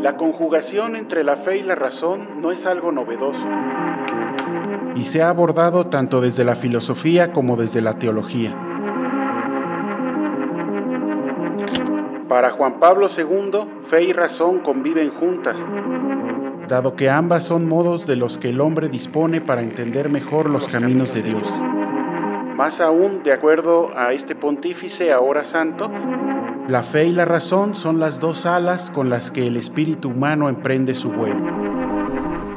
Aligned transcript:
La 0.00 0.16
conjugación 0.16 0.96
entre 0.96 1.24
la 1.24 1.36
fe 1.36 1.58
y 1.58 1.62
la 1.62 1.74
razón 1.74 2.40
no 2.40 2.52
es 2.52 2.66
algo 2.66 2.92
novedoso 2.92 3.46
y 4.94 5.04
se 5.04 5.22
ha 5.22 5.28
abordado 5.28 5.84
tanto 5.84 6.20
desde 6.20 6.44
la 6.44 6.54
filosofía 6.54 7.32
como 7.32 7.56
desde 7.56 7.80
la 7.80 7.98
teología. 7.98 8.54
Para 12.28 12.50
Juan 12.50 12.80
Pablo 12.80 13.08
II, 13.16 13.82
fe 13.88 14.02
y 14.04 14.12
razón 14.12 14.60
conviven 14.60 15.10
juntas, 15.10 15.60
dado 16.68 16.96
que 16.96 17.10
ambas 17.10 17.44
son 17.44 17.68
modos 17.68 18.06
de 18.06 18.16
los 18.16 18.38
que 18.38 18.50
el 18.50 18.60
hombre 18.60 18.88
dispone 18.88 19.40
para 19.40 19.62
entender 19.62 20.08
mejor 20.08 20.48
los 20.48 20.68
caminos 20.68 21.14
de 21.14 21.22
Dios. 21.22 21.52
Más 22.56 22.80
aún, 22.80 23.22
de 23.24 23.32
acuerdo 23.32 23.90
a 23.96 24.12
este 24.12 24.34
pontífice 24.34 25.12
ahora 25.12 25.44
santo, 25.44 25.90
la 26.68 26.82
fe 26.82 27.06
y 27.06 27.12
la 27.12 27.26
razón 27.26 27.76
son 27.76 28.00
las 28.00 28.20
dos 28.20 28.46
alas 28.46 28.90
con 28.90 29.10
las 29.10 29.30
que 29.30 29.46
el 29.46 29.56
espíritu 29.58 30.08
humano 30.08 30.48
emprende 30.48 30.94
su 30.94 31.10
vuelo. 31.10 31.64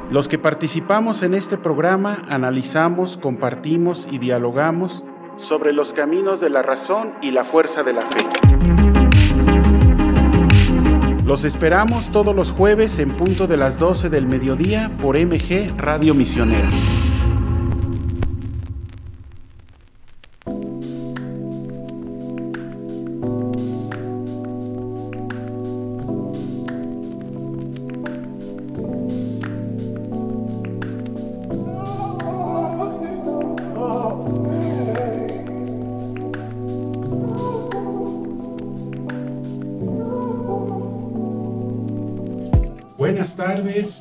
Los 0.09 0.29
que 0.29 0.39
participamos 0.39 1.23
en 1.23 1.33
este 1.33 1.57
programa 1.57 2.19
analizamos, 2.29 3.17
compartimos 3.17 4.07
y 4.09 4.19
dialogamos 4.19 5.03
sobre 5.35 5.73
los 5.73 5.91
caminos 5.91 6.39
de 6.39 6.49
la 6.49 6.61
razón 6.61 7.15
y 7.21 7.31
la 7.31 7.43
fuerza 7.43 7.83
de 7.83 7.93
la 7.93 8.01
fe. 8.03 8.17
Los 11.25 11.43
esperamos 11.43 12.09
todos 12.09 12.33
los 12.33 12.51
jueves 12.51 12.99
en 12.99 13.11
punto 13.11 13.47
de 13.47 13.57
las 13.57 13.77
12 13.77 14.09
del 14.09 14.25
mediodía 14.25 14.89
por 15.01 15.17
MG 15.19 15.75
Radio 15.77 16.13
Misionera. 16.13 16.69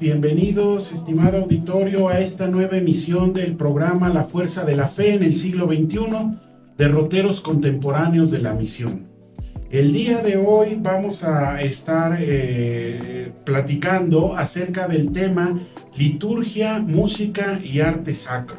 Bienvenidos, 0.01 0.93
estimado 0.93 1.39
auditorio, 1.39 2.09
a 2.09 2.21
esta 2.21 2.47
nueva 2.47 2.77
emisión 2.77 3.33
del 3.33 3.57
programa 3.57 4.09
La 4.09 4.25
Fuerza 4.25 4.65
de 4.65 4.77
la 4.77 4.89
Fe 4.89 5.15
en 5.15 5.23
el 5.23 5.35
siglo 5.35 5.67
XXI, 5.67 6.37
derroteros 6.77 7.41
contemporáneos 7.41 8.31
de 8.31 8.41
la 8.41 8.53
misión. 8.53 9.07
El 9.71 9.93
día 9.93 10.19
de 10.19 10.37
hoy 10.37 10.79
vamos 10.81 11.25
a 11.25 11.61
estar 11.63 12.17
eh, 12.21 13.33
platicando 13.45 14.37
acerca 14.37 14.87
del 14.87 15.13
tema 15.13 15.59
liturgia, 15.97 16.79
música 16.79 17.61
y 17.63 17.81
arte 17.81 18.15
sacro. 18.15 18.59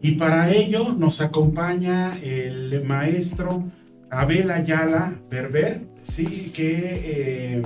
Y 0.00 0.12
para 0.12 0.50
ello 0.50 0.94
nos 0.96 1.20
acompaña 1.20 2.18
el 2.22 2.82
maestro 2.84 3.64
Abel 4.10 4.50
Ayala 4.50 5.14
Berber, 5.30 5.82
sí, 6.02 6.50
que... 6.54 7.00
Eh, 7.04 7.62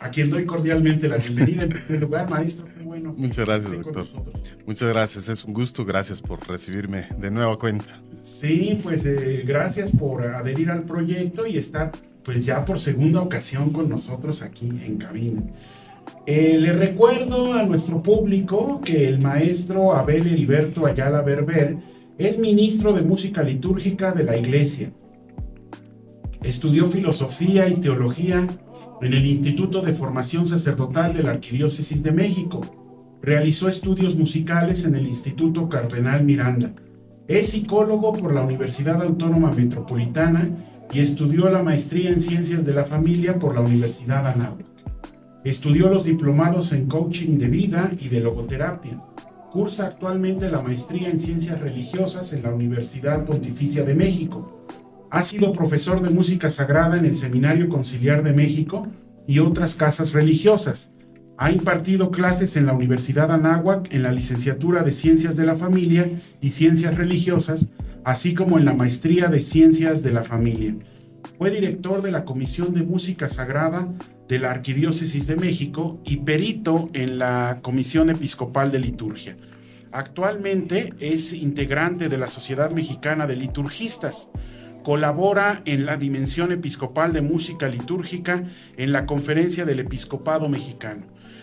a 0.00 0.10
quien 0.10 0.30
doy 0.30 0.44
cordialmente 0.44 1.08
la 1.08 1.16
bienvenida 1.16 1.64
en 1.64 1.68
primer 1.70 2.00
lugar, 2.00 2.30
maestro. 2.30 2.66
Qué 2.76 2.82
bueno. 2.82 3.14
Muchas 3.16 3.46
gracias, 3.46 3.72
doctor. 3.72 4.06
Muchas 4.66 4.88
gracias, 4.88 5.28
es 5.28 5.44
un 5.44 5.54
gusto. 5.54 5.84
Gracias 5.84 6.20
por 6.20 6.46
recibirme 6.48 7.06
de 7.18 7.30
nueva 7.30 7.58
cuenta. 7.58 8.00
Sí, 8.22 8.78
pues 8.82 9.06
eh, 9.06 9.44
gracias 9.46 9.90
por 9.90 10.24
adherir 10.26 10.70
al 10.70 10.82
proyecto 10.82 11.46
y 11.46 11.56
estar 11.56 11.92
pues 12.22 12.44
ya 12.44 12.64
por 12.64 12.78
segunda 12.78 13.20
ocasión 13.22 13.70
con 13.70 13.88
nosotros 13.88 14.42
aquí 14.42 14.68
en 14.68 14.98
cabina. 14.98 15.42
Eh, 16.26 16.58
le 16.60 16.72
recuerdo 16.72 17.54
a 17.54 17.62
nuestro 17.62 18.02
público 18.02 18.80
que 18.84 19.08
el 19.08 19.18
maestro 19.18 19.94
Abel 19.94 20.26
Heriberto 20.26 20.86
Ayala 20.86 21.22
Berber 21.22 21.76
es 22.18 22.38
ministro 22.38 22.92
de 22.92 23.02
música 23.02 23.42
litúrgica 23.42 24.12
de 24.12 24.24
la 24.24 24.36
iglesia. 24.36 24.90
Estudió 26.42 26.86
filosofía 26.86 27.68
y 27.68 27.80
teología 27.80 28.46
en 29.02 29.12
el 29.12 29.26
Instituto 29.26 29.82
de 29.82 29.92
Formación 29.92 30.46
Sacerdotal 30.46 31.12
de 31.12 31.24
la 31.24 31.30
Arquidiócesis 31.30 32.00
de 32.02 32.12
México. 32.12 32.60
Realizó 33.20 33.68
estudios 33.68 34.14
musicales 34.14 34.84
en 34.84 34.94
el 34.94 35.08
Instituto 35.08 35.68
Cardenal 35.68 36.22
Miranda. 36.24 36.72
Es 37.26 37.48
psicólogo 37.48 38.12
por 38.12 38.32
la 38.32 38.42
Universidad 38.42 39.02
Autónoma 39.02 39.50
Metropolitana 39.50 40.48
y 40.92 41.00
estudió 41.00 41.50
la 41.50 41.64
maestría 41.64 42.10
en 42.10 42.20
Ciencias 42.20 42.64
de 42.64 42.72
la 42.72 42.84
Familia 42.84 43.36
por 43.38 43.56
la 43.56 43.60
Universidad 43.60 44.24
Anáhuac. 44.28 44.64
Estudió 45.44 45.88
los 45.88 46.04
diplomados 46.04 46.72
en 46.72 46.86
coaching 46.86 47.38
de 47.38 47.48
vida 47.48 47.90
y 48.00 48.08
de 48.08 48.20
logoterapia. 48.20 49.02
Cursa 49.50 49.86
actualmente 49.86 50.48
la 50.48 50.62
maestría 50.62 51.10
en 51.10 51.18
Ciencias 51.18 51.60
Religiosas 51.60 52.32
en 52.32 52.44
la 52.44 52.54
Universidad 52.54 53.24
Pontificia 53.24 53.82
de 53.82 53.94
México 53.94 54.54
ha 55.10 55.22
sido 55.22 55.52
profesor 55.52 56.02
de 56.02 56.10
música 56.10 56.50
sagrada 56.50 56.98
en 56.98 57.04
el 57.06 57.16
Seminario 57.16 57.68
Conciliar 57.68 58.22
de 58.22 58.32
México 58.32 58.86
y 59.26 59.38
otras 59.38 59.74
casas 59.74 60.12
religiosas. 60.12 60.90
Ha 61.38 61.52
impartido 61.52 62.10
clases 62.10 62.56
en 62.56 62.66
la 62.66 62.72
Universidad 62.72 63.30
Anáhuac 63.30 63.92
en 63.92 64.02
la 64.02 64.12
licenciatura 64.12 64.82
de 64.82 64.92
Ciencias 64.92 65.36
de 65.36 65.46
la 65.46 65.54
Familia 65.54 66.20
y 66.40 66.50
Ciencias 66.50 66.96
Religiosas, 66.96 67.68
así 68.04 68.34
como 68.34 68.58
en 68.58 68.64
la 68.64 68.74
maestría 68.74 69.28
de 69.28 69.40
Ciencias 69.40 70.02
de 70.02 70.12
la 70.12 70.24
Familia. 70.24 70.74
Fue 71.38 71.50
director 71.50 72.02
de 72.02 72.10
la 72.10 72.24
Comisión 72.24 72.74
de 72.74 72.82
Música 72.82 73.28
Sagrada 73.28 73.88
de 74.28 74.38
la 74.38 74.50
Arquidiócesis 74.50 75.26
de 75.26 75.36
México 75.36 76.00
y 76.04 76.18
perito 76.18 76.90
en 76.92 77.18
la 77.18 77.58
Comisión 77.62 78.10
Episcopal 78.10 78.70
de 78.70 78.80
Liturgia. 78.80 79.36
Actualmente 79.90 80.92
es 81.00 81.32
integrante 81.32 82.08
de 82.08 82.18
la 82.18 82.28
Sociedad 82.28 82.70
Mexicana 82.70 83.26
de 83.26 83.36
Liturgistas 83.36 84.28
Colabora 84.88 85.60
en 85.66 85.84
la 85.84 85.98
Dimensión 85.98 86.50
Episcopal 86.50 87.12
de 87.12 87.20
Música 87.20 87.68
Litúrgica 87.68 88.44
en 88.78 88.90
la 88.90 89.04
Conferencia 89.04 89.66
del 89.66 89.80
Episcopado 89.80 90.48
Mexicano. 90.48 91.02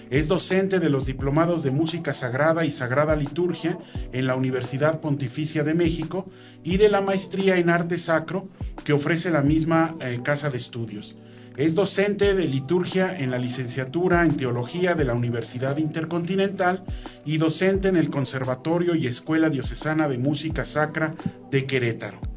Es 0.09 0.27
docente 0.27 0.79
de 0.79 0.89
los 0.89 1.05
diplomados 1.05 1.61
de 1.61 1.69
Música 1.69 2.11
Sagrada 2.15 2.65
y 2.65 2.71
Sagrada 2.71 3.15
Liturgia 3.15 3.77
en 4.13 4.25
la 4.25 4.35
Universidad 4.35 4.99
Pontificia 4.99 5.63
de 5.63 5.75
México 5.75 6.27
y 6.63 6.77
de 6.77 6.89
la 6.89 7.01
Maestría 7.01 7.57
en 7.57 7.69
Arte 7.69 7.99
Sacro 7.99 8.49
que 8.83 8.93
ofrece 8.93 9.29
la 9.29 9.43
misma 9.43 9.95
eh, 10.01 10.21
Casa 10.23 10.49
de 10.49 10.57
Estudios. 10.57 11.15
Es 11.55 11.75
docente 11.75 12.33
de 12.33 12.47
liturgia 12.47 13.15
en 13.15 13.29
la 13.29 13.37
licenciatura 13.37 14.23
en 14.25 14.37
Teología 14.37 14.95
de 14.95 15.03
la 15.03 15.13
Universidad 15.13 15.77
Intercontinental 15.77 16.83
y 17.25 17.37
docente 17.37 17.89
en 17.89 17.97
el 17.97 18.09
Conservatorio 18.09 18.95
y 18.95 19.05
Escuela 19.05 19.51
Diocesana 19.51 20.07
de 20.07 20.17
Música 20.17 20.65
Sacra 20.65 21.13
de 21.51 21.67
Querétaro. 21.67 22.34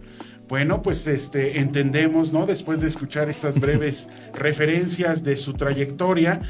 Bueno, 0.49 0.81
pues 0.81 1.07
este, 1.07 1.59
entendemos, 1.59 2.33
¿no? 2.33 2.47
Después 2.47 2.81
de 2.81 2.87
escuchar 2.87 3.29
estas 3.29 3.61
breves 3.61 4.09
referencias 4.33 5.23
de 5.23 5.37
su 5.37 5.53
trayectoria, 5.53 6.41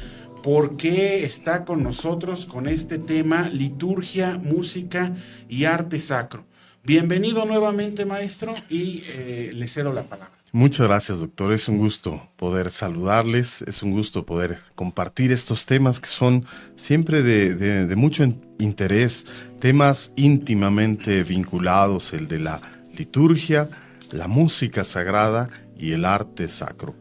por 0.41 0.77
qué 0.77 1.25
está 1.25 1.65
con 1.65 1.83
nosotros 1.83 2.45
con 2.45 2.69
este 2.69 2.97
tema 2.97 3.49
liturgia, 3.49 4.39
música 4.41 5.13
y 5.49 5.65
arte 5.65 5.99
sacro. 5.99 6.45
Bienvenido 6.81 7.43
nuevamente, 7.43 8.05
maestro, 8.05 8.55
y 8.69 9.03
eh, 9.07 9.51
le 9.53 9.67
cedo 9.67 9.91
la 9.91 10.03
palabra. 10.03 10.31
Muchas 10.53 10.87
gracias, 10.87 11.19
doctor. 11.19 11.51
Es 11.51 11.67
un 11.67 11.77
gusto 11.77 12.29
poder 12.37 12.71
saludarles, 12.71 13.63
es 13.63 13.83
un 13.83 13.91
gusto 13.91 14.25
poder 14.25 14.59
compartir 14.75 15.33
estos 15.33 15.65
temas 15.65 15.99
que 15.99 16.07
son 16.07 16.45
siempre 16.77 17.21
de, 17.21 17.53
de 17.85 17.95
mucho 17.97 18.23
interés, 18.57 19.27
temas 19.59 20.13
íntimamente 20.15 21.23
vinculados, 21.23 22.13
el 22.13 22.29
de 22.29 22.39
la 22.39 22.61
liturgia, 22.95 23.69
la 24.11 24.27
música 24.27 24.83
sagrada 24.83 25.49
y 25.77 25.93
el 25.93 26.05
arte 26.05 26.47
sacro. 26.47 26.95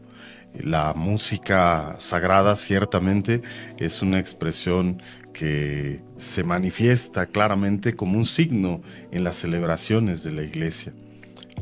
La 0.55 0.93
música 0.95 1.97
sagrada 1.99 2.57
ciertamente 2.57 3.43
es 3.77 4.03
una 4.03 4.19
expresión 4.19 5.03
que 5.33 6.03
se 6.17 6.43
manifiesta 6.43 7.27
claramente 7.27 7.95
como 7.95 8.19
un 8.19 8.27
signo 8.27 8.83
en 9.13 9.25
las 9.25 9.37
celebraciones 9.37 10.25
de 10.25 10.33
la 10.33 10.43
iglesia. 10.43 10.93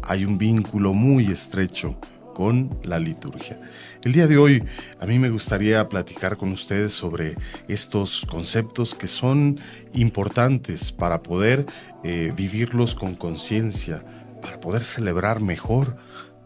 Hay 0.02 0.24
un 0.24 0.38
vínculo 0.38 0.94
muy 0.94 1.26
estrecho 1.26 1.98
con 2.34 2.78
la 2.84 2.98
liturgia. 2.98 3.58
El 4.04 4.12
día 4.12 4.26
de 4.26 4.38
hoy 4.38 4.62
a 5.00 5.06
mí 5.06 5.18
me 5.18 5.30
gustaría 5.30 5.88
platicar 5.88 6.36
con 6.36 6.52
ustedes 6.52 6.92
sobre 6.92 7.34
estos 7.66 8.24
conceptos 8.26 8.94
que 8.94 9.06
son 9.06 9.58
importantes 9.94 10.92
para 10.92 11.22
poder 11.22 11.66
eh, 12.04 12.32
vivirlos 12.36 12.94
con 12.94 13.14
conciencia, 13.14 14.04
para 14.46 14.60
poder 14.60 14.84
celebrar 14.84 15.40
mejor, 15.40 15.96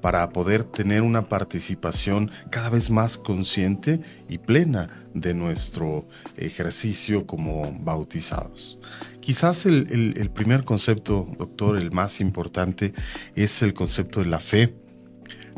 para 0.00 0.30
poder 0.30 0.64
tener 0.64 1.02
una 1.02 1.28
participación 1.28 2.30
cada 2.48 2.70
vez 2.70 2.88
más 2.88 3.18
consciente 3.18 4.00
y 4.26 4.38
plena 4.38 4.88
de 5.12 5.34
nuestro 5.34 6.08
ejercicio 6.38 7.26
como 7.26 7.76
bautizados. 7.78 8.78
Quizás 9.20 9.66
el, 9.66 10.30
primer 10.32 10.64
concepto, 10.64 11.28
doctor, 11.38 11.76
el 11.76 11.90
más 11.90 12.22
importante, 12.22 12.94
es 13.34 13.60
el 13.60 13.74
concepto 13.74 14.20
de 14.20 14.26
la 14.26 14.40
fe. 14.40 14.74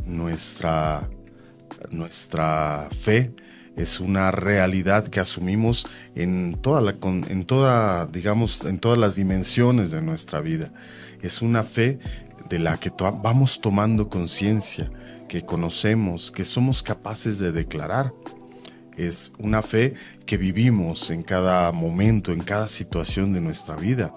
Nuestra 0.04 1.08
nuestra 1.90 2.88
fe 2.90 3.32
es 3.76 4.00
una 4.00 4.30
realidad 4.32 5.06
que 5.08 5.20
asumimos 5.20 5.86
en 6.14 6.58
toda 6.60 6.80
la 6.80 6.96
en 7.02 7.44
toda 7.44 8.06
digamos 8.06 8.64
en 8.64 8.78
todas 8.78 8.98
las 8.98 9.14
dimensiones 9.14 9.92
de 9.92 10.02
nuestra 10.02 10.40
vida. 10.40 10.72
Es 11.22 11.40
una 11.40 11.62
fe 11.62 12.00
de 12.52 12.58
la 12.58 12.78
que 12.78 12.92
vamos 13.22 13.62
tomando 13.62 14.10
conciencia, 14.10 14.90
que 15.26 15.40
conocemos, 15.40 16.30
que 16.30 16.44
somos 16.44 16.82
capaces 16.82 17.38
de 17.38 17.50
declarar. 17.50 18.12
Es 18.94 19.32
una 19.38 19.62
fe 19.62 19.94
que 20.26 20.36
vivimos 20.36 21.08
en 21.08 21.22
cada 21.22 21.72
momento, 21.72 22.30
en 22.30 22.42
cada 22.42 22.68
situación 22.68 23.32
de 23.32 23.40
nuestra 23.40 23.74
vida, 23.74 24.14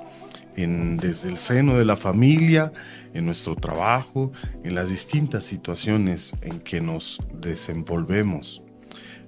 en, 0.58 0.98
desde 0.98 1.30
el 1.30 1.38
seno 1.38 1.78
de 1.78 1.86
la 1.86 1.96
familia, 1.96 2.74
en 3.14 3.26
nuestro 3.26 3.56
trabajo, 3.56 4.34
en 4.66 4.76
las 4.76 4.90
distintas 4.90 5.46
situaciones 5.46 6.36
en 6.42 6.60
que 6.60 6.82
nos 6.82 7.22
desenvolvemos. 7.40 8.62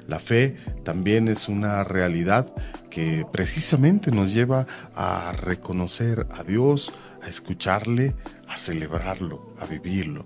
La 0.05 0.19
fe 0.19 0.57
también 0.83 1.29
es 1.29 1.47
una 1.47 1.85
realidad 1.85 2.53
que 2.89 3.25
precisamente 3.31 4.11
nos 4.11 4.33
lleva 4.33 4.67
a 4.95 5.31
reconocer 5.31 6.27
a 6.29 6.43
Dios, 6.43 6.93
a 7.21 7.27
escucharle, 7.27 8.15
a 8.47 8.57
celebrarlo, 8.57 9.53
a 9.59 9.65
vivirlo. 9.65 10.25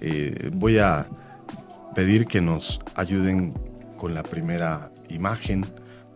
Eh, 0.00 0.50
voy 0.52 0.78
a 0.78 1.08
pedir 1.94 2.26
que 2.26 2.40
nos 2.40 2.80
ayuden 2.94 3.54
con 3.96 4.14
la 4.14 4.22
primera 4.22 4.92
imagen 5.08 5.64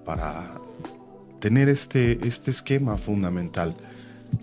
para 0.05 0.61
tener 1.41 1.69
este, 1.69 2.27
este 2.27 2.51
esquema 2.51 2.99
fundamental. 2.99 3.75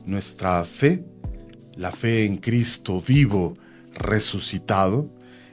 Nuestra 0.05 0.63
fe, 0.65 1.05
la 1.75 1.91
fe 1.91 2.25
en 2.25 2.37
Cristo 2.37 2.99
vivo, 2.99 3.55
resucitado, 3.93 5.09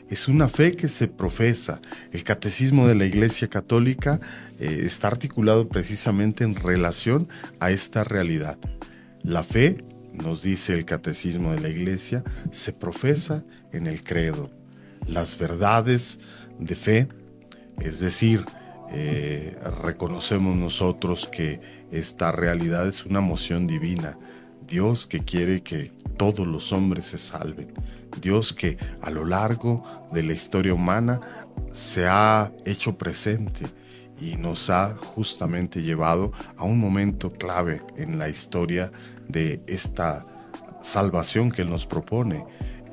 es 0.08 0.28
una 0.28 0.49
fe 0.49 0.76
que 0.76 0.88
se 0.88 1.08
profesa. 1.08 1.81
El 2.12 2.25
catecismo 2.25 2.87
de 2.87 2.94
la 2.94 3.05
Iglesia 3.05 3.49
Católica 3.49 4.20
eh, 4.58 4.82
está 4.84 5.08
articulado 5.08 5.69
precisamente 5.69 6.44
en 6.44 6.55
relación 6.55 7.28
a 7.58 7.70
esta 7.70 8.05
realidad. 8.05 8.58
La 9.22 9.43
fe, 9.43 9.78
nos 10.14 10.43
dice 10.43 10.72
el 10.72 10.84
catecismo 10.84 11.52
de 11.52 11.61
la 11.61 11.69
Iglesia, 11.69 12.22
se 12.50 12.72
profesa 12.72 13.44
en 13.72 13.87
el 13.87 14.02
credo. 14.02 14.50
Las 15.06 15.37
verdades 15.37 16.20
de 16.58 16.75
fe, 16.75 17.08
es 17.81 17.99
decir, 18.00 18.44
eh, 18.90 19.56
reconocemos 19.82 20.56
nosotros 20.56 21.28
que 21.31 21.61
esta 21.90 22.32
realidad 22.32 22.87
es 22.87 23.05
una 23.05 23.20
moción 23.20 23.66
divina. 23.66 24.19
Dios 24.66 25.06
que 25.06 25.20
quiere 25.20 25.62
que 25.62 25.90
todos 26.17 26.46
los 26.46 26.72
hombres 26.72 27.06
se 27.06 27.19
salven. 27.19 27.75
Dios 28.20 28.52
que 28.52 28.78
a 29.02 29.10
lo 29.10 29.25
largo 29.25 29.82
de 30.12 30.22
la 30.22 30.32
historia 30.32 30.72
humana 30.72 31.20
se 31.72 32.06
ha 32.06 32.52
hecho 32.64 32.96
presente 32.96 33.67
y 34.20 34.37
nos 34.37 34.70
ha 34.70 34.94
justamente 34.96 35.82
llevado 35.82 36.32
a 36.56 36.64
un 36.64 36.78
momento 36.78 37.32
clave 37.32 37.82
en 37.96 38.19
la 38.19 38.28
historia 38.28 38.93
de 39.29 39.62
esta 39.67 40.26
salvación 40.81 41.50
que 41.50 41.62
Él 41.62 41.71
nos 41.71 41.87
propone. 41.87 42.44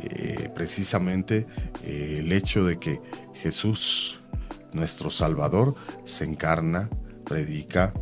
Eh, 0.03 0.49
precisamente 0.55 1.45
eh, 1.83 2.15
el 2.19 2.31
hecho 2.31 2.65
de 2.65 2.79
que 2.79 2.99
Jesús, 3.35 4.19
nuestro 4.73 5.11
Salvador, 5.11 5.75
se 6.05 6.25
encarna, 6.25 6.89
predica, 7.23 7.93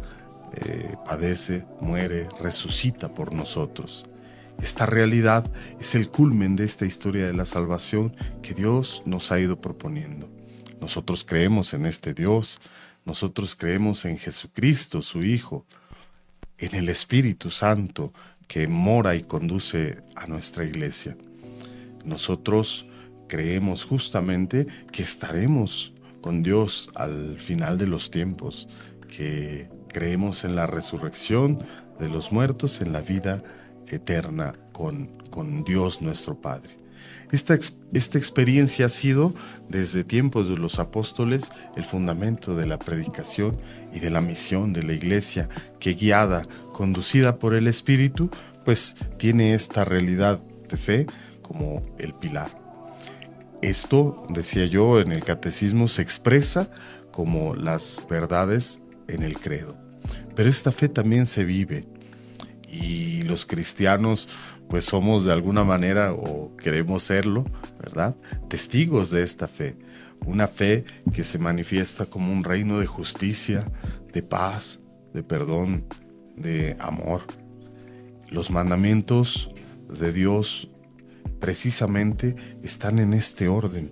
eh, 0.56 0.96
padece, 1.06 1.66
muere, 1.81 2.30
resucita 2.42 3.14
por 3.14 3.34
nosotros. 3.34 4.06
Esta 4.62 4.86
realidad 4.86 5.52
es 5.80 5.94
el 5.96 6.10
culmen 6.10 6.56
de 6.56 6.64
esta 6.66 6.86
historia 6.86 7.25
de 7.25 7.34
la 7.34 7.46
salvación 7.46 8.16
que 8.42 8.54
Dios 8.54 9.04
nos 9.06 9.32
ha 9.32 9.40
ido 9.40 9.60
proponiendo. 9.60 10.30
Nosotros 10.80 11.25
creemos 11.25 11.74
en 11.74 11.86
este 11.86 12.14
Dios, 12.14 12.62
nosotros 13.06 13.56
creemos 13.56 14.06
en 14.06 14.18
Jesucristo, 14.18 15.02
su 15.02 15.24
Hijo, 15.24 15.66
en 16.60 16.76
el 16.76 16.90
Espíritu 16.90 17.50
Santo 17.50 18.14
que 18.48 18.68
mora 18.68 19.16
y 19.16 19.24
conduce 19.24 20.02
a 20.16 20.28
nuestra 20.28 20.66
iglesia. 20.66 21.16
Nosotros 22.06 22.88
creemos 23.28 23.86
justamente 23.86 24.68
que 24.92 25.04
estaremos 25.04 25.94
con 26.22 26.44
Dios 26.44 26.90
al 26.96 27.40
final 27.40 27.78
de 27.78 27.88
los 27.88 28.12
tiempos, 28.12 28.68
que 29.08 29.70
creemos 29.88 30.44
en 30.44 30.56
la 30.56 30.68
resurrección 30.68 31.58
de 32.00 32.10
los 32.10 32.32
muertos, 32.32 32.82
en 32.82 32.92
la 32.92 33.02
vida 33.02 33.44
eterna 33.88 34.56
con, 34.72 35.08
con 35.30 35.64
Dios 35.64 36.02
nuestro 36.02 36.40
Padre. 36.40 36.79
Esta, 37.31 37.60
esta, 37.94 38.18
experiencia 38.18 38.88
ha 38.88 38.90
sido, 38.90 39.36
desde 39.68 40.04
tiempos 40.04 40.50
de 40.50 40.58
los 40.58 40.80
apóstoles, 40.80 41.52
el 41.76 41.86
fundamento 41.86 42.56
de 42.56 42.66
la 42.66 42.80
predicación 42.80 43.58
y 43.94 44.00
de 44.00 44.10
la 44.10 44.22
misión 44.22 44.74
de 44.74 44.81
la 44.81 44.94
iglesia, 44.94 45.48
que 45.80 45.94
guiada, 45.94 46.48
conducida 46.74 47.38
por 47.38 47.54
el 47.54 47.68
Espíritu, 47.68 48.31
pues 48.66 48.96
tiene 49.18 49.54
esta 49.54 49.86
realidad 49.86 50.42
de 50.70 50.78
fe 50.78 51.08
como 51.44 51.84
el 52.00 52.14
pilar. 52.14 52.50
Esto, 53.62 54.24
decía 54.30 54.66
yo, 54.66 55.00
en 55.00 55.12
el 55.12 55.24
catecismo 55.24 55.88
se 55.88 56.02
expresa 56.02 56.72
como 57.12 57.54
las 57.54 58.02
verdades 58.10 58.80
en 59.08 59.22
el 59.22 59.38
credo. 59.38 59.78
Pero 60.36 60.50
esta 60.50 60.72
fe 60.72 60.90
también 60.90 61.25
se 61.25 61.44
vive, 61.44 61.84
y 62.72 63.24
los 63.24 63.46
cristianos 63.46 64.30
pues 64.69 64.86
somos 64.86 65.25
de 65.25 65.33
alguna 65.33 65.63
manera 65.63 66.13
o 66.13 66.56
queremos 66.56 67.04
serlo, 67.04 67.44
¿verdad? 67.80 68.16
Testigos 68.48 69.10
de 69.10 69.24
esta 69.24 69.48
fe, 69.48 69.75
una 70.25 70.48
fe 70.48 70.86
que 71.12 71.24
se 71.24 71.39
manifiesta 71.39 72.06
como 72.06 72.31
un 72.31 72.44
reino 72.44 72.80
de 72.80 72.86
justicia, 72.86 73.69
de 74.13 74.21
paz, 74.21 74.80
de 75.13 75.24
perdón, 75.24 75.86
de 76.36 76.77
amor. 76.80 77.24
Los 78.30 78.51
mandamientos 78.51 79.50
de 79.89 80.13
Dios 80.13 80.69
precisamente 81.39 82.36
están 82.62 83.00
en 83.00 83.15
este 83.15 83.48
orden, 83.48 83.92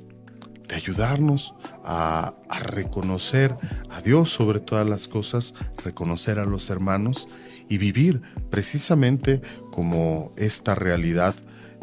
de 0.68 0.76
ayudarnos 0.76 1.56
a, 1.84 2.36
a, 2.50 2.60
reconocer 2.60 3.56
a 3.90 4.02
Dios 4.02 4.30
sobre 4.30 4.60
todas 4.60 4.86
las 4.86 5.08
cosas, 5.08 5.56
reconocer 5.84 6.38
a 6.38 6.46
los 6.46 6.70
hermanos 6.70 7.30
y 7.70 7.78
vivir 7.78 8.22
precisamente 8.50 9.42
como 9.78 10.34
esta 10.38 10.74
realidad 10.74 11.36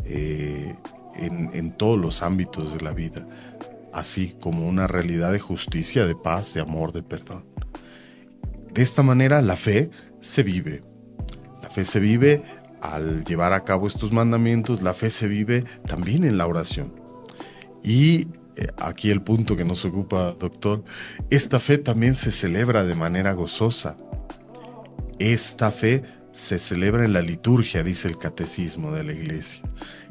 eh, 0.05 0.75
en, 1.15 1.49
en 1.55 1.71
todos 1.71 1.97
los 1.97 2.25
ámbitos 2.25 2.75
de 2.75 2.81
la 2.81 2.93
vida, 2.93 3.25
así 3.93 4.35
como 4.41 4.67
una 4.67 4.89
realidad 4.89 5.31
de 5.31 5.39
justicia, 5.39 6.05
de 6.05 6.17
paz, 6.17 6.55
de 6.55 6.61
amor, 6.61 6.93
de 6.93 7.05
perdón. 7.05 7.45
De 8.73 8.83
esta 8.83 9.05
manera 9.05 9.43
la 9.43 9.55
fe 9.55 9.91
se 10.21 10.43
vive. 10.43 10.83
La 11.63 11.71
fe 11.71 11.85
se 11.85 12.01
vive 12.01 12.43
al 12.81 13.25
llevar 13.25 13.53
a 13.53 13.63
cabo 13.63 13.87
estos 13.87 14.11
mandamientos, 14.11 14.83
la 14.83 14.93
fe 14.93 15.09
se 15.09 15.29
vive 15.29 15.63
también 15.87 16.25
en 16.25 16.37
la 16.37 16.49
oración. 16.49 16.93
Y 17.85 18.23
eh, 18.57 18.67
aquí 18.77 19.13
el 19.13 19.23
punto 19.23 19.57
que 19.57 19.65
nos 19.65 19.85
ocupa, 19.85 20.33
doctor, 20.33 20.83
esta 21.31 21.61
fe 21.61 21.79
también 21.79 22.17
se 22.17 22.33
celebra 22.33 22.83
de 22.83 22.97
manera 22.97 23.35
gozosa. 23.35 23.97
Esta 25.21 25.71
fe 25.71 26.03
se 26.35 26.59
celebra 26.59 27.05
en 27.05 27.13
la 27.13 27.23
liturgia, 27.23 27.85
dice 27.85 28.09
el 28.09 28.19
catecismo 28.19 28.91
de 28.91 29.05
la 29.05 29.13
iglesia, 29.13 29.63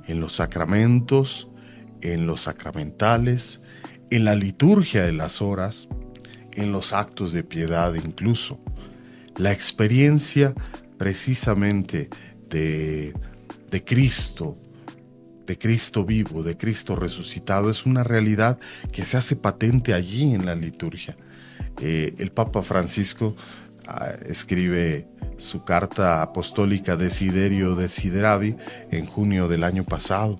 en 0.07 0.21
los 0.21 0.37
sacramentos, 0.37 1.49
en 2.01 2.25
los 2.25 2.41
sacramentales, 2.43 3.61
en 4.09 4.23
la 4.23 4.33
liturgia 4.33 5.03
de 5.03 5.11
las 5.11 5.41
horas, 5.41 5.89
en 6.53 6.71
los 6.71 6.93
actos 6.93 7.33
de 7.33 7.43
piedad 7.43 7.93
incluso. 7.95 8.57
La 9.35 9.51
experiencia 9.51 10.53
precisamente 10.97 12.09
de, 12.49 13.13
de 13.69 13.83
Cristo, 13.83 14.57
de 15.45 15.57
Cristo 15.57 16.05
vivo, 16.05 16.41
de 16.41 16.55
Cristo 16.55 16.95
resucitado, 16.95 17.69
es 17.69 17.85
una 17.85 18.03
realidad 18.03 18.59
que 18.93 19.03
se 19.03 19.17
hace 19.17 19.35
patente 19.35 19.93
allí 19.93 20.33
en 20.33 20.45
la 20.45 20.55
liturgia. 20.55 21.17
Eh, 21.81 22.15
el 22.19 22.31
Papa 22.31 22.63
Francisco 22.63 23.35
Ah, 23.85 24.13
escribe 24.27 25.07
su 25.43 25.63
carta 25.63 26.21
apostólica 26.21 26.95
Desiderio 26.95 27.75
Desideravi 27.75 28.55
en 28.91 29.05
junio 29.05 29.47
del 29.47 29.63
año 29.63 29.83
pasado. 29.83 30.39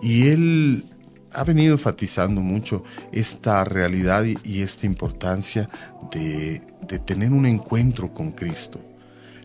Y 0.00 0.28
él 0.28 0.84
ha 1.32 1.44
venido 1.44 1.72
enfatizando 1.72 2.40
mucho 2.40 2.84
esta 3.10 3.64
realidad 3.64 4.24
y 4.24 4.62
esta 4.62 4.86
importancia 4.86 5.68
de, 6.10 6.62
de 6.86 6.98
tener 6.98 7.32
un 7.32 7.46
encuentro 7.46 8.14
con 8.14 8.32
Cristo. 8.32 8.80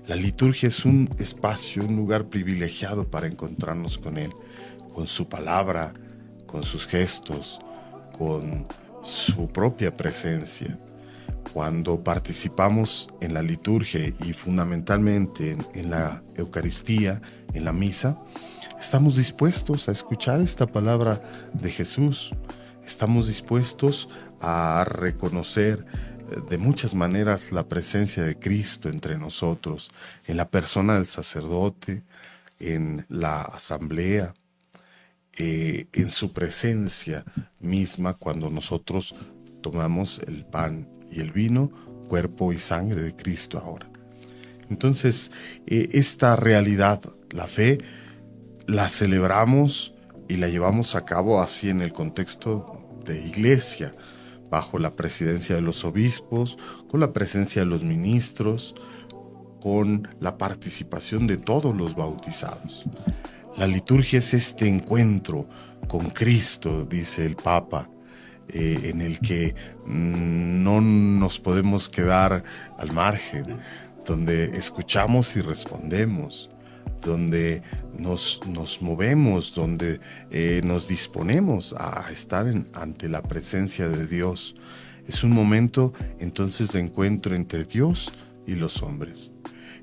La 0.05 0.15
liturgia 0.15 0.69
es 0.69 0.85
un 0.85 1.09
espacio, 1.17 1.83
un 1.83 1.95
lugar 1.95 2.27
privilegiado 2.27 3.09
para 3.09 3.27
encontrarnos 3.27 3.97
con 3.97 4.17
Él, 4.17 4.31
con 4.93 5.05
su 5.05 5.27
palabra, 5.27 5.93
con 6.45 6.63
sus 6.63 6.87
gestos, 6.87 7.59
con 8.17 8.65
su 9.03 9.47
propia 9.49 9.95
presencia 9.95 10.77
cuando 11.53 12.03
participamos 12.03 13.09
en 13.21 13.33
la 13.33 13.41
liturgia 13.41 14.01
y 14.07 14.33
fundamentalmente 14.33 15.57
en, 15.73 15.89
la 15.89 16.23
Eucaristía, 16.35 17.21
en 17.53 17.65
la 17.65 17.73
misa, 17.73 18.19
estamos 18.79 19.15
dispuestos 19.15 19.89
a 19.89 19.91
escuchar 19.91 20.41
esta 20.41 20.67
palabra 20.67 21.21
de 21.53 21.71
Jesús. 21.71 22.33
estamos 22.85 23.27
dispuestos 23.27 24.07
a 24.39 24.85
reconocer 24.87 25.85
eh, 26.31 26.41
de 26.49 26.57
muchas 26.57 26.95
maneras 26.95 27.51
la 27.51 27.67
presencia 27.67 28.23
de 28.23 28.39
Cristo 28.39 28.89
entre 28.89 29.17
nosotros, 29.17 29.91
en 30.25 30.37
la 30.37 30.49
persona 30.49 30.95
del 30.95 31.05
sacerdote, 31.05 32.03
en 32.59 33.05
la 33.09 33.41
asamblea, 33.41 34.33
eh, 35.37 35.87
en 35.93 36.09
su 36.09 36.33
presencia 36.33 37.23
misma 37.59 38.13
cuando 38.13 38.49
nosotros 38.49 39.15
tomamos 39.61 40.19
el 40.27 40.45
pan 40.45 40.87
y 41.11 41.21
el 41.21 41.31
vino, 41.31 41.71
cuerpo 42.07 42.53
y 42.53 42.59
sangre 42.59 43.01
de 43.01 43.15
Cristo 43.15 43.59
ahora. 43.59 43.89
Entonces, 44.69 45.31
eh, 45.65 45.89
esta 45.93 46.35
realidad, 46.35 47.01
la 47.31 47.47
fe, 47.47 47.79
la 48.65 48.89
celebramos 48.89 49.93
y 50.27 50.37
la 50.37 50.49
llevamos 50.49 50.95
a 50.95 51.05
cabo 51.05 51.41
así 51.41 51.69
en 51.69 51.81
el 51.81 51.93
contexto 51.93 52.83
de 53.05 53.25
iglesia, 53.25 53.95
bajo 54.49 54.79
la 54.79 54.95
presidencia 54.95 55.55
de 55.55 55.61
los 55.61 55.85
obispos, 55.85 56.57
con 56.89 56.99
la 56.99 57.13
presencia 57.13 57.61
de 57.61 57.67
los 57.67 57.83
ministros, 57.83 58.75
con 59.61 60.07
la 60.19 60.37
participación 60.37 61.27
de 61.27 61.37
todos 61.37 61.75
los 61.75 61.95
bautizados. 61.95 62.85
La 63.57 63.67
liturgia 63.67 64.19
es 64.19 64.33
este 64.33 64.67
encuentro 64.67 65.47
con 65.87 66.09
Cristo, 66.09 66.85
dice 66.85 67.25
el 67.25 67.35
Papa, 67.35 67.89
eh, 68.49 68.79
en 68.83 69.01
el 69.01 69.19
que 69.19 69.55
mm, 69.85 70.63
no 70.63 70.81
nos 70.81 71.39
podemos 71.39 71.89
quedar 71.89 72.43
al 72.77 72.91
margen, 72.91 73.57
donde 74.05 74.45
escuchamos 74.57 75.35
y 75.35 75.41
respondemos, 75.41 76.49
donde 77.03 77.61
nos, 77.97 78.41
nos 78.47 78.81
movemos, 78.81 79.53
donde 79.53 79.99
eh, 80.31 80.61
nos 80.63 80.87
disponemos 80.87 81.75
a 81.77 82.09
estar 82.11 82.47
ante 82.73 83.09
la 83.09 83.21
presencia 83.21 83.89
de 83.89 84.07
Dios. 84.07 84.55
Es 85.07 85.23
un 85.23 85.31
momento 85.31 85.93
entonces 86.19 86.71
de 86.71 86.79
encuentro 86.79 87.35
entre 87.35 87.65
Dios 87.65 88.13
y 88.45 88.55
los 88.55 88.81
hombres. 88.81 89.33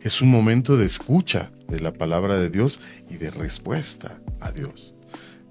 Es 0.02 0.21
un 0.21 0.30
momento 0.30 0.76
de 0.76 0.85
escucha 0.85 1.50
de 1.68 1.80
la 1.80 1.92
palabra 1.92 2.37
de 2.37 2.50
Dios 2.50 2.80
y 3.09 3.16
de 3.16 3.30
respuesta 3.30 4.21
a 4.40 4.52
Dios. 4.52 4.94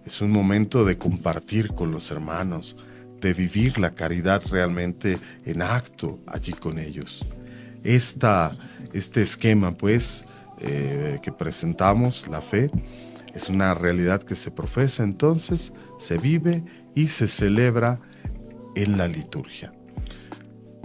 Es 0.05 0.21
un 0.21 0.31
momento 0.31 0.85
de 0.85 0.97
compartir 0.97 1.69
con 1.73 1.91
los 1.91 2.11
hermanos, 2.11 2.75
de 3.23 3.33
vivir 3.33 3.79
la 3.79 3.95
caridad 3.95 4.43
realmente 4.51 5.17
en 5.45 5.61
acto 5.61 6.19
allí 6.27 6.51
con 6.51 6.77
ellos. 6.77 7.25
Esta, 7.83 8.55
este 8.91 9.21
esquema, 9.21 9.75
pues, 9.75 10.25
eh, 10.59 11.19
que 11.23 11.31
presentamos, 11.31 12.27
la 12.27 12.41
fe, 12.41 12.67
es 13.33 13.49
una 13.49 13.73
realidad 13.73 14.21
que 14.21 14.35
se 14.35 14.51
profesa 14.51 15.03
entonces, 15.03 15.73
se 15.99 16.17
vive 16.17 16.63
y 16.93 17.07
se 17.07 17.27
celebra 17.27 17.99
en 18.75 18.97
la 18.97 19.07
liturgia. 19.07 19.73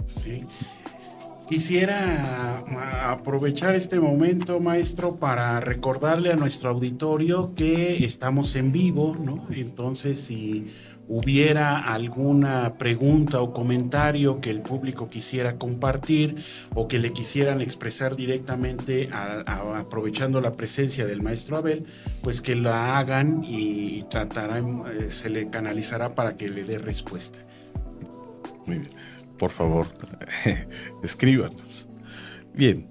Sí. 0.05 0.45
Quisiera 1.49 2.63
aprovechar 3.11 3.75
este 3.75 3.99
momento, 3.99 4.59
maestro, 4.59 5.15
para 5.15 5.59
recordarle 5.59 6.31
a 6.31 6.35
nuestro 6.35 6.69
auditorio 6.69 7.53
que 7.55 8.05
estamos 8.05 8.55
en 8.55 8.71
vivo, 8.71 9.17
¿no? 9.19 9.47
Entonces, 9.49 10.19
si 10.19 10.71
hubiera 11.09 11.79
alguna 11.79 12.75
pregunta 12.77 13.41
o 13.41 13.51
comentario 13.51 14.39
que 14.39 14.51
el 14.51 14.61
público 14.61 15.09
quisiera 15.09 15.57
compartir 15.57 16.43
o 16.75 16.87
que 16.87 16.99
le 16.99 17.11
quisieran 17.11 17.61
expresar 17.61 18.15
directamente 18.15 19.09
aprovechando 19.11 20.39
la 20.39 20.55
presencia 20.55 21.07
del 21.07 21.23
maestro 21.23 21.57
Abel, 21.57 21.85
pues 22.21 22.41
que 22.41 22.55
la 22.55 22.99
hagan 22.99 23.43
y, 23.43 24.03
tratará, 24.03 24.59
eh, 24.59 25.07
se 25.09 25.31
le 25.31 25.49
canalizará 25.49 26.13
para 26.13 26.33
que 26.33 26.47
le 26.47 26.63
dé 26.63 26.77
respuesta. 26.77 27.39
Muy 28.67 28.77
bien, 28.77 28.89
por 29.39 29.49
favor, 29.49 29.87
escríbanos. 31.03 31.89
Bien, 32.53 32.87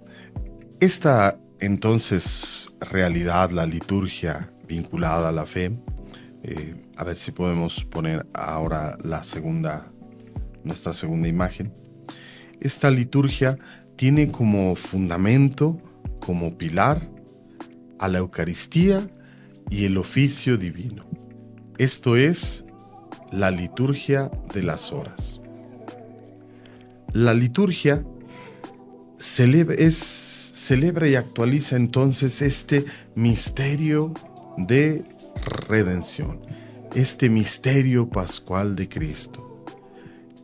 esta 0.81 1.39
entonces 1.61 2.75
realidad, 2.81 3.51
la 3.51 3.67
liturgia 3.67 4.53
vinculada 4.67 5.29
a 5.29 5.33
la 5.33 5.47
fe, 5.47 5.79
eh, 6.43 6.75
a 6.97 7.05
ver 7.05 7.17
si 7.17 7.33
podemos 7.33 7.85
poner 7.85 8.27
ahora 8.33 8.97
la 9.03 9.25
segunda, 9.25 9.91
nuestra 10.65 10.93
segunda 10.93 11.29
imagen. 11.29 11.73
Esta 12.61 12.91
liturgia 12.91 13.59
tiene 13.97 14.31
como 14.31 14.75
fundamento, 14.75 15.81
como 16.21 16.57
pilar, 16.57 17.09
a 17.99 18.09
la 18.09 18.19
Eucaristía 18.19 19.09
y 19.71 19.85
el 19.85 19.99
oficio 19.99 20.57
divino. 20.57 21.05
Esto 21.79 22.17
es 22.17 22.65
la 23.33 23.51
liturgia 23.51 24.31
de 24.55 24.63
las 24.63 24.93
horas. 24.93 25.41
La 27.13 27.35
liturgia 27.35 28.05
celebra, 29.19 29.75
es, 29.75 29.97
celebra 29.97 31.09
y 31.09 31.17
actualiza 31.17 31.77
entonces 31.77 32.43
este 32.43 32.85
misterio 33.15 34.13
de 34.57 35.05
redención, 35.49 36.41
este 36.95 37.29
misterio 37.31 38.09
pascual 38.09 38.77
de 38.77 38.89
Cristo. 38.89 39.65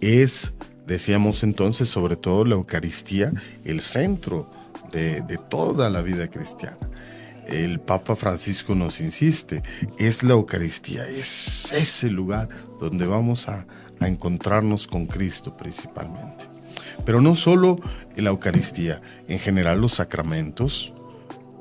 Es, 0.00 0.52
decíamos 0.87 1.42
entonces, 1.42 1.88
sobre 1.88 2.16
todo 2.16 2.44
la 2.44 2.54
Eucaristía, 2.54 3.32
el 3.64 3.80
centro 3.80 4.50
de, 4.92 5.38
toda 5.49 5.90
la 5.90 6.02
vida 6.02 6.28
cristiana. 6.28 6.78
El 7.46 7.80
Papa 7.80 8.16
Francisco 8.16 8.75
nos 8.75 9.00
insiste, 9.00 9.62
es 9.99 10.23
la 10.23 10.32
Eucaristía, 10.32 11.06
es 11.06 11.73
ese 11.73 12.11
lugar 12.11 12.49
donde 12.80 13.06
vamos 13.06 13.49
a, 13.49 13.66
encontrarnos 14.00 14.87
con 14.87 15.06
Cristo 15.06 15.56
principalmente. 15.56 16.44
Pero 17.06 17.23
no 17.23 17.37
solo 17.37 17.80
la 18.16 18.28
Eucaristía, 18.28 19.00
en 19.28 19.38
general 19.38 19.80
los 19.80 19.94
sacramentos, 19.94 20.92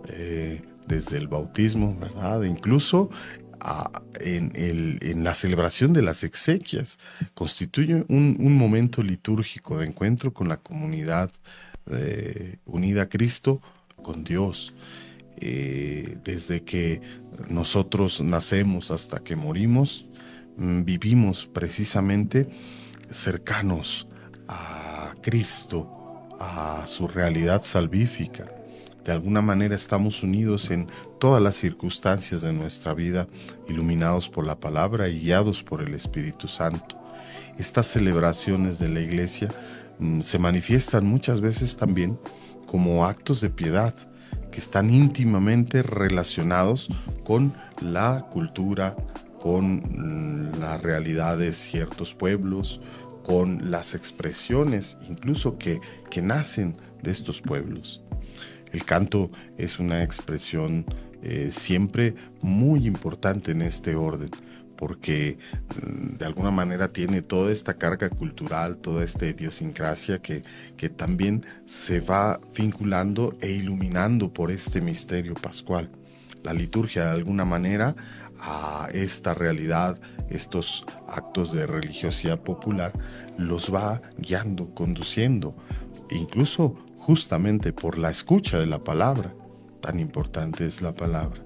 eh, 0.09 0.61
desde 0.93 1.17
el 1.17 1.27
bautismo, 1.27 1.97
¿verdad? 1.99 2.43
incluso 2.43 3.09
en, 4.19 5.23
la 5.23 5.33
celebración 5.33 5.93
de 5.93 6.01
las 6.01 6.23
exequias, 6.23 6.99
constituye 7.33 8.05
un, 8.09 8.57
momento 8.57 9.01
litúrgico 9.01 9.79
de 9.79 9.87
encuentro 9.87 10.33
con 10.33 10.49
la 10.49 10.57
comunidad 10.57 11.31
eh, 11.89 12.57
unida 12.65 13.03
a 13.03 13.09
Cristo, 13.09 13.61
con 14.01 14.23
Dios. 14.23 14.73
Eh, 15.37 16.17
desde 16.23 16.63
que 16.63 17.01
nosotros 17.49 18.21
nacemos 18.21 18.91
hasta 18.91 19.19
que 19.19 19.35
morimos, 19.35 20.05
mm, 20.57 20.83
vivimos 20.83 21.47
precisamente 21.47 22.47
cercanos 23.09 24.07
a 24.47 25.15
Cristo, 25.21 25.89
a 26.39 26.85
su 26.85 27.07
realidad 27.07 27.63
salvífica 27.63 28.62
de 29.05 29.11
alguna 29.11 29.41
manera 29.41 29.75
estamos 29.75 30.23
unidos 30.23 30.71
en 30.71 30.87
todas 31.19 31.41
las 31.41 31.55
circunstancias 31.55 32.41
de 32.41 32.53
nuestra 32.53 32.93
vida, 32.93 33.27
iluminados 33.67 34.29
por 34.29 34.47
la 34.47 34.59
palabra 34.59 35.09
y 35.09 35.19
guiados 35.19 35.63
por 35.63 35.81
el 35.81 35.93
Espíritu 35.93 36.47
Santo. 36.47 36.97
Estas 37.57 37.87
celebraciones 37.87 38.79
de 38.79 38.89
la 38.89 39.01
iglesia 39.01 39.49
mm, 39.99 40.21
se 40.21 40.39
manifiestan 40.39 41.05
muchas 41.05 41.41
veces 41.41 41.75
también 41.77 42.17
como 42.65 43.05
actos 43.05 43.41
de 43.41 43.49
piedad 43.49 43.93
que 44.51 44.59
están 44.59 44.89
íntimamente 44.89 45.83
relacionados 45.83 46.89
con 47.23 47.53
la 47.81 48.27
cultura, 48.31 48.95
con 49.39 49.77
mm, 49.77 50.59
la 50.59 50.77
realidad 50.77 51.37
de 51.37 51.53
ciertos 51.53 52.15
pueblos, 52.15 52.79
con 53.23 53.71
las 53.71 53.95
expresiones 53.95 54.97
incluso 55.09 55.57
que, 55.57 55.81
que 56.09 56.21
nacen 56.21 56.75
de 57.01 57.11
estos 57.11 57.41
pueblos. 57.41 58.03
El 58.73 58.85
canto 58.85 59.31
es 59.57 59.79
una 59.79 60.03
expresión 60.03 60.85
eh, 61.21 61.49
siempre 61.51 62.15
muy 62.41 62.87
importante 62.87 63.51
en 63.51 63.61
este 63.61 63.95
orden, 63.95 64.31
porque 64.75 65.37
mm, 65.79 66.17
de 66.17 66.25
alguna 66.25 66.49
manera 66.49 66.91
tiene 66.91 67.21
toda 67.21 67.51
esta 67.51 67.75
carga 67.75 68.09
cultural, 68.09 68.77
toda 68.77 69.03
esta 69.03 69.27
idiosincrasia 69.27 70.21
que, 70.21 70.43
que 70.75 70.89
también 70.89 71.45
se 71.67 71.99
va 71.99 72.41
vinculando 72.57 73.37
e 73.41 73.51
iluminando 73.51 74.33
por 74.33 74.49
este 74.49 74.81
misterio 74.81 75.35
pascual. 75.35 75.89
La 76.43 76.51
liturgia 76.51 77.05
de 77.05 77.11
alguna 77.11 77.45
manera 77.45 77.95
a 78.39 78.87
esta 78.91 79.35
realidad, 79.35 79.99
estos 80.29 80.83
actos 81.07 81.53
de 81.53 81.67
religiosidad 81.67 82.41
popular, 82.41 82.91
los 83.37 83.73
va 83.73 84.01
guiando, 84.17 84.73
conduciendo, 84.73 85.55
incluso 86.09 86.75
justamente 87.05 87.73
por 87.73 87.97
la 87.97 88.09
escucha 88.09 88.57
de 88.57 88.65
la 88.65 88.83
palabra, 88.83 89.35
tan 89.81 89.99
importante 89.99 90.65
es 90.65 90.81
la 90.81 90.95
palabra, 90.95 91.41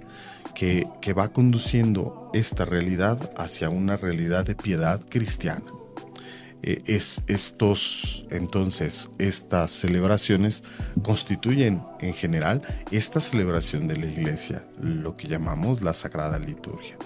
que, 0.53 0.87
que 1.01 1.13
va 1.13 1.33
conduciendo 1.33 2.29
esta 2.33 2.63
realidad 2.63 3.31
hacia 3.37 3.69
una 3.69 3.97
realidad 3.97 4.45
de 4.45 4.53
piedad 4.55 5.01
cristiana. 5.09 5.65
Eh, 6.61 6.83
es, 6.85 7.23
estos, 7.27 8.27
entonces, 8.29 9.09
estas 9.17 9.71
celebraciones 9.71 10.63
constituyen 11.01 11.81
en 12.01 12.13
general 12.13 12.61
esta 12.91 13.19
celebración 13.19 13.87
de 13.87 13.97
la 13.97 14.05
iglesia, 14.05 14.63
lo 14.79 15.17
que 15.17 15.27
llamamos 15.27 15.81
la 15.81 15.93
Sagrada 15.93 16.37
Liturgia. 16.37 16.97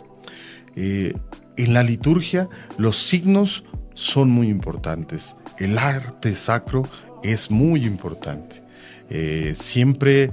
Eh, 0.76 1.14
en 1.58 1.74
la 1.74 1.84
liturgia 1.84 2.50
los 2.78 2.98
signos 2.98 3.64
son 3.94 4.30
muy 4.30 4.50
importantes. 4.50 5.38
El 5.58 5.78
arte 5.78 6.36
sacro 6.36 6.84
es 7.24 7.52
muy 7.52 7.86
importante. 7.86 8.64
Eh, 9.10 9.54
siempre 9.56 10.32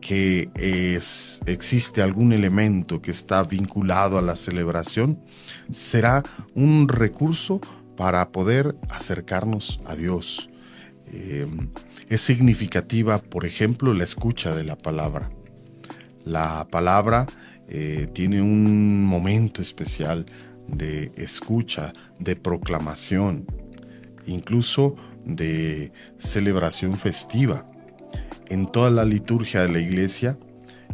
que 0.00 0.48
existe 1.46 2.00
algún 2.00 2.32
elemento 2.32 3.02
que 3.02 3.10
está 3.10 3.42
vinculado 3.42 4.16
a 4.16 4.22
la 4.22 4.36
celebración, 4.36 5.20
será 5.70 6.22
un 6.54 6.88
recurso 6.88 7.60
para 7.96 8.30
poder 8.30 8.76
acercarnos 8.88 9.80
a 9.84 9.96
Dios. 9.96 10.48
Eh, 11.12 11.46
es 12.08 12.20
significativa, 12.20 13.18
por 13.18 13.44
ejemplo, 13.44 13.92
la 13.92 14.04
escucha 14.04 14.54
de 14.54 14.64
la 14.64 14.76
palabra. 14.76 15.30
La 16.24 16.66
palabra 16.70 17.26
eh, 17.68 18.08
tiene 18.12 18.40
un 18.40 19.04
momento 19.04 19.60
especial 19.60 20.26
de 20.68 21.10
escucha, 21.16 21.92
de 22.18 22.36
proclamación, 22.36 23.46
incluso 24.26 24.96
de 25.28 25.92
celebración 26.18 26.96
festiva. 26.96 27.70
En 28.48 28.66
toda 28.66 28.90
la 28.90 29.04
liturgia 29.04 29.62
de 29.62 29.68
la 29.68 29.78
iglesia, 29.78 30.38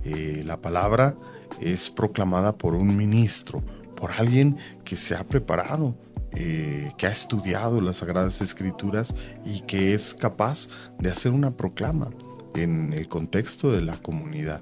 eh, 0.05 0.43
la 0.45 0.61
palabra 0.61 1.17
es 1.61 1.89
proclamada 1.89 2.59
por 2.59 2.75
un 2.75 2.97
ministro, 2.97 3.63
por 3.97 4.11
alguien 4.13 4.57
que 4.85 4.97
se 4.97 5.15
ha 5.15 5.25
preparado, 5.25 5.95
eh, 6.33 6.93
que 6.99 7.07
ha 7.07 7.11
estudiado 7.11 7.81
las 7.81 7.99
Sagradas 7.99 8.43
Escrituras 8.43 9.15
y 9.45 9.61
que 9.61 9.95
es 9.95 10.15
capaz 10.15 10.69
de 10.99 11.11
hacer 11.11 11.33
una 11.33 11.53
proclama 11.53 12.11
en 12.57 12.93
el 12.93 13.09
contexto 13.09 13.71
de 13.71 13.83
la 13.83 13.97
comunidad. 13.97 14.61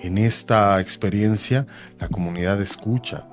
En 0.00 0.18
esta 0.18 0.80
experiencia, 0.80 1.66
la 1.98 2.08
comunidad 2.08 2.60
escucha 2.60 3.28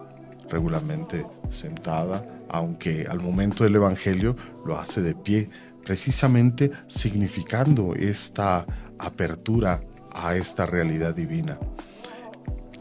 regularmente 0.49 1.25
sentada, 1.49 2.25
aunque 2.49 3.07
al 3.09 3.19
momento 3.19 3.63
del 3.63 3.75
Evangelio 3.75 4.35
lo 4.65 4.77
hace 4.77 5.01
de 5.01 5.15
pie, 5.15 5.49
precisamente 5.83 6.71
significando 6.87 7.93
esta 7.95 8.65
apertura 8.97 9.81
a 10.11 10.35
esta 10.35 10.65
realidad 10.65 11.13
divina. 11.13 11.59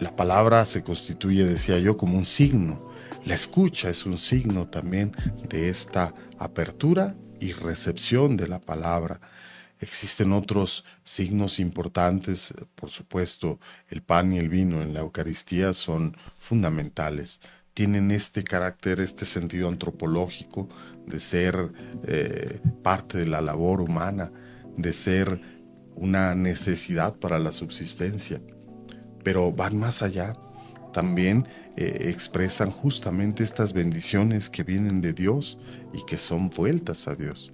La 0.00 0.14
palabra 0.16 0.64
se 0.64 0.82
constituye, 0.82 1.44
decía 1.44 1.78
yo, 1.78 1.96
como 1.96 2.18
un 2.18 2.26
signo. 2.26 2.90
La 3.24 3.34
escucha 3.34 3.88
es 3.88 4.06
un 4.06 4.18
signo 4.18 4.66
también 4.68 5.12
de 5.48 5.68
esta 5.68 6.14
apertura 6.38 7.14
y 7.40 7.52
recepción 7.52 8.36
de 8.36 8.48
la 8.48 8.60
palabra. 8.60 9.20
Existen 9.80 10.32
otros 10.32 10.84
signos 11.04 11.58
importantes, 11.58 12.54
por 12.74 12.90
supuesto, 12.90 13.60
el 13.88 14.02
pan 14.02 14.32
y 14.32 14.38
el 14.38 14.48
vino 14.48 14.82
en 14.82 14.94
la 14.94 15.00
Eucaristía 15.00 15.74
son 15.74 16.16
fundamentales. 16.38 17.40
Tienen 17.74 18.10
este 18.10 18.44
carácter, 18.44 19.00
este 19.00 19.24
sentido 19.24 19.68
antropológico 19.68 20.68
de 21.06 21.20
ser 21.20 21.72
eh, 22.06 22.60
parte 22.82 23.18
de 23.18 23.26
la 23.26 23.40
labor 23.40 23.80
humana, 23.80 24.32
de 24.76 24.92
ser 24.92 25.40
una 25.96 26.34
necesidad 26.34 27.16
para 27.16 27.38
la 27.38 27.52
subsistencia. 27.52 28.40
Pero 29.22 29.52
van 29.52 29.76
más 29.76 30.02
allá. 30.02 30.36
También 30.92 31.48
eh, 31.76 32.08
expresan 32.10 32.70
justamente 32.70 33.42
estas 33.42 33.72
bendiciones 33.72 34.50
que 34.50 34.62
vienen 34.62 35.00
de 35.00 35.12
Dios 35.12 35.58
y 35.92 36.04
que 36.06 36.16
son 36.16 36.50
vueltas 36.50 37.08
a 37.08 37.16
Dios 37.16 37.52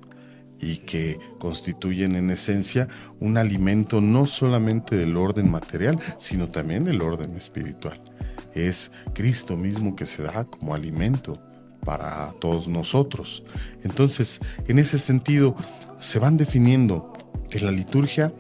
y 0.60 0.78
que 0.78 1.18
constituyen 1.38 2.16
en 2.16 2.30
esencia 2.30 2.88
un 3.18 3.38
alimento 3.38 4.00
no 4.00 4.26
solamente 4.26 4.96
del 4.96 5.16
orden 5.16 5.50
material, 5.50 5.98
sino 6.18 6.50
también 6.50 6.84
del 6.84 7.00
orden 7.00 7.34
espiritual. 7.34 8.02
Es 8.54 8.92
Cristo 9.14 9.56
mismo 9.56 9.96
que 9.96 10.06
se 10.06 10.22
da 10.22 10.44
como 10.44 10.74
alimento 10.74 11.40
para 11.84 12.32
todos 12.40 12.68
nosotros. 12.68 13.42
Entonces, 13.82 14.40
en 14.68 14.78
ese 14.78 14.98
sentido, 14.98 15.56
se 15.98 16.18
van 16.18 16.36
definiendo 16.36 17.12
en 17.50 17.64
la 17.64 17.72
liturgia 17.72 18.32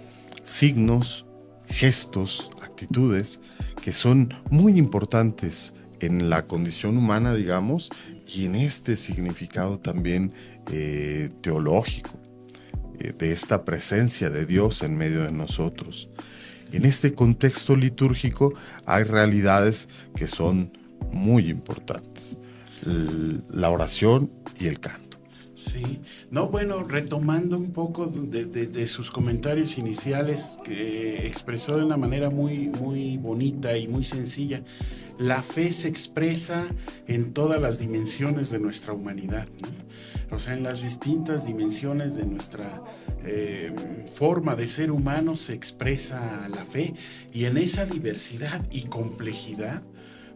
signos, 0.42 1.26
gestos, 1.66 2.50
actitudes 2.62 3.40
que 3.82 3.92
son 3.92 4.34
muy 4.50 4.78
importantes 4.78 5.74
en 6.00 6.30
la 6.30 6.46
condición 6.46 6.96
humana, 6.96 7.34
digamos, 7.34 7.90
y 8.26 8.46
en 8.46 8.54
este 8.54 8.96
significado 8.96 9.78
también 9.78 10.32
eh, 10.70 11.30
teológico, 11.40 12.10
eh, 12.98 13.12
de 13.16 13.32
esta 13.32 13.64
presencia 13.64 14.30
de 14.30 14.46
Dios 14.46 14.82
en 14.82 14.96
medio 14.96 15.24
de 15.24 15.32
nosotros. 15.32 16.08
En 16.72 16.84
este 16.84 17.14
contexto 17.14 17.74
litúrgico 17.74 18.54
hay 18.86 19.04
realidades 19.04 19.88
que 20.14 20.26
son 20.26 20.72
muy 21.12 21.48
importantes, 21.48 22.38
la 23.50 23.70
oración 23.70 24.30
y 24.58 24.66
el 24.66 24.80
canto. 24.80 25.10
Sí, 25.60 26.00
no, 26.30 26.48
bueno, 26.48 26.84
retomando 26.84 27.58
un 27.58 27.70
poco 27.72 28.06
de, 28.06 28.86
sus 28.86 29.10
comentarios 29.10 29.76
iniciales 29.76 30.58
que 30.64 31.26
expresó 31.26 31.76
de 31.76 31.84
una 31.84 31.98
manera 31.98 32.30
muy, 32.30 32.68
muy 32.68 33.18
bonita 33.18 33.76
y 33.76 33.86
muy 33.86 34.04
sencilla, 34.04 34.62
la 35.20 35.42
fe 35.42 35.70
se 35.70 35.86
expresa 35.86 36.66
en 37.06 37.34
todas 37.34 37.60
las 37.60 37.78
dimensiones 37.78 38.48
de 38.48 38.58
nuestra 38.58 38.94
humanidad, 38.94 39.46
o 40.30 40.38
sea, 40.38 40.54
en 40.54 40.62
las 40.62 40.82
distintas 40.82 41.44
dimensiones 41.44 42.16
de 42.16 42.24
nuestra 42.24 42.82
eh, 43.22 43.70
forma 44.14 44.56
de 44.56 44.66
ser 44.66 44.90
humano 44.90 45.36
se 45.36 45.52
expresa 45.52 46.48
la 46.48 46.64
fe. 46.64 46.94
Y 47.34 47.44
en 47.44 47.58
esa 47.58 47.84
diversidad 47.84 48.64
y 48.70 48.84
complejidad 48.84 49.82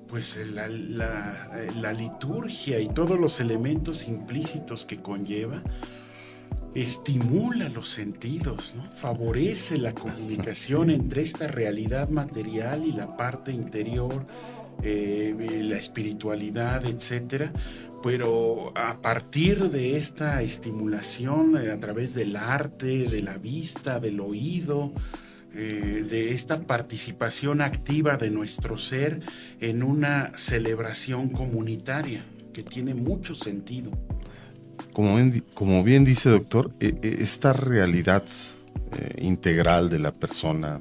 pues 0.07 0.37
la, 0.37 0.69
la, 0.69 1.93
liturgia 1.95 2.79
y 2.79 2.89
todos 2.89 3.19
los 3.19 3.41
elementos 3.41 4.07
implícitos 4.07 4.85
que 4.85 5.01
conlleva 5.01 5.63
estimula 6.75 7.69
los 7.69 7.89
sentidos, 7.89 8.77
favorece 8.95 9.79
la 9.79 9.95
comunicación 9.95 10.91
entre 10.91 11.23
esta 11.23 11.47
realidad 11.47 12.09
material 12.11 12.85
y 12.85 12.93
la 12.93 13.17
parte 13.17 13.53
interior, 13.53 14.27
eh, 14.83 15.63
la 15.63 15.77
espiritualidad, 15.77 16.85
etcétera. 16.85 17.53
Pero 18.03 18.77
a 18.77 19.01
partir 19.01 19.71
de 19.71 19.97
esta 19.97 20.43
estimulación 20.43 21.57
eh, 21.57 21.71
a 21.71 21.81
través 21.81 22.15
del 22.15 22.37
arte, 22.37 23.09
de 23.09 23.23
la 23.23 23.39
vista, 23.39 23.99
del 23.99 24.21
oído, 24.21 24.93
eh, 25.57 26.05
de 26.09 26.33
esta 26.33 26.63
participación 26.63 27.61
activa 27.61 28.17
de 28.17 28.29
nuestro 28.29 28.77
ser 28.77 29.21
en 29.61 29.85
una 29.85 30.33
celebración 30.35 31.29
comunitaria 31.29 32.25
que 32.53 32.65
tiene 32.65 32.93
mucho 32.95 33.37
sentido. 33.37 33.93
Como 34.93 35.15
bien, 35.15 35.45
como 35.55 35.85
bien 35.85 36.05
dice 36.05 36.29
doctor, 36.29 36.73
e, 36.81 36.99
e, 37.03 37.23
esta 37.23 37.53
realidad 37.53 38.25
eh, 38.99 39.23
integral 39.23 39.91
de 39.91 40.01
la 40.01 40.13
persona 40.13 40.81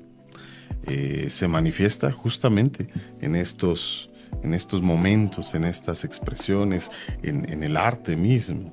eh, 0.87 1.27
se 1.29 1.47
manifiesta 1.47 2.11
justamente 2.11 2.87
en 3.21 3.35
estos, 3.35 4.09
en 4.43 4.53
estos 4.53 4.81
momentos, 4.81 5.53
en 5.55 5.63
estas 5.63 6.03
expresiones, 6.03 6.91
en, 7.21 7.63
el 7.63 7.77
arte 7.77 8.15
mismo. 8.15 8.71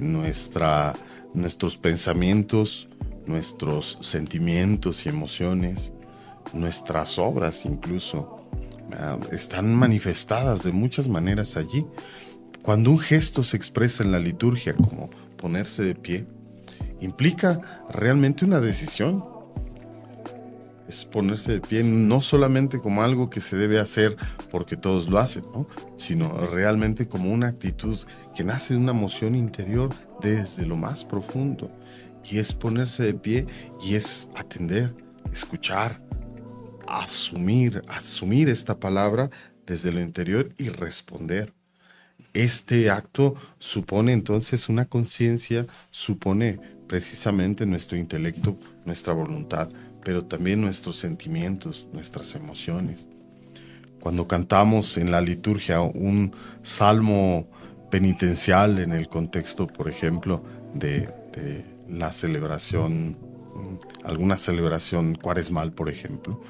nuestra, 0.00 0.94
nuestros 1.32 1.76
pensamientos 1.76 2.88
nuestros 3.26 3.98
sentimientos 4.00 5.06
y 5.06 5.08
emociones, 5.08 5.92
nuestras 6.52 7.18
obras 7.18 7.64
incluso, 7.64 8.48
ah, 8.92 9.18
están 9.32 9.74
manifestadas 9.74 10.62
de 10.62 10.72
muchas 10.72 11.08
maneras 11.08 11.56
allí. 11.56 11.86
Cuando 12.62 12.90
un 12.90 12.98
gesto 12.98 13.44
se 13.44 13.56
expresa 13.56 14.02
en 14.02 14.12
la 14.12 14.18
liturgia 14.18 14.74
como 14.74 15.10
ponerse 15.36 15.82
de 15.82 15.94
pie, 15.94 16.26
implica 17.00 17.84
realmente 17.90 18.44
una 18.44 18.60
decisión. 18.60 19.24
Es 20.88 21.04
ponerse 21.04 21.52
de 21.52 21.60
pie 21.60 21.82
no 21.82 22.20
solamente 22.20 22.78
como 22.78 23.02
algo 23.02 23.30
que 23.30 23.40
se 23.40 23.56
debe 23.56 23.80
hacer 23.80 24.16
porque 24.50 24.76
todos 24.76 25.08
lo 25.08 25.18
hacen, 25.18 25.44
sino 25.96 26.36
realmente 26.46 27.08
como 27.08 27.32
una 27.32 27.48
actitud 27.48 27.98
que 28.34 28.44
nace 28.44 28.74
de 28.74 28.80
una 28.80 28.92
emoción 28.92 29.34
interior 29.34 29.90
desde 30.20 30.66
lo 30.66 30.76
más 30.76 31.04
profundo 31.04 31.70
y 32.30 32.38
es 32.38 32.52
ponerse 32.52 33.02
de 33.02 33.14
pie 33.14 33.46
y 33.82 33.94
es 33.94 34.28
atender, 34.34 34.94
escuchar, 35.32 36.00
asumir, 36.86 37.82
asumir 37.88 38.48
esta 38.48 38.78
palabra 38.78 39.30
desde 39.66 39.92
lo 39.92 40.00
interior 40.00 40.50
y 40.58 40.68
responder. 40.68 41.52
Este 42.32 42.90
acto 42.90 43.34
supone 43.58 44.12
entonces 44.12 44.68
una 44.68 44.86
conciencia, 44.86 45.66
supone 45.90 46.58
precisamente 46.88 47.66
nuestro 47.66 47.96
intelecto, 47.96 48.58
nuestra 48.84 49.14
voluntad, 49.14 49.68
pero 50.04 50.24
también 50.24 50.60
nuestros 50.60 50.96
sentimientos, 50.96 51.88
nuestras 51.92 52.34
emociones. 52.34 53.08
Cuando 54.00 54.28
cantamos 54.28 54.98
en 54.98 55.10
la 55.10 55.20
liturgia 55.20 55.80
un 55.80 56.34
salmo 56.62 57.48
penitencial 57.90 58.78
en 58.80 58.92
el 58.92 59.08
contexto, 59.08 59.66
por 59.66 59.88
ejemplo, 59.88 60.44
de, 60.74 61.08
la 61.88 62.12
celebración, 62.12 63.16
alguna 64.04 64.36
celebración 64.36 65.14
cuaresmal, 65.14 65.72
por 65.72 65.88
ejemplo, 65.88 66.40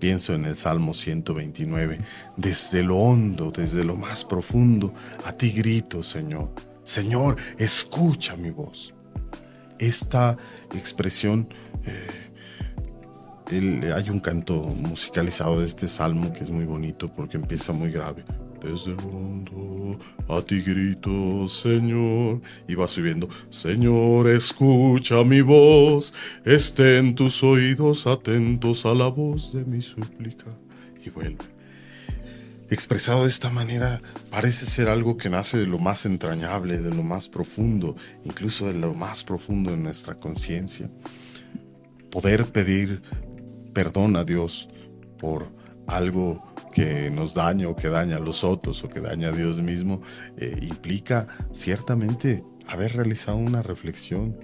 pienso 0.00 0.34
en 0.34 0.44
el 0.44 0.56
Salmo 0.56 0.94
129. 0.94 1.98
Desde 2.36 2.82
lo 2.82 2.96
hondo, 2.96 3.50
desde 3.50 3.84
lo 3.84 3.96
más 3.96 4.24
profundo, 4.24 4.92
a 5.24 5.32
ti 5.32 5.50
grito, 5.50 6.02
Señor. 6.02 6.50
Señor, 6.84 7.36
escucha 7.58 8.36
mi 8.36 8.50
voz. 8.50 8.94
Esta 9.78 10.36
expresión, 10.74 11.48
eh, 11.84 12.23
hay 13.50 14.10
un 14.10 14.20
canto 14.20 14.54
musicalizado 14.54 15.60
de 15.60 15.66
este 15.66 15.88
salmo 15.88 16.32
que 16.32 16.40
es 16.40 16.50
muy 16.50 16.64
bonito 16.64 17.12
porque 17.12 17.36
empieza 17.36 17.72
muy 17.72 17.90
grave 17.90 18.24
desde 18.64 18.92
el 18.92 18.96
mundo, 18.96 19.98
a 20.28 20.40
ti 20.42 20.60
grito, 20.62 21.48
Señor. 21.48 22.40
Y 22.66 22.74
va 22.74 22.88
subiendo, 22.88 23.28
Señor, 23.50 24.28
escucha 24.28 25.22
mi 25.24 25.42
voz, 25.42 26.14
estén 26.44 27.14
tus 27.14 27.42
oídos 27.42 28.06
atentos 28.06 28.86
a 28.86 28.94
la 28.94 29.08
voz 29.08 29.52
de 29.52 29.64
mi 29.64 29.82
súplica. 29.82 30.46
Y 31.04 31.10
vuelve. 31.10 31.44
Expresado 32.70 33.24
de 33.24 33.28
esta 33.28 33.50
manera, 33.50 34.00
parece 34.30 34.64
ser 34.64 34.88
algo 34.88 35.18
que 35.18 35.28
nace 35.28 35.58
de 35.58 35.66
lo 35.66 35.78
más 35.78 36.06
entrañable, 36.06 36.78
de 36.78 36.90
lo 36.90 37.02
más 37.02 37.28
profundo, 37.28 37.94
incluso 38.24 38.66
de 38.66 38.74
lo 38.74 38.94
más 38.94 39.22
profundo 39.22 39.70
de 39.70 39.76
nuestra 39.76 40.14
conciencia. 40.14 40.90
Poder 42.10 42.46
pedir 42.46 43.02
perdón 43.74 44.16
a 44.16 44.24
Dios 44.24 44.68
por 45.18 45.48
algo 45.86 46.42
que 46.72 47.10
nos 47.10 47.34
daña 47.34 47.68
o 47.68 47.76
que 47.76 47.88
daña 47.88 48.16
a 48.16 48.20
los 48.20 48.42
otros 48.42 48.82
o 48.84 48.88
que 48.88 49.00
daña 49.00 49.28
a 49.28 49.32
Dios 49.32 49.60
mismo, 49.60 50.00
eh, 50.36 50.58
implica 50.62 51.26
ciertamente 51.52 52.42
haber 52.66 52.96
realizado 52.96 53.36
una 53.36 53.62
reflexión, 53.62 54.36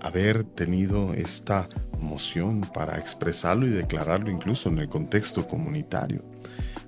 haber 0.00 0.44
tenido 0.44 1.12
esta 1.14 1.68
moción 2.00 2.62
para 2.72 2.98
expresarlo 2.98 3.66
y 3.66 3.70
declararlo 3.70 4.30
incluso 4.30 4.68
en 4.68 4.78
el 4.78 4.88
contexto 4.88 5.46
comunitario. 5.46 6.22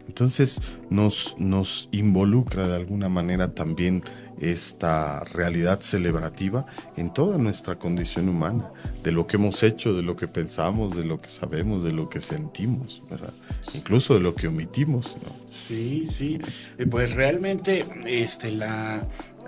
Entonces 0.09 0.61
nos, 0.90 1.37
nos 1.38 1.88
involucra 1.92 2.66
de 2.66 2.75
alguna 2.75 3.09
manera 3.09 3.55
también 3.55 4.03
esta 4.40 5.25
realidad 5.25 5.81
celebrativa 5.81 6.66
en 6.97 7.12
toda 7.12 7.38
nuestra 7.38 7.79
condición 7.79 8.29
humana, 8.29 8.71
de 9.03 9.12
lo 9.12 9.27
que 9.27 9.37
hemos 9.37 9.62
hecho, 9.62 9.94
de 9.94 10.03
lo 10.03 10.16
que 10.16 10.29
pensamos, 10.29 10.97
de 10.97 11.05
lo 11.05 11.21
que 11.21 11.29
sabemos, 11.29 11.85
de 11.85 11.92
lo 11.92 12.09
que 12.09 12.21
sentimos, 12.21 13.03
¿verdad? 13.11 13.33
Incluso 13.75 14.14
de 14.14 14.21
lo 14.21 14.35
que 14.35 14.49
omitimos. 14.49 15.16
Sí, 15.51 16.09
sí. 16.11 16.38
Eh, 16.79 16.87
pues 16.87 17.14
realmente 17.14 17.85
este, 18.07 18.53
la, 18.53 19.07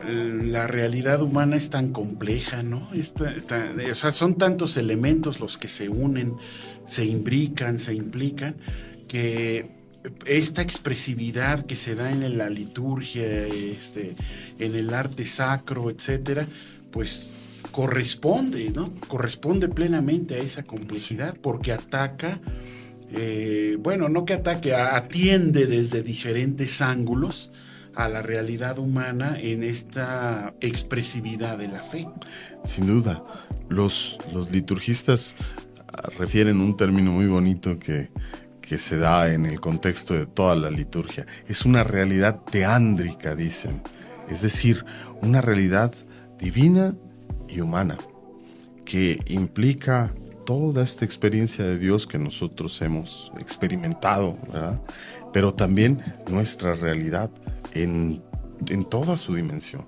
la 0.08 0.66
realidad 0.66 1.22
humana 1.22 1.56
es 1.56 1.70
tan 1.70 1.92
compleja, 1.92 2.62
¿no? 2.62 2.88
o 2.90 3.94
sea, 3.94 4.12
son 4.12 4.34
tantos 4.36 4.76
elementos 4.76 5.40
los 5.40 5.58
que 5.58 5.68
se 5.68 5.88
unen, 5.88 6.34
se 6.84 7.04
imbrican, 7.04 7.78
se 7.78 7.94
implican, 7.94 8.56
que 9.06 9.79
esta 10.26 10.62
expresividad 10.62 11.66
que 11.66 11.76
se 11.76 11.94
da 11.94 12.10
en 12.10 12.38
la 12.38 12.48
liturgia, 12.48 13.46
este, 13.46 14.14
en 14.58 14.74
el 14.74 14.94
arte 14.94 15.24
sacro, 15.24 15.90
etcétera, 15.90 16.46
pues 16.90 17.34
corresponde, 17.70 18.70
¿no? 18.70 18.92
Corresponde 19.08 19.68
plenamente 19.68 20.34
a 20.34 20.38
esa 20.38 20.62
complejidad 20.62 21.36
porque 21.40 21.72
ataca, 21.72 22.40
eh, 23.12 23.76
bueno, 23.80 24.08
no 24.08 24.24
que 24.24 24.34
ataque, 24.34 24.74
atiende 24.74 25.66
desde 25.66 26.02
diferentes 26.02 26.80
ángulos 26.80 27.50
a 27.94 28.08
la 28.08 28.22
realidad 28.22 28.78
humana 28.78 29.36
en 29.38 29.62
esta 29.62 30.54
expresividad 30.60 31.58
de 31.58 31.68
la 31.68 31.82
fe. 31.82 32.08
Sin 32.64 32.86
duda, 32.86 33.22
los, 33.68 34.18
los 34.32 34.50
liturgistas 34.50 35.36
refieren 36.18 36.60
un 36.60 36.76
término 36.76 37.12
muy 37.12 37.26
bonito 37.26 37.78
que 37.78 38.10
que 38.70 38.78
se 38.78 38.98
da 38.98 39.32
en 39.32 39.46
el 39.46 39.58
contexto 39.58 40.14
de 40.14 40.26
toda 40.26 40.54
la 40.54 40.70
liturgia. 40.70 41.26
Es 41.48 41.64
una 41.64 41.82
realidad 41.82 42.42
teándrica, 42.52 43.34
dicen, 43.34 43.82
es 44.28 44.42
decir, 44.42 44.84
una 45.20 45.40
realidad 45.40 45.92
divina 46.38 46.94
y 47.48 47.62
humana, 47.62 47.98
que 48.84 49.18
implica 49.26 50.14
toda 50.46 50.84
esta 50.84 51.04
experiencia 51.04 51.64
de 51.64 51.78
Dios 51.80 52.06
que 52.06 52.16
nosotros 52.16 52.80
hemos 52.80 53.32
experimentado, 53.40 54.38
pero 55.32 55.52
también 55.52 56.00
nuestra 56.30 56.74
realidad 56.74 57.28
en, 57.72 58.22
en 58.68 58.84
toda 58.84 59.16
su 59.16 59.34
dimensión 59.34 59.84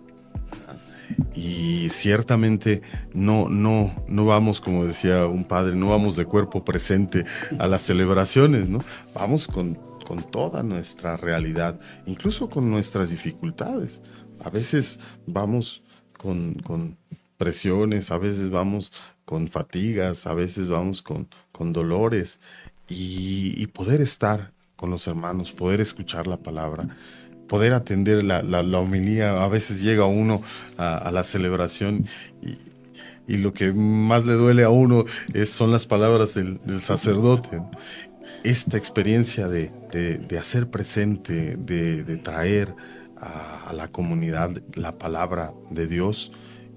y 1.35 1.89
ciertamente 1.91 2.83
no, 3.13 3.49
no, 3.49 3.95
no 4.09 4.27
vamos, 4.27 4.61
como 4.61 4.85
decía 4.85 5.27
un 5.27 5.45
padre, 5.45 5.75
no 5.75 5.91
vamos 5.91 6.17
de 6.17 6.25
cuerpo 6.25 6.65
presente 6.65 7.25
a 7.59 7.67
las 7.67 7.83
celebraciones, 7.83 8.69
¿no? 8.69 8.79
Vamos 9.15 9.47
con, 9.47 9.79
con 10.07 10.23
toda 10.31 10.63
nuestra 10.63 11.17
realidad, 11.17 11.81
incluso 12.07 12.49
con 12.49 12.71
nuestras 12.71 13.11
dificultades. 13.11 14.03
A 14.41 14.51
veces 14.51 15.01
vamos 15.27 15.83
con, 16.17 16.55
con 16.55 16.97
presiones, 17.37 18.11
a 18.11 18.19
veces 18.19 18.51
vamos 18.51 18.93
con 19.25 19.49
fatigas, 19.49 20.27
a 20.27 20.35
veces 20.35 20.69
vamos 20.69 21.03
con, 21.03 21.29
con 21.53 21.73
dolores 21.73 22.41
y, 22.89 23.55
y 23.57 23.67
poder 23.69 24.01
estar 24.01 24.53
con 24.77 24.91
los 24.91 25.07
hermanos, 25.07 25.53
poder 25.53 25.81
escuchar 25.81 26.27
la 26.27 26.39
palabra 26.39 26.97
poder 27.53 27.75
atender 27.75 28.25
la, 28.25 28.43
la, 28.43 28.79
homilía. 28.79 29.45
A 29.45 29.47
veces 29.47 29.83
llega 29.83 30.07
uno 30.07 30.41
a, 30.79 31.11
la 31.13 31.23
celebración 31.23 32.07
y, 33.29 33.37
lo 33.37 33.53
que 33.53 33.75
más 33.75 34.25
le 34.25 34.33
duele 34.33 34.65
a 34.65 34.71
uno 34.71 35.05
es, 35.35 35.51
son 35.51 35.71
las 35.71 35.85
palabras 35.85 36.33
del, 36.33 36.59
sacerdote. 36.81 37.61
Esta 38.43 38.79
experiencia 38.79 39.49
de, 39.49 39.71
hacer 40.41 40.71
presente, 40.71 41.57
de, 41.59 42.17
traer 42.17 42.75
a, 43.21 43.71
la 43.75 43.89
comunidad 43.89 44.51
la 44.73 44.97
palabra 44.97 45.53
de 45.69 45.87
Dios 45.87 46.33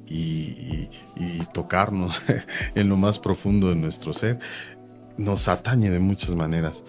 y, 0.05 0.89
y 1.15 1.39
tocarnos 1.53 2.21
en 2.75 2.89
lo 2.89 2.97
más 2.97 3.17
profundo 3.17 3.69
de 3.69 3.75
nuestro 3.77 4.11
ser, 4.11 4.39
nos 5.17 5.47
atañe 5.47 5.89
de 5.89 5.99
muchas 5.99 6.35
maneras 6.35 6.83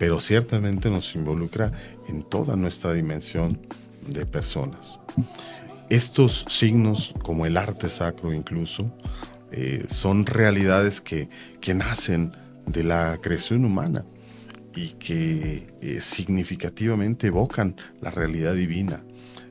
pero 0.00 0.18
ciertamente 0.18 0.88
nos 0.88 1.14
involucra 1.14 1.72
en 2.08 2.22
toda 2.22 2.56
nuestra 2.56 2.94
dimensión 2.94 3.60
de 4.08 4.24
personas. 4.24 4.98
Estos 5.90 6.46
signos, 6.48 7.14
como 7.22 7.44
el 7.44 7.58
arte 7.58 7.90
sacro 7.90 8.32
incluso, 8.32 8.90
eh, 9.52 9.84
son 9.88 10.24
realidades 10.24 11.02
que, 11.02 11.28
que, 11.60 11.74
nacen 11.74 12.32
de 12.64 12.82
la 12.82 13.18
creación 13.20 13.66
humana 13.66 14.06
y 14.74 14.92
que 14.92 15.68
eh, 15.82 16.00
significativamente 16.00 17.26
evocan 17.26 17.76
la 18.00 18.10
realidad 18.10 18.54
divina. 18.54 19.02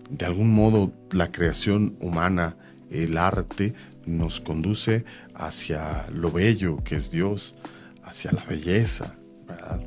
De 0.10 0.26
algún 0.26 0.52
modo, 0.52 0.92
la 1.12 1.32
creación 1.32 1.96
humana, 2.00 2.58
el 2.90 3.20
arte, 3.20 3.76
nos 4.08 4.42
conduce 4.42 5.06
hacia 5.36 6.08
lo 6.12 6.32
bello 6.32 6.84
que 6.84 6.96
es 6.96 7.12
Dios, 7.12 7.56
hacia 8.04 8.32
la 8.32 8.44
belleza, 8.46 9.14
¿verdad? 9.48 9.80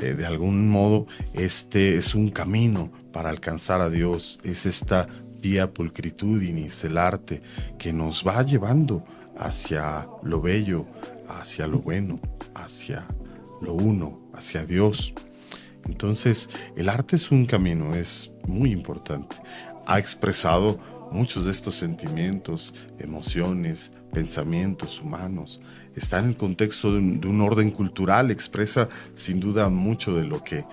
Eh, 0.00 0.14
de 0.14 0.26
algún 0.26 0.68
modo 0.68 1.06
este 1.34 1.96
es 1.96 2.14
un 2.14 2.30
camino 2.30 2.90
para 3.12 3.30
alcanzar 3.30 3.80
a 3.80 3.90
Dios, 3.90 4.38
es 4.44 4.66
esta 4.66 5.08
vía 5.40 5.72
pulcritudinis, 5.72 6.84
el 6.84 6.98
arte, 6.98 7.42
que 7.78 7.92
nos 7.92 8.24
va 8.26 8.42
llevando 8.42 9.04
hacia 9.36 10.08
lo 10.22 10.40
bello, 10.40 10.86
hacia 11.28 11.66
lo 11.66 11.80
bueno, 11.80 12.20
hacia 12.54 13.06
lo 13.60 13.74
uno, 13.74 14.20
hacia 14.34 14.64
Dios. 14.64 15.14
Entonces, 15.86 16.50
el 16.76 16.88
arte 16.88 17.16
es 17.16 17.30
un 17.30 17.46
camino, 17.46 17.94
es 17.94 18.30
muy 18.46 18.72
importante. 18.72 19.36
Ha 19.86 19.98
expresado 19.98 20.78
muchos 21.10 21.46
de 21.46 21.50
estos 21.50 21.76
sentimientos, 21.76 22.74
emociones, 22.98 23.92
pensamientos 24.12 25.00
humanos 25.00 25.60
está 25.98 26.18
en 26.18 26.26
el 26.30 26.36
contexto 26.36 26.92
de 26.92 26.98
un, 26.98 27.40
orden 27.40 27.70
cultural, 27.70 28.30
expresa 28.30 28.88
sin 29.14 29.40
duda 29.40 29.68
mucho 29.68 30.14
de 30.14 30.24
lo 30.24 30.42
que 30.42 30.64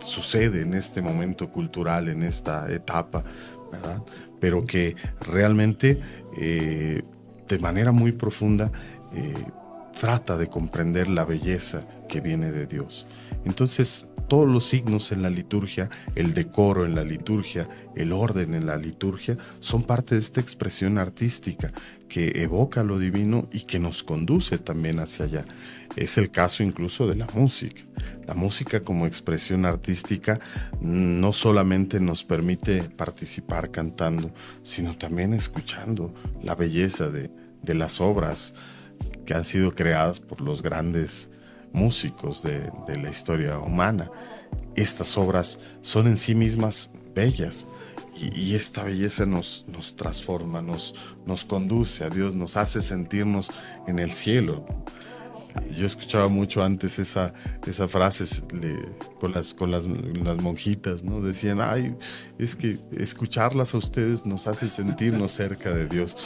sucede 0.00 0.62
en 0.62 0.74
este 0.74 1.00
momento 1.00 1.50
cultural, 1.50 2.08
en 2.08 2.22
esta 2.22 2.70
etapa, 2.72 3.22
¿verdad? 3.70 4.02
Pero 4.40 4.64
que 4.64 4.96
realmente 5.20 6.00
eh, 6.38 7.02
de 7.48 7.58
manera 7.58 7.92
muy 7.92 8.12
profunda 8.12 8.72
eh, 9.14 9.34
trata 9.98 10.36
de 10.36 10.48
comprender 10.48 11.08
la 11.08 11.24
belleza 11.24 11.84
que 12.08 12.20
viene 12.20 12.50
de 12.50 12.66
Dios. 12.66 13.06
Entonces, 13.44 14.08
todos 14.28 14.48
los 14.48 14.66
signos 14.66 15.12
en 15.12 15.22
la 15.22 15.30
liturgia, 15.30 15.88
el 16.14 16.34
decoro 16.34 16.84
en 16.84 16.94
la 16.94 17.04
liturgia, 17.04 17.68
el 17.94 18.12
orden 18.12 18.54
en 18.54 18.66
la 18.66 18.76
liturgia, 18.76 19.36
son 19.60 19.84
parte 19.84 20.14
de 20.14 20.20
esta 20.20 20.40
expresión 20.40 20.98
artística 20.98 21.72
que 22.08 22.42
evoca 22.42 22.82
lo 22.82 22.98
divino 22.98 23.48
y 23.52 23.60
que 23.60 23.78
nos 23.78 24.02
conduce 24.02 24.58
también 24.58 25.00
hacia 25.00 25.24
allá. 25.24 25.44
Es 25.96 26.18
el 26.18 26.30
caso 26.30 26.62
incluso 26.62 27.06
de 27.06 27.16
la 27.16 27.26
música. 27.34 27.82
La 28.26 28.34
música 28.34 28.80
como 28.80 29.06
expresión 29.06 29.64
artística 29.64 30.40
no 30.80 31.32
solamente 31.32 32.00
nos 32.00 32.24
permite 32.24 32.82
participar 32.82 33.70
cantando, 33.70 34.32
sino 34.62 34.96
también 34.96 35.32
escuchando 35.32 36.12
la 36.42 36.54
belleza 36.54 37.08
de, 37.08 37.30
las 37.74 38.00
obras 38.00 38.54
que 39.24 39.34
han 39.34 39.44
sido 39.44 39.74
creadas 39.74 40.20
por 40.20 40.40
los 40.40 40.62
grandes 40.62 41.30
músicos 41.72 42.42
de, 42.42 42.70
la 43.00 43.10
historia 43.10 43.58
humana. 43.58 44.10
Estas 44.74 45.16
obras 45.16 45.58
son 45.82 46.06
en 46.06 46.16
sí 46.16 46.34
mismas 46.34 46.90
bellas 47.14 47.66
y, 48.34 48.54
esta 48.54 48.82
belleza 48.82 49.26
nos, 49.26 49.66
nos 49.68 49.94
transforma, 49.96 50.62
nos, 50.62 50.94
nos 51.26 51.44
conduce 51.44 52.04
a 52.04 52.10
Dios, 52.10 52.34
nos 52.34 52.56
hace 52.56 52.80
sentirnos 52.80 53.50
en 53.86 53.98
el 53.98 54.10
cielo. 54.10 54.66
Yo 55.76 55.86
escuchaba 55.86 56.28
mucho 56.28 56.62
antes 56.62 56.98
esa, 56.98 57.32
esa 57.66 57.88
frase 57.88 58.24
con, 59.18 59.32
las, 59.32 59.54
con 59.54 59.70
las, 59.70 59.84
monjitas, 59.86 61.02
¿no? 61.02 61.20
Decían, 61.20 61.60
ay, 61.60 61.94
es 62.38 62.56
que 62.56 62.78
escucharlas 62.92 63.74
a 63.74 63.78
ustedes 63.78 64.26
nos 64.26 64.46
hace 64.46 64.68
sentirnos 64.68 65.32
cerca 65.32 65.70
de 65.70 65.86
Dios. 65.88 66.16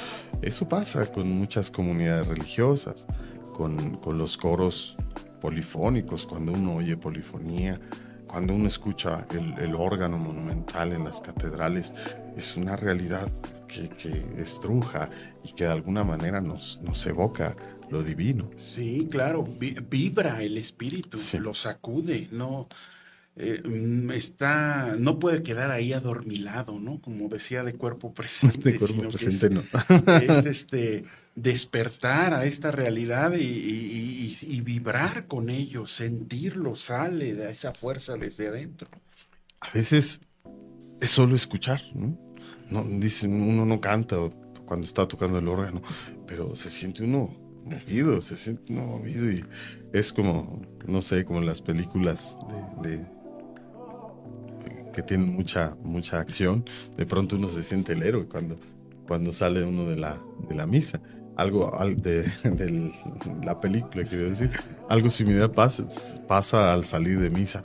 Eso 0.42 0.68
pasa 0.68 1.06
con 1.06 1.30
muchas 1.30 1.70
comunidades 1.70 2.26
religiosas, 2.26 3.06
con, 3.54 3.96
con 3.96 4.18
los 4.18 4.36
coros 4.36 4.96
polifónicos, 5.40 6.26
cuando 6.26 6.52
uno 6.52 6.76
oye 6.76 6.96
polifonía, 6.96 7.80
cuando 8.26 8.54
uno 8.54 8.68
escucha 8.68 9.26
el, 9.30 9.54
el, 9.60 9.74
órgano 9.74 10.16
monumental 10.16 10.92
en 10.92 11.04
las 11.04 11.20
catedrales, 11.20 11.94
es 12.36 12.56
una 12.56 12.76
realidad 12.76 13.28
que, 13.66 13.88
que 13.88 14.40
estruja 14.40 15.10
y 15.42 15.52
que 15.52 15.64
de 15.64 15.72
alguna 15.72 16.04
manera 16.04 16.40
nos, 16.40 16.80
nos 16.82 17.04
evoca 17.06 17.56
lo 17.90 18.04
divino. 18.04 18.50
Sí, 18.56 19.08
claro, 19.10 19.44
vibra 19.44 20.42
el 20.42 20.56
espíritu, 20.58 21.18
lo 21.40 21.54
sacude, 21.54 22.28
no 22.30 22.68
eh, 23.36 23.62
mm, 23.64 24.10
está, 24.10 24.96
no 24.98 25.18
puede 25.18 25.42
quedar 25.42 25.70
ahí 25.70 25.92
adormilado, 25.92 26.78
¿no? 26.78 27.00
Como 27.00 27.28
decía 27.28 27.62
de 27.62 27.74
cuerpo 27.74 28.12
presente. 28.14 28.72
De 28.72 28.78
cuerpo 28.78 29.08
presente, 29.08 29.50
no. 29.50 29.62
es 30.20 30.46
este 30.46 31.04
despertar 31.34 32.34
a 32.34 32.44
esta 32.44 32.70
realidad 32.70 33.34
y, 33.34 34.60
vibrar 34.62 35.26
con 35.26 35.50
ello, 35.50 35.86
sentirlo, 35.86 36.76
sale 36.76 37.34
de 37.34 37.50
esa 37.50 37.72
fuerza 37.72 38.16
desde 38.16 38.48
adentro. 38.48 38.88
A 39.60 39.70
veces 39.72 40.20
es 41.00 41.10
solo 41.10 41.34
escuchar, 41.34 41.82
¿no? 41.94 42.16
dicen, 43.00 43.42
uno 43.42 43.66
no 43.66 43.80
canta 43.80 44.16
cuando 44.64 44.86
está 44.86 45.08
tocando 45.08 45.38
el 45.38 45.48
órgano, 45.48 45.82
pero 46.26 46.54
se 46.54 46.70
siente 46.70 47.02
uno 47.02 47.34
movido, 47.64 48.20
se 48.20 48.36
siente 48.36 48.72
movido 48.72 49.30
y 49.30 49.44
es 49.92 50.12
como, 50.12 50.62
no 50.86 51.02
sé, 51.02 51.24
como 51.24 51.40
en 51.40 51.46
las 51.46 51.60
películas 51.60 52.38
de, 52.82 53.04
que 54.92 55.02
tienen 55.02 55.32
mucha, 55.32 55.76
mucha 55.82 56.20
acción, 56.20 56.64
de 56.96 57.06
pronto 57.06 57.36
uno 57.36 57.48
se 57.48 57.62
siente 57.62 57.92
el 57.92 58.02
héroe 58.02 58.26
cuando, 58.26 58.58
cuando 59.06 59.32
sale 59.32 59.64
uno 59.64 59.88
de 59.88 59.96
la, 59.96 60.20
de 60.48 60.54
la 60.54 60.66
misa. 60.66 61.00
Algo 61.40 61.72
de, 61.96 62.30
la 63.42 63.58
película, 63.58 64.04
quiero 64.04 64.28
decir. 64.28 64.50
Algo 64.90 65.08
similar 65.08 65.50
pasa, 65.50 65.86
pasa 66.28 66.70
al 66.70 66.84
salir 66.84 67.18
de 67.18 67.30
misa. 67.30 67.62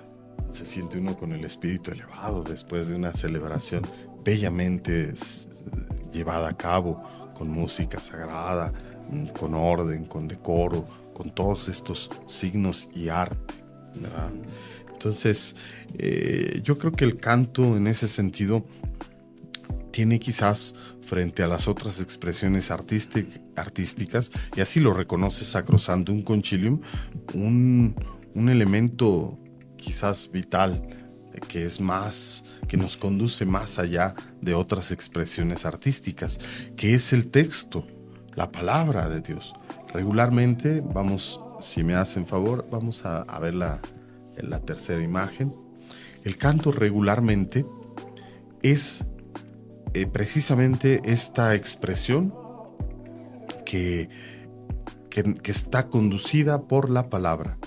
Se 0.47 0.65
siente 0.65 0.97
uno 0.97 1.17
con 1.17 1.33
el 1.33 1.43
espíritu 1.43 1.91
elevado 1.91 2.41
después 2.41 2.87
de 2.87 2.95
una 2.95 3.13
celebración 3.13 3.83
bellamente 4.23 5.13
llevada 6.09 6.47
a 6.47 6.55
cabo, 6.55 7.03
con 7.33 7.49
música 7.49 7.99
sagrada, 7.99 8.71
con 9.37 9.53
orden, 9.53 10.05
con 10.05 10.29
decoro, 10.29 10.87
con 11.13 11.31
todos 11.31 11.67
estos 11.67 12.09
signos 12.27 12.87
y 12.95 13.09
arte. 13.09 13.55
Entonces, 14.93 15.53
eh, 15.97 16.61
yo 16.63 16.77
creo 16.77 16.93
que 16.93 17.03
el 17.03 17.17
canto 17.17 17.75
en 17.75 17.87
ese 17.87 18.07
sentido 18.07 18.65
tiene 19.95 20.19
quizás 20.19 20.75
frente 20.99 21.41
a 21.41 21.47
las 21.47 21.69
otras 21.69 22.01
expresiones 22.01 22.69
artísticas, 22.69 24.29
y 24.53 24.59
así 24.59 24.81
lo 24.81 24.91
reconoce 24.91 25.45
Sacrosantum 25.45 26.21
Concilium, 26.21 26.81
un, 27.33 27.95
un 28.33 28.49
elemento 28.49 29.39
quizás 29.77 30.29
vital 30.29 30.85
que 31.47 31.65
es 31.65 31.79
más, 31.79 32.43
que 32.67 32.75
nos 32.75 32.97
conduce 32.97 33.45
más 33.45 33.79
allá 33.79 34.15
de 34.41 34.53
otras 34.53 34.91
expresiones 34.91 35.63
artísticas, 35.63 36.41
que 36.75 36.93
es 36.93 37.13
el 37.13 37.27
texto 37.27 37.87
la 38.35 38.51
palabra 38.51 39.07
de 39.07 39.21
Dios. 39.21 39.53
Regularmente, 39.93 40.83
vamos, 40.93 41.39
si 41.61 41.85
me 41.85 41.95
hacen 41.95 42.25
favor, 42.25 42.67
vamos 42.69 43.05
a, 43.05 43.39
ver 43.39 43.53
la, 43.53 43.79
la 44.35 44.59
tercera 44.59 45.01
imagen. 45.01 45.55
El 46.25 46.35
canto 46.35 46.73
regularmente 46.73 47.65
es 48.61 49.05
eh, 49.95 50.07
precisamente 50.07 50.99
esta 51.05 51.55
expresión 51.55 52.33
que, 53.65 54.09
que, 55.09 55.35
que 55.35 55.51
está 55.51 55.87
conducida 55.87 56.63
por 56.63 56.89
la 56.89 57.09
palabra. 57.09 57.57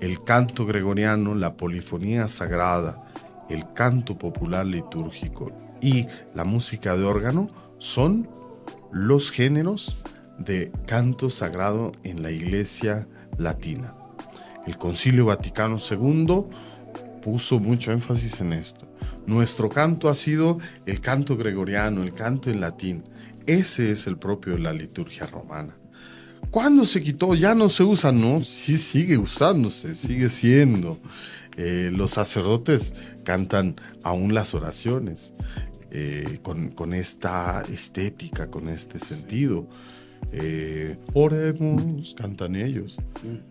El 0.00 0.22
canto 0.22 0.64
gregoriano, 0.64 1.34
la 1.34 1.56
polifonía 1.56 2.28
sagrada, 2.28 3.02
el 3.50 3.72
canto 3.72 4.16
popular 4.16 4.64
litúrgico 4.64 5.50
y 5.80 6.06
la 6.36 6.44
música 6.44 6.96
de 6.96 7.02
órgano 7.02 7.48
son 7.78 8.28
los 8.92 9.32
géneros 9.32 9.96
de 10.38 10.70
canto 10.86 11.30
sagrado 11.30 11.90
en 12.04 12.22
la 12.22 12.30
Iglesia 12.30 13.08
Latina. 13.38 13.92
El 14.68 14.78
Concilio 14.78 15.26
Vaticano 15.26 15.78
II 15.78 16.44
puso 17.24 17.58
mucho 17.58 17.90
énfasis 17.90 18.38
en 18.40 18.52
esto. 18.52 18.86
Nuestro 19.26 19.70
canto 19.70 20.10
ha 20.10 20.14
sido 20.14 20.58
el 20.84 21.00
canto 21.00 21.38
gregoriano, 21.38 22.02
el 22.02 22.12
canto 22.12 22.50
en 22.50 22.60
latín. 22.60 23.02
Ese 23.46 23.90
es 23.90 24.06
el 24.06 24.18
propio 24.18 24.52
de 24.52 24.58
la 24.58 24.74
liturgia 24.74 25.26
romana. 25.26 25.74
¿Cuándo 26.50 26.84
se 26.84 27.02
quitó? 27.02 27.34
Ya 27.34 27.54
no 27.54 27.70
se 27.70 27.82
usa, 27.82 28.12
no, 28.12 28.42
sí 28.42 28.76
sigue 28.76 29.16
usándose, 29.16 29.94
sigue 29.94 30.28
siendo. 30.28 30.98
Eh, 31.56 31.88
los 31.90 32.10
sacerdotes 32.10 32.92
cantan 33.24 33.76
aún 34.02 34.34
las 34.34 34.52
oraciones. 34.52 35.32
Eh, 35.90 36.40
con, 36.42 36.92
esta 36.92 37.62
estética, 37.72 38.50
con 38.50 38.68
este 38.68 38.98
sentido. 38.98 39.66
Eh, 40.32 40.96
oremos, 41.12 42.14
cantan 42.14 42.56
ellos. 42.56 42.96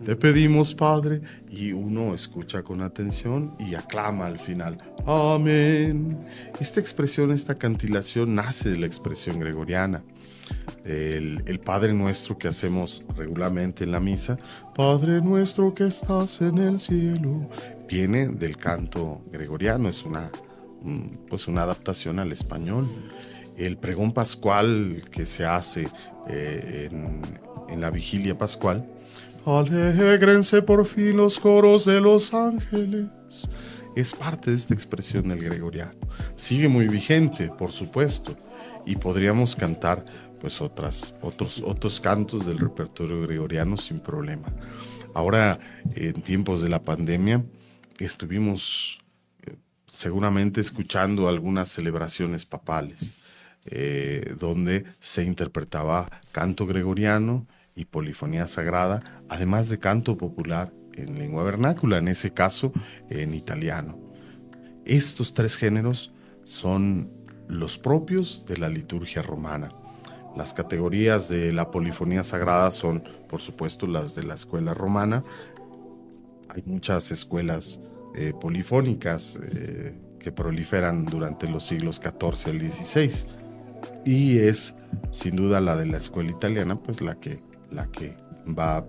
Te 0.06 0.16
pedimos, 0.18 0.76
Padre, 0.76 1.22
y 1.50 1.72
uno 1.72 2.14
escucha 2.14 2.62
con 2.62 2.82
atención 2.82 3.56
y 3.58 3.76
aclama 3.76 4.26
al 4.26 4.38
final. 4.38 4.78
Amén. 5.06 6.18
Esta 6.60 6.82
expresión, 6.82 7.32
esta 7.32 7.58
cantilación 7.58 8.36
nace 8.36 8.72
de 8.72 8.80
la 8.80 8.86
expresión 8.86 9.40
gregoriana. 9.40 10.04
El, 10.84 11.42
el, 11.46 11.60
Padre 11.62 11.94
nuestro 11.94 12.38
que 12.38 12.50
hacemos 12.50 13.06
regularmente 13.16 13.86
en 13.86 13.92
la 13.92 14.02
misa, 14.02 14.38
Padre 14.76 15.22
nuestro 15.22 15.74
que 15.74 15.88
estás 15.88 16.42
en 16.42 16.58
el 16.58 16.80
cielo, 16.80 17.50
viene 17.88 18.28
del 18.28 18.58
canto 18.58 19.22
gregoriano, 19.32 19.88
es 19.88 20.04
una 20.04 20.30
pues 21.30 21.48
una 21.48 21.64
adaptación 21.64 22.20
al 22.20 22.32
español. 22.32 22.88
El 23.58 23.78
pregón 23.78 24.14
pascual 24.14 25.04
que 25.12 25.26
se 25.26 25.46
hace 25.46 25.88
eh, 26.28 26.90
en, 26.92 27.82
la 27.82 27.90
vigilia 27.90 28.38
pascual. 28.38 28.86
Alégrense 29.46 30.62
por 30.62 30.86
fin 30.86 31.18
los 31.18 31.40
coros 31.40 31.86
de 31.86 32.00
los 32.00 32.34
ángeles. 32.34 33.10
Es 33.96 34.14
parte 34.14 34.52
de 34.52 34.56
esta 34.56 34.74
expresión 34.74 35.28
del 35.28 35.44
gregoriano. 35.44 36.00
Sigue 36.36 36.68
muy 36.68 36.88
vigente, 36.88 37.50
por 37.50 37.72
supuesto, 37.72 38.38
y 38.86 38.96
podríamos 38.96 39.56
cantar 39.56 40.06
pues 40.40 40.62
otros, 40.62 41.16
otros 41.64 42.02
cantos 42.02 42.46
del 42.46 42.60
repertorio 42.60 43.22
gregoriano 43.22 43.76
sin 43.76 44.00
problema. 44.00 44.48
Ahora, 45.14 45.60
en 45.96 46.22
tiempos 46.22 46.62
de 46.62 46.70
la 46.70 46.82
pandemia, 46.82 47.44
estuvimos 48.00 49.04
seguramente 49.94 50.60
escuchando 50.60 51.28
algunas 51.28 51.70
celebraciones 51.70 52.46
papales, 52.46 53.14
eh, 53.66 54.36
donde 54.40 54.86
se 55.00 55.24
interpretaba 55.24 56.10
canto 56.32 56.66
gregoriano 56.66 57.48
y 57.76 57.86
polifonía 57.86 58.48
sagrada, 58.48 59.04
además 59.30 59.70
de 59.70 59.80
canto 59.80 60.18
popular 60.18 60.74
en 60.94 61.18
lengua 61.18 61.44
vernácula, 61.44 61.98
en 61.98 62.08
ese 62.08 62.34
caso 62.34 62.72
en 63.10 63.34
italiano. 63.34 63.98
Estos 64.86 65.34
tres 65.34 65.56
géneros 65.56 66.14
son 66.44 67.10
los 67.48 67.78
propios 67.78 68.46
de 68.46 68.58
la 68.58 68.70
liturgia 68.70 69.22
romana. 69.22 69.72
Las 70.36 70.54
categorías 70.54 71.30
de 71.30 71.52
la 71.52 71.72
polifonía 71.72 72.24
sagrada 72.24 72.72
son, 72.72 73.04
por 73.30 73.40
supuesto, 73.40 73.88
las 73.88 74.16
de 74.16 74.24
la 74.24 74.34
escuela 74.34 74.74
romana. 74.74 75.24
Hay 76.50 76.64
muchas 76.66 77.12
escuelas 77.12 77.80
eh, 78.16 78.34
polifónicas 78.40 79.40
eh, 79.42 79.96
que 80.20 80.32
proliferan 80.32 81.06
durante 81.06 81.48
los 81.48 81.66
siglos 81.66 82.02
XIV 82.02 82.52
al 82.52 82.60
XVI. 82.60 83.43
Y 84.06 84.40
es 84.40 84.76
sin 85.12 85.36
duda 85.36 85.62
la 85.62 85.76
de 85.76 85.86
la 85.86 85.98
escuela 85.98 86.32
italiana, 86.32 86.76
pues 86.76 87.02
la 87.02 87.16
que, 87.16 87.42
la 87.72 87.88
que 87.88 88.16
va 88.48 88.86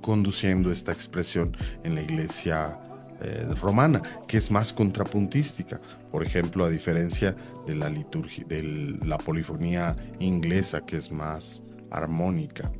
conduciendo 0.00 0.70
esta 0.70 0.92
expresión 0.92 1.56
en 1.84 1.94
la 1.94 2.02
iglesia 2.02 2.78
eh, 3.20 3.46
romana, 3.60 4.02
que 4.26 4.36
es 4.36 4.50
más 4.50 4.72
contrapuntística. 4.72 5.80
Por 6.10 6.22
ejemplo, 6.22 6.64
a 6.64 6.70
diferencia 6.70 7.36
de 7.66 7.74
la 7.74 7.88
liturgia, 7.88 8.44
de 8.46 8.98
la 9.04 9.18
polifonía 9.18 9.96
inglesa, 10.18 10.84
que 10.84 10.96
es 10.96 11.10
más 11.10 11.62
armónica. 11.90 12.70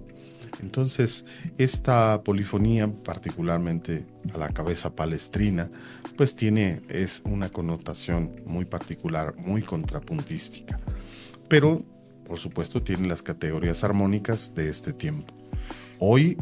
Entonces, 0.61 1.25
esta 1.59 2.23
polifonía, 2.23 2.93
particularmente 2.93 4.07
a 4.35 4.39
la 4.39 4.49
cabeza 4.51 4.95
palestrina, 4.95 5.71
pues 6.17 6.37
tiene, 6.37 6.83
es 6.89 7.23
una 7.25 7.49
connotación 7.49 8.43
muy 8.45 8.65
particular, 8.65 9.35
muy 9.37 9.63
contrapuntística. 9.63 10.79
Pero, 11.53 11.83
por 12.25 12.39
supuesto, 12.39 12.83
tiene 12.83 13.07
las 13.07 13.23
categorías 13.23 13.85
armónicas 13.85 14.55
de 14.55 14.71
este 14.71 14.95
tiempo. 14.95 15.35
Hoy, 15.99 16.39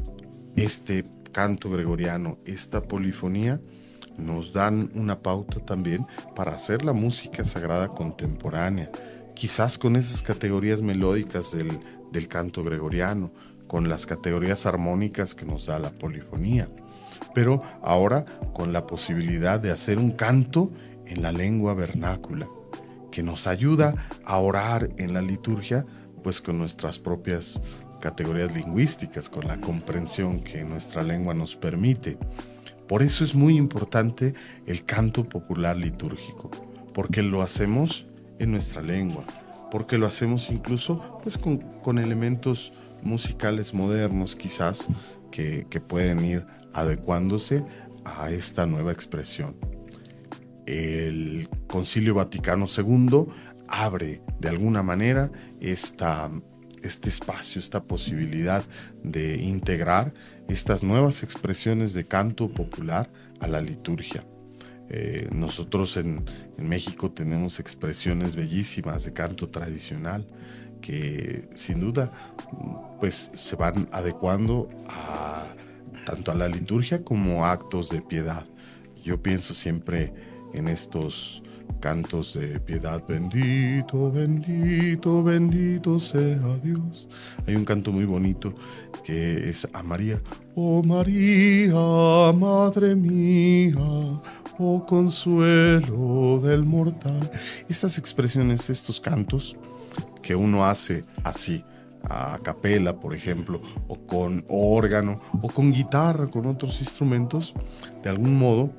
este 0.55 1.05
canto 1.33 1.69
gregoriano, 1.69 2.39
esta 2.45 2.81
polifonía, 2.81 3.61
nos 4.17 4.53
dan 4.53 4.89
una 4.95 5.19
pauta 5.19 5.59
también 5.59 6.07
para 6.37 6.53
hacer 6.53 6.85
la 6.85 6.93
música 6.93 7.45
sagrada 7.45 7.89
contemporánea, 7.89 8.89
quizás 9.35 9.79
con 9.79 9.97
esas 9.97 10.23
categorías 10.23 10.81
melódicas 10.81 11.51
del, 11.51 11.81
del 12.13 12.29
canto 12.29 12.63
gregoriano, 12.63 13.33
con 13.67 13.89
las 13.89 14.07
categorías 14.07 14.65
armónicas 14.65 15.35
que 15.35 15.45
nos 15.45 15.67
da 15.67 15.81
la 15.81 15.91
polifonía, 15.91 16.69
pero 17.35 17.65
ahora 17.83 18.25
con 18.53 18.73
la 18.73 18.87
posibilidad 18.87 19.59
de 19.59 19.73
hacer 19.73 19.99
un 19.99 20.13
canto 20.13 20.71
en 21.05 21.21
la 21.21 21.33
lengua 21.33 21.75
vernácula, 21.75 22.47
que 23.11 23.23
nos 23.23 23.47
ayuda 23.47 23.95
a 24.25 24.39
orar 24.39 24.91
en 24.99 25.15
la 25.15 25.23
liturgia, 25.23 25.87
pues 26.23 26.41
con 26.41 26.59
nuestras 26.59 26.99
propias 26.99 27.61
categorías 28.01 28.55
lingüísticas, 28.55 29.29
con 29.29 29.47
la 29.47 29.61
comprensión 29.61 30.41
que 30.41 30.65
nuestra 30.65 31.03
lengua 31.03 31.35
nos 31.35 31.57
permite. 31.57 32.19
Por 32.89 33.03
eso 33.03 33.23
es 33.23 33.35
muy 33.35 33.57
importante 33.57 34.35
el 34.67 34.85
canto 34.85 35.29
popular 35.29 35.77
litúrgico, 35.77 36.51
porque 36.93 37.23
lo 37.23 37.43
hacemos 37.43 38.07
en 38.39 38.51
nuestra 38.51 38.83
lengua, 38.83 39.25
porque 39.71 39.99
lo 39.99 40.07
hacemos 40.07 40.51
incluso 40.51 41.21
pues 41.23 41.39
con, 41.39 41.99
elementos 41.99 42.73
musicales 43.03 43.75
modernos 43.75 44.35
quizás 44.35 44.89
que, 45.31 45.67
que 45.71 45.81
pueden 45.81 46.25
ir 46.25 46.47
adecuándose 46.73 47.65
a 48.05 48.31
esta 48.31 48.67
nueva 48.67 48.93
expresión. 48.93 49.55
El 50.71 51.49
Concilio 51.67 52.15
Vaticano 52.15 52.67
II 52.67 53.27
abre 53.67 54.23
de 54.39 54.49
alguna 54.49 54.85
manera 54.85 55.33
esta, 55.61 56.31
este 56.81 57.09
espacio, 57.09 57.59
esta 57.59 57.83
posibilidad 57.83 58.65
de 59.03 59.37
integrar 59.43 60.15
estas 60.49 60.85
nuevas 60.85 61.25
expresiones 61.25 61.93
de 61.93 62.07
canto 62.07 62.49
popular 62.49 63.11
a 63.41 63.49
la 63.49 63.61
liturgia. 63.61 64.25
Eh, 64.91 65.29
nosotros 65.33 65.97
en, 65.97 66.25
México 66.57 67.11
tenemos 67.11 67.59
expresiones 67.59 68.37
bellísimas 68.37 69.05
de 69.05 69.13
canto 69.13 69.49
tradicional 69.49 70.27
que 70.83 71.49
sin 71.55 71.81
duda 71.81 72.13
pues 73.01 73.31
se 73.35 73.57
van 73.57 73.89
adecuando 73.93 74.69
a 74.89 75.47
tanto 76.05 76.31
a 76.31 76.35
la 76.35 76.49
liturgia 76.49 77.03
como 77.03 77.45
a 77.45 77.53
actos 77.53 77.89
de 77.89 78.03
piedad. 78.03 78.47
Yo 79.03 79.23
pienso 79.23 79.55
siempre 79.55 80.30
en 80.53 80.69
estos 80.69 81.43
cantos 81.81 82.35
de 82.35 82.61
piedad, 82.61 83.03
bendito, 83.07 84.11
bendito, 84.11 85.23
bendito 85.23 86.01
sea 86.01 86.59
Dios. 86.63 87.09
Hay 87.47 87.55
un 87.55 87.65
canto 87.65 87.93
muy 87.93 88.05
bonito 88.05 88.55
que 89.05 89.49
es 89.49 89.67
a 89.73 89.83
María, 89.83 90.19
oh 90.55 90.83
María, 90.83 92.33
Madre 92.33 92.95
mía, 92.95 93.77
oh 94.59 94.85
consuelo 94.87 96.41
del 96.43 96.65
mortal. 96.65 97.31
Estas 97.69 97.99
expresiones, 97.99 98.69
estos 98.69 99.01
cantos 99.01 99.57
que 100.23 100.35
uno 100.35 100.67
hace 100.67 101.05
así, 101.25 101.65
a 102.03 102.39
capela, 102.43 102.99
por 102.99 103.15
ejemplo, 103.15 103.61
o 103.89 103.97
con 104.07 104.45
órgano, 104.49 105.21
o 105.43 105.49
con 105.49 105.73
guitarra, 105.73 106.29
con 106.29 106.47
otros 106.47 106.81
instrumentos, 106.81 107.55
de 108.03 108.09
algún 108.09 108.39
modo 108.39 108.71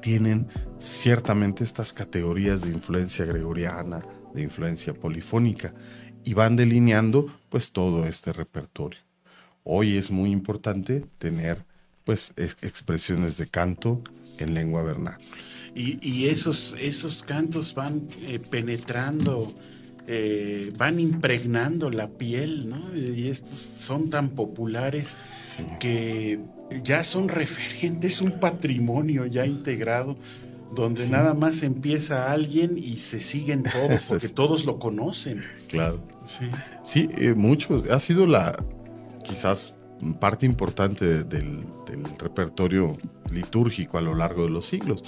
tienen 0.00 0.48
ciertamente 0.78 1.64
estas 1.64 1.92
categorías 1.92 2.62
de 2.62 2.70
influencia 2.70 3.24
gregoriana, 3.24 4.04
de 4.34 4.42
influencia 4.42 4.94
polifónica, 4.94 5.74
y 6.24 6.34
van 6.34 6.56
delineando 6.56 7.26
pues 7.48 7.72
todo 7.72 8.06
este 8.06 8.32
repertorio. 8.32 9.00
Hoy 9.62 9.96
es 9.96 10.10
muy 10.10 10.30
importante 10.30 11.04
tener 11.18 11.64
pues 12.04 12.34
expresiones 12.36 13.36
de 13.38 13.46
canto 13.46 14.02
en 14.38 14.54
lengua 14.54 14.82
vernácula. 14.82 15.26
Y, 15.76 16.26
esos, 16.28 16.76
esos 16.78 17.24
cantos 17.24 17.74
van 17.74 18.06
eh, 18.22 18.38
penetrando 18.38 19.52
eh, 20.06 20.70
van 20.76 21.00
impregnando 21.00 21.90
la 21.90 22.10
piel, 22.10 22.68
¿no? 22.68 22.94
Y 22.94 23.28
estos 23.28 23.58
son 23.58 24.10
tan 24.10 24.30
populares 24.30 25.16
que 25.80 26.40
ya 26.82 27.04
son 27.04 27.28
referentes, 27.28 28.20
un 28.20 28.38
patrimonio 28.40 29.26
ya 29.26 29.46
integrado, 29.46 30.16
donde 30.74 31.08
nada 31.08 31.34
más 31.34 31.62
empieza 31.62 32.32
alguien 32.32 32.76
y 32.76 32.96
se 32.96 33.20
siguen 33.20 33.62
todos, 33.72 34.06
porque 34.08 34.28
todos 34.28 34.64
lo 34.64 34.78
conocen. 34.78 35.42
Claro. 35.68 36.00
Sí, 36.24 36.50
sí 36.82 37.08
eh, 37.18 37.34
mucho. 37.34 37.82
Ha 37.90 38.00
sido 38.00 38.26
la, 38.26 38.62
quizás, 39.22 39.76
parte 40.20 40.46
importante 40.46 41.24
del, 41.24 41.64
del 41.86 42.04
repertorio 42.18 42.96
litúrgico 43.30 43.98
a 43.98 44.00
lo 44.00 44.14
largo 44.14 44.44
de 44.44 44.50
los 44.50 44.66
siglos 44.66 45.04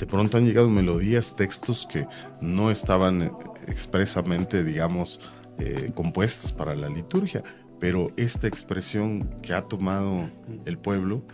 de 0.00 0.06
pronto 0.06 0.38
han 0.38 0.46
llegado 0.46 0.70
melodías, 0.70 1.36
textos 1.36 1.86
que 1.86 2.06
no 2.40 2.70
estaban 2.70 3.32
expresamente, 3.66 4.64
digamos, 4.64 5.20
eh, 5.58 5.92
compuestas 5.94 6.52
para 6.54 6.74
la 6.74 6.88
liturgia, 6.88 7.42
pero 7.80 8.12
esta 8.16 8.46
expresión 8.46 9.40
que 9.42 9.54
ha 9.54 9.62
tomado 9.62 10.30
el 10.66 10.78
pueblo, 10.78 11.24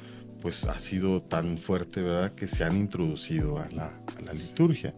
pues 0.40 0.66
ha 0.68 0.78
sido 0.78 1.20
tan 1.20 1.58
fuerte, 1.58 2.00
¿verdad?, 2.00 2.32
que 2.34 2.46
se 2.46 2.62
han 2.62 2.76
introducido 2.76 3.58
a 3.58 3.68
la, 3.72 3.92
liturgia. 4.32 4.94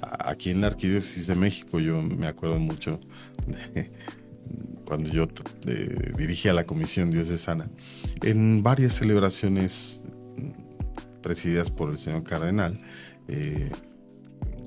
Aquí 0.00 0.50
en 0.50 0.60
la 0.60 0.68
Arquidiócesis 0.68 1.26
de 1.26 1.34
México 1.34 1.80
yo 1.80 2.00
me 2.00 2.26
acuerdo 2.26 2.58
mucho 2.58 3.00
de 3.46 3.90
cuando 4.84 5.10
yo 5.10 5.26
dirigía 6.16 6.52
la 6.52 6.64
Comisión 6.64 7.10
Diocesana, 7.10 7.68
en 8.22 8.62
varias 8.62 8.94
celebraciones 8.94 10.00
presididas 11.22 11.70
por 11.70 11.90
el 11.90 11.98
señor 11.98 12.22
Cardenal, 12.22 12.78
eh, 13.28 13.70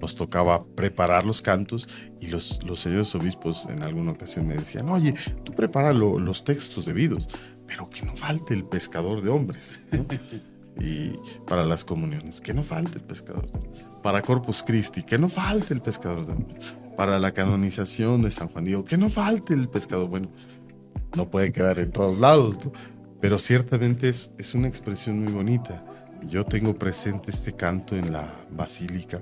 nos 0.08 0.16
tocaba 0.16 0.64
preparar 0.64 1.26
los 1.26 1.42
cantos 1.42 1.90
y 2.22 2.28
los, 2.28 2.64
los 2.64 2.80
señores 2.80 3.14
obispos 3.14 3.68
en 3.70 3.84
alguna 3.84 4.12
ocasión 4.12 4.48
me 4.48 4.56
decían, 4.56 4.88
oye, 4.88 5.14
tú 5.44 5.52
prepara 5.52 5.92
los 5.92 6.46
textos 6.46 6.86
debidos, 6.86 7.28
pero 7.68 7.90
que 7.90 8.06
no 8.06 8.16
falte 8.16 8.54
el 8.54 8.64
pescador 8.64 9.22
de 9.22 9.30
hombres. 9.30 9.82
y 10.80 11.12
para 11.46 11.66
las 11.66 11.84
comuniones, 11.84 12.40
que 12.40 12.54
no 12.54 12.64
falte 12.64 13.00
el 13.00 13.04
pescador 13.04 13.52
de 13.52 13.58
hombres. 13.58 13.84
Para 14.02 14.22
Corpus 14.22 14.64
Christi, 14.64 15.04
que 15.04 15.18
no 15.18 15.28
falte 15.28 15.74
el 15.74 15.82
pescador 15.82 16.26
de 16.26 16.32
hombres. 16.32 16.78
Para 16.96 17.20
la 17.20 17.34
canonización 17.34 18.22
de 18.22 18.32
San 18.32 18.48
Juan 18.48 18.64
Diego, 18.64 18.86
que 18.86 18.96
no 18.96 19.10
falte 19.10 19.54
el 19.54 19.68
pescador. 19.68 20.08
Bueno, 20.08 20.32
no 21.18 21.30
puede 21.30 21.52
quedar 21.52 21.80
en 21.80 21.92
todos 21.92 22.22
lados, 22.22 22.58
pero 23.20 23.40
ciertamente 23.40 24.08
es, 24.08 24.32
es 24.38 24.54
una 24.54 24.70
expresión 24.70 25.22
muy 25.22 25.34
bonita. 25.34 25.84
Yo 26.30 26.46
tengo 26.46 26.74
presente 26.76 27.30
este 27.30 27.52
canto 27.52 27.98
en 27.98 28.14
la 28.14 28.34
basílica 28.50 29.20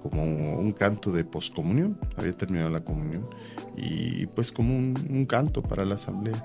como 0.00 0.24
un 0.24 0.72
canto 0.72 1.12
de 1.12 1.24
poscomunión, 1.24 1.98
había 2.16 2.32
terminado 2.32 2.70
la 2.70 2.80
comunión, 2.80 3.28
y 3.76 4.26
pues 4.26 4.52
como 4.52 4.76
un, 4.76 5.26
canto 5.26 5.62
para 5.62 5.84
la 5.84 5.94
asamblea. 5.96 6.44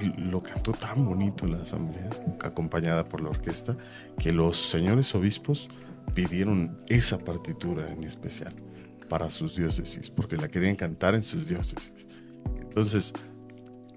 Y 0.00 0.06
lo 0.18 0.40
cantó 0.40 0.72
tan 0.72 1.04
bonito 1.04 1.46
la 1.46 1.58
asamblea, 1.58 2.08
acompañada 2.42 3.04
por 3.04 3.20
la 3.20 3.28
orquesta, 3.28 3.76
que 4.18 4.32
los 4.32 4.56
señores 4.56 5.14
obispos 5.14 5.68
pidieron 6.14 6.78
esa 6.88 7.18
partitura 7.18 7.92
en 7.92 8.04
especial 8.04 8.54
para 9.10 9.30
sus 9.30 9.56
diócesis, 9.56 10.08
porque 10.08 10.38
la 10.38 10.48
querían 10.48 10.76
cantar 10.76 11.14
en 11.14 11.22
sus 11.22 11.46
diócesis. 11.46 12.08
Entonces, 12.62 13.12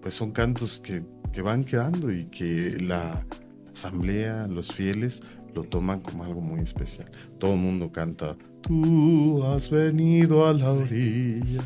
pues 0.01 0.13
son 0.13 0.31
cantos 0.31 0.81
que, 0.81 1.03
que 1.31 1.41
van 1.41 1.63
quedando 1.63 2.11
y 2.11 2.25
que 2.25 2.77
la 2.81 3.25
asamblea, 3.71 4.47
los 4.47 4.73
fieles, 4.73 5.23
lo 5.55 5.63
toman 5.63 6.01
como 6.01 6.23
algo 6.23 6.41
muy 6.41 6.59
especial. 6.59 7.09
Todo 7.39 7.53
el 7.53 7.59
mundo 7.59 7.91
canta, 7.91 8.35
tú 8.67 9.43
has 9.43 9.69
venido 9.69 10.45
a 10.45 10.53
la 10.53 10.71
orilla. 10.71 11.61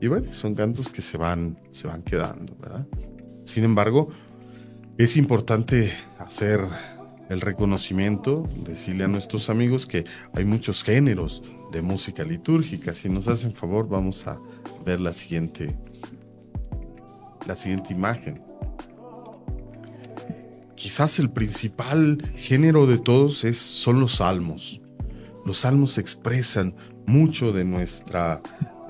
Y 0.00 0.06
bueno, 0.08 0.32
son 0.32 0.54
cantos 0.54 0.88
que 0.88 1.00
se 1.00 1.16
van, 1.16 1.58
se 1.70 1.86
van 1.86 2.02
quedando, 2.02 2.56
¿verdad? 2.60 2.86
Sin 3.44 3.64
embargo, 3.64 4.08
es 4.98 5.16
importante 5.16 5.92
hacer 6.18 6.60
el 7.28 7.40
reconocimiento, 7.40 8.48
decirle 8.64 9.04
a 9.04 9.08
nuestros 9.08 9.50
amigos 9.50 9.86
que 9.86 10.04
hay 10.34 10.44
muchos 10.44 10.84
géneros 10.84 11.42
de 11.72 11.82
música 11.82 12.22
litúrgica. 12.22 12.92
Si 12.92 13.08
nos 13.08 13.28
hacen 13.28 13.54
favor, 13.54 13.88
vamos 13.88 14.26
a 14.26 14.38
ver 14.84 15.00
la 15.00 15.12
siguiente, 15.12 15.76
la 17.46 17.56
siguiente 17.56 17.92
imagen 17.92 18.42
quizás 20.84 21.18
el 21.18 21.30
principal 21.30 22.30
género 22.36 22.86
de 22.86 22.98
todos 22.98 23.44
es, 23.44 23.56
son 23.56 24.00
los 24.00 24.16
salmos. 24.16 24.82
Los 25.44 25.58
salmos 25.58 25.98
expresan 25.98 26.74
mucho 27.06 27.52
de 27.52 27.64
nuestra 27.64 28.40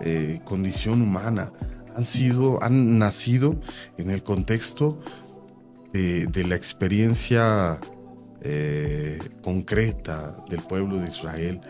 eh, 0.01 0.41
condición 0.45 1.03
humana. 1.03 1.53
han 1.95 2.05
sido, 2.05 2.63
han 2.63 2.99
nacido 2.99 3.61
en 3.99 4.11
el 4.11 4.23
contexto 4.23 5.01
de, 5.93 6.45
la 6.49 6.57
experiencia 6.57 7.79
eh, 8.41 9.19
concreta 9.43 10.37
del 10.51 10.61
pueblo 10.61 10.99
de 10.99 11.09
Israel 11.09 11.61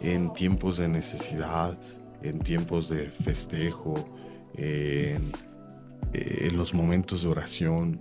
en 0.00 0.32
tiempos 0.34 0.76
de 0.76 0.88
necesidad, 0.88 1.78
en 2.22 2.40
tiempos 2.40 2.90
de 2.90 3.08
festejo, 3.08 3.94
en, 4.54 5.32
en 6.12 6.56
los 6.56 6.74
momentos 6.74 7.22
de 7.22 7.28
oración. 7.28 8.00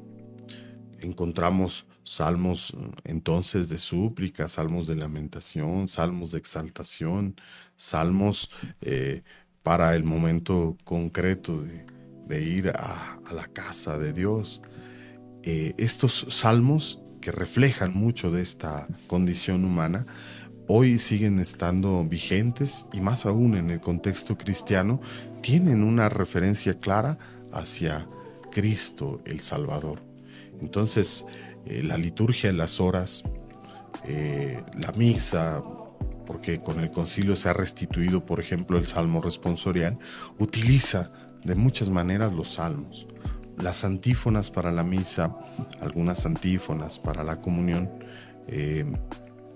Encontramos 1.00 1.86
salmos 2.10 2.76
entonces 3.04 3.70
de 3.70 3.78
súplica, 3.78 4.48
salmos 4.48 4.88
de 4.88 4.96
lamentación, 4.96 5.88
salmos 5.88 6.32
de 6.32 6.40
exaltación, 6.40 7.36
salmos 7.78 8.50
eh, 8.82 9.22
para 9.62 9.96
el 9.96 10.04
momento 10.04 10.76
concreto 10.84 11.62
de, 11.62 12.44
ir 12.44 12.70
a, 12.70 13.20
la 13.32 13.46
casa 13.48 14.00
de 14.00 14.14
Dios. 14.14 14.64
Eh, 15.44 15.76
estos 15.78 16.26
salmos 16.30 17.00
que 17.22 17.32
reflejan 17.32 17.94
mucho 17.94 18.32
de 18.32 18.42
esta 18.42 18.88
condición 19.06 19.64
humana, 19.64 20.08
hoy 20.68 20.98
siguen 20.98 21.38
estando 21.38 22.04
vigentes 22.06 22.88
y 22.92 23.02
más 23.02 23.28
aún 23.28 23.56
en 23.56 23.70
el 23.70 23.82
contexto 23.82 24.36
cristiano, 24.36 25.00
tienen 25.44 25.84
una 25.84 26.10
referencia 26.10 26.74
clara 26.74 27.20
hacia 27.54 28.08
Cristo 28.52 29.22
el 29.26 29.42
Salvador. 29.42 30.10
Entonces, 30.60 31.26
eh, 31.70 31.84
la 31.84 31.98
liturgia 31.98 32.50
de 32.50 32.58
las 32.58 32.82
horas, 32.82 33.24
eh, 34.06 34.64
la 34.78 34.92
misa, 34.94 35.62
porque 36.26 36.60
con 36.60 36.80
el 36.80 36.90
concilio 36.90 37.36
se 37.36 37.48
ha 37.48 37.54
restituido, 37.54 38.26
por 38.26 38.40
ejemplo, 38.40 38.80
el 38.80 38.88
salmo 38.88 39.22
responsorial, 39.22 40.00
utiliza 40.40 41.12
de 41.44 41.54
muchas 41.54 41.90
maneras 41.92 42.34
los 42.34 42.54
salmos. 42.54 43.08
Las 43.58 43.84
antífonas 43.84 44.50
para 44.50 44.72
la 44.72 44.84
misa, 44.84 45.36
algunas 45.80 46.26
antífonas 46.26 46.98
para 46.98 47.24
la 47.24 47.40
comunión, 47.40 47.88
eh, 48.48 48.92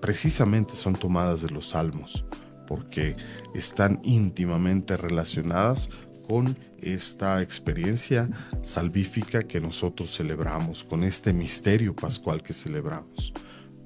precisamente 0.00 0.76
son 0.76 0.94
tomadas 0.94 1.42
de 1.42 1.50
los 1.50 1.70
salmos, 1.70 2.24
porque 2.68 3.16
están 3.54 4.00
íntimamente 4.04 4.96
relacionadas 4.96 5.90
con 6.28 6.56
esta 6.84 7.40
experiencia 7.42 8.28
salvífica 8.62 9.40
que 9.40 9.60
nosotros 9.60 10.16
celebramos, 10.16 10.84
con 10.84 11.02
este 11.02 11.32
misterio 11.32 11.94
pascual 11.94 12.42
que 12.42 12.52
celebramos. 12.52 13.32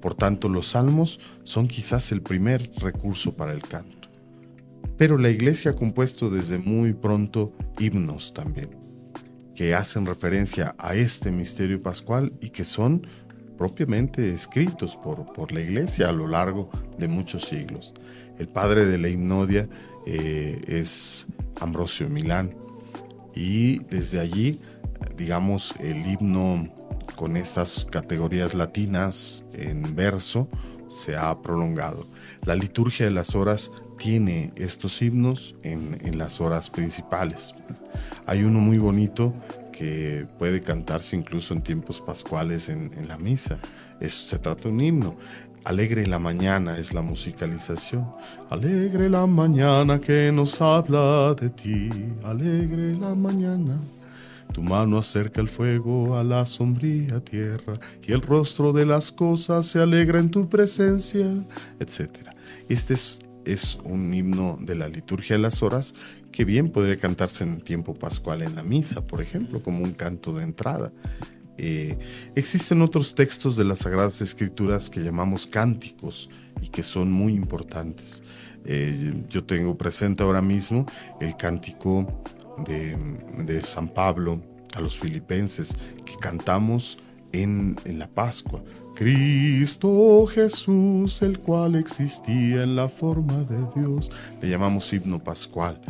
Por 0.00 0.14
tanto, 0.14 0.48
los 0.48 0.68
salmos 0.68 1.20
son 1.44 1.68
quizás 1.68 2.12
el 2.12 2.22
primer 2.22 2.70
recurso 2.76 3.36
para 3.36 3.52
el 3.52 3.62
canto. 3.62 4.08
Pero 4.96 5.18
la 5.18 5.30
iglesia 5.30 5.72
ha 5.72 5.76
compuesto 5.76 6.30
desde 6.30 6.58
muy 6.58 6.92
pronto 6.92 7.52
himnos 7.78 8.34
también, 8.34 8.70
que 9.54 9.74
hacen 9.74 10.06
referencia 10.06 10.74
a 10.78 10.94
este 10.94 11.30
misterio 11.30 11.82
pascual 11.82 12.32
y 12.40 12.50
que 12.50 12.64
son 12.64 13.06
propiamente 13.56 14.32
escritos 14.32 14.96
por, 14.96 15.32
por 15.32 15.52
la 15.52 15.60
iglesia 15.60 16.08
a 16.08 16.12
lo 16.12 16.26
largo 16.26 16.70
de 16.98 17.08
muchos 17.08 17.44
siglos. 17.44 17.94
El 18.38 18.48
padre 18.48 18.86
de 18.86 18.98
la 18.98 19.08
himnodia 19.08 19.68
eh, 20.06 20.60
es 20.66 21.26
Ambrosio 21.60 22.08
Milán. 22.08 22.54
Y 23.38 23.78
desde 23.84 24.18
allí, 24.18 24.58
digamos, 25.16 25.72
el 25.78 26.04
himno 26.04 26.68
con 27.14 27.36
estas 27.36 27.84
categorías 27.84 28.52
latinas 28.52 29.44
en 29.52 29.94
verso 29.94 30.48
se 30.88 31.16
ha 31.16 31.40
prolongado. 31.40 32.08
La 32.44 32.56
liturgia 32.56 33.06
de 33.06 33.12
las 33.12 33.36
horas 33.36 33.70
tiene 33.96 34.52
estos 34.56 35.00
himnos 35.02 35.54
en, 35.62 36.18
las 36.18 36.40
horas 36.40 36.68
principales. 36.68 37.54
Hay 38.26 38.42
uno 38.42 38.58
muy 38.58 38.78
bonito 38.78 39.32
que 39.72 40.26
puede 40.40 40.60
cantarse 40.60 41.14
incluso 41.14 41.54
en 41.54 41.62
tiempos 41.62 42.00
pascuales 42.00 42.68
en, 42.68 42.90
en 42.96 43.06
la 43.06 43.18
misa. 43.18 43.60
Eso 44.00 44.18
se 44.30 44.38
trata 44.40 44.64
de 44.64 44.70
un 44.70 44.80
himno. 44.80 45.16
Alegre 45.68 46.06
la 46.06 46.18
mañana 46.18 46.78
es 46.78 46.94
la 46.94 47.02
musicalización. 47.02 48.06
Alegre 48.48 49.10
la 49.10 49.26
mañana 49.26 50.00
que 50.00 50.32
nos 50.32 50.62
habla 50.62 51.34
de 51.34 51.50
ti. 51.50 51.90
Alegre 52.24 52.96
la 52.96 53.14
mañana. 53.14 53.78
Tu 54.54 54.62
mano 54.62 54.96
acerca 54.96 55.42
el 55.42 55.48
fuego 55.48 56.16
a 56.16 56.24
la 56.24 56.46
sombría 56.46 57.20
tierra 57.20 57.78
y 58.02 58.12
el 58.12 58.22
rostro 58.22 58.72
de 58.72 58.86
las 58.86 59.12
cosas 59.12 59.66
se 59.66 59.78
alegra 59.78 60.20
en 60.20 60.30
tu 60.30 60.48
presencia, 60.48 61.26
etc. 61.78 62.30
Este 62.70 62.94
es, 62.94 63.18
es 63.44 63.78
un 63.84 64.14
himno 64.14 64.56
de 64.58 64.74
la 64.74 64.88
liturgia 64.88 65.36
de 65.36 65.42
las 65.42 65.62
horas 65.62 65.94
que 66.32 66.46
bien 66.46 66.70
podría 66.70 66.96
cantarse 66.96 67.44
en 67.44 67.60
tiempo 67.60 67.92
pascual 67.92 68.40
en 68.40 68.54
la 68.54 68.62
misa, 68.62 69.06
por 69.06 69.20
ejemplo, 69.20 69.62
como 69.62 69.84
un 69.84 69.92
canto 69.92 70.32
de 70.32 70.44
entrada. 70.44 70.92
Eh, 71.58 71.98
existen 72.36 72.82
otros 72.82 73.14
textos 73.14 73.56
de 73.56 73.64
las 73.64 73.80
Sagradas 73.80 74.22
Escrituras 74.22 74.88
que 74.88 75.00
llamamos 75.00 75.46
cánticos 75.46 76.30
y 76.62 76.68
que 76.68 76.84
son 76.84 77.10
muy 77.10 77.34
importantes. 77.34 78.22
Eh, 78.64 79.24
yo 79.28 79.44
tengo 79.44 79.76
presente 79.76 80.22
ahora 80.22 80.40
mismo 80.40 80.86
el 81.20 81.36
cántico 81.36 82.22
de, 82.64 83.60
San 83.62 83.88
Pablo 83.88 84.40
a 84.76 84.80
los 84.80 84.98
filipenses 84.98 85.76
que 86.04 86.14
cantamos 86.20 86.98
en, 87.32 87.76
en 87.84 87.98
la 87.98 88.08
Pascua. 88.08 88.62
Cristo 88.94 90.26
Jesús, 90.26 91.22
el 91.22 91.38
cual 91.38 91.76
existía 91.76 92.62
en 92.62 92.76
la 92.76 92.88
forma 92.88 93.44
de 93.44 93.80
Dios. 93.80 94.10
Le 94.40 94.48
llamamos 94.48 94.92
himno 94.92 95.22
pascual. 95.22 95.80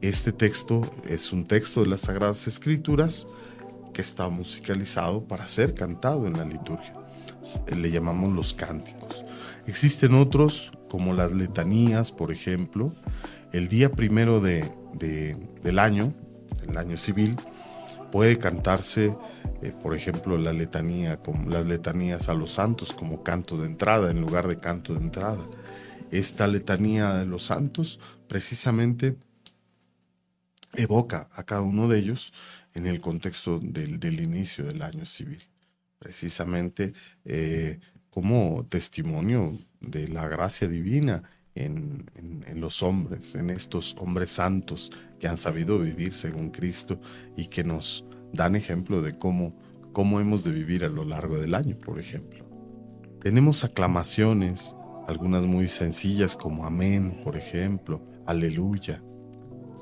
Este 0.00 0.30
texto 0.32 0.82
es 1.08 1.32
un 1.32 1.44
texto 1.44 1.82
de 1.82 1.88
las 1.88 2.02
Sagradas 2.02 2.46
Escrituras 2.46 3.26
que 3.92 4.02
está 4.02 4.28
musicalizado 4.28 5.24
para 5.24 5.46
ser 5.46 5.74
cantado 5.74 6.26
en 6.26 6.34
la 6.34 6.44
liturgia. 6.44 6.94
Le 7.74 7.90
llamamos 7.90 8.32
los 8.32 8.54
cánticos. 8.54 9.24
Existen 9.66 10.14
otros, 10.14 10.72
como 10.88 11.14
las 11.14 11.32
letanías, 11.32 12.12
por 12.12 12.32
ejemplo. 12.32 12.94
El 13.52 13.68
día 13.68 13.90
primero 13.90 14.40
de, 14.40 14.70
del 15.62 15.78
año, 15.78 16.12
el 16.66 16.76
año 16.76 16.96
civil, 16.96 17.36
puede 18.10 18.38
cantarse, 18.38 19.14
eh, 19.62 19.72
por 19.82 19.94
ejemplo, 19.94 20.38
la 20.38 20.52
letanía, 20.52 21.20
las 21.46 21.66
letanías 21.66 22.28
a 22.28 22.34
los 22.34 22.52
santos 22.52 22.92
como 22.92 23.22
canto 23.22 23.56
de 23.58 23.66
entrada 23.66 24.10
en 24.10 24.20
lugar 24.20 24.48
de 24.48 24.58
canto 24.58 24.94
de 24.94 25.00
entrada. 25.00 25.44
Esta 26.10 26.46
letanía 26.46 27.14
de 27.14 27.26
los 27.26 27.44
santos 27.44 28.00
precisamente 28.28 29.16
evoca 30.74 31.28
a 31.32 31.44
cada 31.44 31.62
uno 31.62 31.88
de 31.88 31.98
ellos 31.98 32.32
en 32.74 32.86
el 32.86 33.00
contexto 33.00 33.58
del, 33.58 34.20
inicio 34.20 34.64
del 34.64 34.82
año 34.82 35.06
civil, 35.06 35.42
precisamente 35.98 36.92
eh, 37.24 37.80
como 38.10 38.66
testimonio 38.68 39.58
de 39.80 40.08
la 40.08 40.28
gracia 40.28 40.68
divina 40.68 41.22
en, 41.54 42.06
los 42.54 42.82
hombres, 42.82 43.34
en 43.34 43.50
estos 43.50 43.96
hombres 43.98 44.30
santos 44.30 44.90
que 45.18 45.28
han 45.28 45.38
sabido 45.38 45.78
vivir 45.78 46.12
según 46.12 46.50
Cristo 46.50 47.00
y 47.36 47.46
que 47.46 47.64
nos 47.64 48.04
dan 48.32 48.56
ejemplo 48.56 49.02
de 49.02 49.18
cómo, 49.18 49.56
cómo 49.92 50.20
hemos 50.20 50.44
de 50.44 50.52
vivir 50.52 50.84
a 50.84 50.88
lo 50.88 51.04
largo 51.04 51.38
del 51.38 51.54
año, 51.54 51.76
por 51.76 51.98
ejemplo. 51.98 52.44
Tenemos 53.20 53.64
aclamaciones, 53.64 54.76
algunas 55.08 55.42
muy 55.44 55.68
sencillas 55.68 56.36
como 56.36 56.64
amén, 56.64 57.20
por 57.24 57.36
ejemplo, 57.36 58.04
aleluya. 58.26 59.02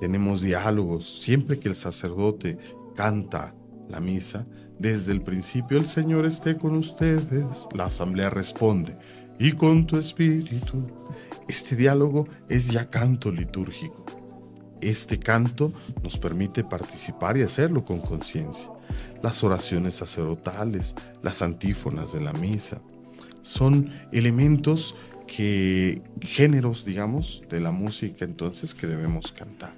Tenemos 0.00 0.40
diálogos, 0.40 1.20
siempre 1.20 1.58
que 1.58 1.68
el 1.68 1.74
sacerdote 1.74 2.58
canta 2.94 3.54
la 3.88 4.00
misa, 4.00 4.46
desde 4.78 5.12
el 5.12 5.22
principio 5.22 5.78
el 5.78 5.86
Señor 5.86 6.26
esté 6.26 6.56
con 6.56 6.76
ustedes. 6.76 7.66
La 7.72 7.86
asamblea 7.86 8.30
responde, 8.30 8.96
y 9.38 9.52
con 9.52 9.86
tu 9.86 9.96
espíritu. 9.96 10.86
Este 11.48 11.76
diálogo 11.76 12.26
es 12.48 12.70
ya 12.70 12.90
canto 12.90 13.30
litúrgico. 13.30 14.04
Este 14.80 15.18
canto 15.18 15.72
nos 16.02 16.18
permite 16.18 16.62
participar 16.64 17.36
y 17.36 17.42
hacerlo 17.42 17.84
con 17.84 18.00
conciencia. 18.00 18.70
Las 19.22 19.42
oraciones 19.42 19.94
sacerdotales, 19.94 20.94
las 21.22 21.40
antífonas 21.40 22.12
de 22.12 22.20
la 22.20 22.32
misa, 22.34 22.80
son 23.40 23.92
elementos 24.12 24.96
que, 25.26 26.02
géneros, 26.20 26.84
digamos, 26.84 27.44
de 27.48 27.60
la 27.60 27.72
música 27.72 28.24
entonces 28.24 28.74
que 28.74 28.86
debemos 28.86 29.32
cantar 29.32 29.74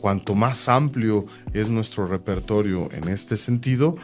cuanto 0.00 0.34
más 0.34 0.68
amplio 0.68 1.26
es 1.52 1.70
nuestro 1.70 2.06
repertorio 2.06 2.88
en 2.92 3.08
este 3.08 3.36
sentido, 3.36 3.96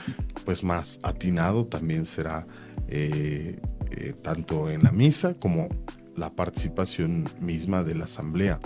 pues 0.45 0.63
más 0.63 1.01
atinado 1.03 1.67
también 1.67 2.07
será 2.07 2.47
eh, 2.89 3.59
eh, 3.91 4.15
tanto 4.23 4.71
en 4.71 4.83
la 4.83 4.93
misa 4.93 5.35
como 5.35 5.69
la 6.15 6.31
participación 6.31 7.29
misma 7.41 7.83
de 7.83 7.95
la 7.95 8.05
asamblea. 8.05 8.61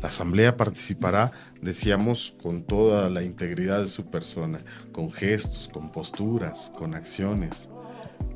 La 0.00 0.08
asamblea 0.08 0.56
participará, 0.56 1.30
decíamos, 1.60 2.34
con 2.42 2.64
toda 2.64 3.08
la 3.08 3.22
integridad 3.22 3.80
de 3.80 3.86
su 3.86 4.06
persona, 4.06 4.60
con 4.92 5.12
gestos, 5.12 5.70
con 5.72 5.92
posturas, 5.92 6.72
con 6.76 6.94
acciones, 6.94 7.70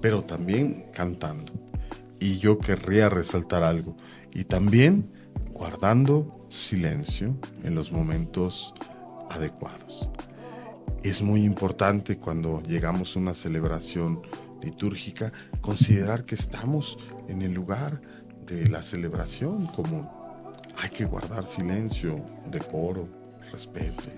pero 0.01 0.23
también 0.23 0.87
cantando. 0.93 1.70
Y 2.21 2.39
yo 2.39 2.59
querría 2.59 3.09
resaltar 3.09 3.63
algo, 3.63 3.97
y 4.35 4.45
también 4.45 5.11
guardando 5.53 6.47
silencio 6.51 7.37
en 7.65 7.75
los 7.75 7.93
momentos 7.93 8.75
adecuados. 9.31 10.09
Es 11.03 11.23
muy 11.23 11.45
importante 11.45 12.19
cuando 12.19 12.63
llegamos 12.63 13.17
a 13.17 13.21
una 13.21 13.33
celebración 13.33 14.21
litúrgica 14.63 15.33
considerar 15.63 16.25
que 16.25 16.35
estamos 16.35 16.99
en 17.29 17.41
el 17.41 17.55
lugar 17.55 18.03
de 18.47 18.69
la 18.69 18.83
celebración, 18.83 19.67
como 19.69 20.53
hay 20.77 20.91
que 20.91 21.05
guardar 21.07 21.47
silencio, 21.47 22.23
decoro, 22.51 23.09
respeto. 23.51 24.11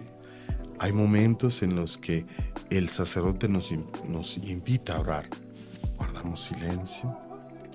Hay 0.79 0.93
momentos 0.93 1.63
en 1.63 1.77
los 1.77 1.99
que 1.99 2.27
el 2.71 2.89
sacerdote 2.89 3.49
nos, 3.49 3.73
nos 4.09 4.39
invita 4.39 4.97
a 4.97 5.01
orar. 5.01 5.29
Guardamos 5.97 6.43
silencio 6.45 7.17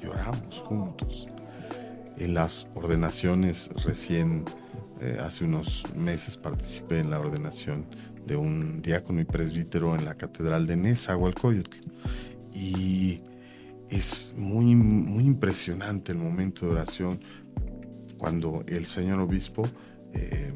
y 0.02 0.08
oramos 0.08 0.60
juntos. 0.60 1.28
En 2.18 2.34
las 2.34 2.70
ordenaciones 2.74 3.70
recién, 3.86 4.46
eh, 5.00 5.18
hace 5.20 5.46
unos 5.46 5.84
meses 5.96 6.38
participé 6.38 7.00
en 7.00 7.12
la 7.12 7.20
ordenación 7.20 7.86
de 8.26 8.36
un 8.36 8.82
diácono 8.82 9.22
y 9.22 9.26
presbítero 9.26 9.96
en 9.96 10.06
la 10.06 10.16
Catedral 10.16 10.68
de 10.68 10.76
Nezahualcóyotl. 10.76 11.78
Y 12.54 13.22
es 13.90 14.34
muy, 14.36 14.76
muy 14.76 15.24
impresionante 15.24 16.12
el 16.12 16.18
momento 16.18 16.66
de 16.66 16.72
oración 16.72 17.20
cuando 18.18 18.64
el 18.68 18.86
señor 18.86 19.20
obispo 19.20 19.64
eh, 20.14 20.52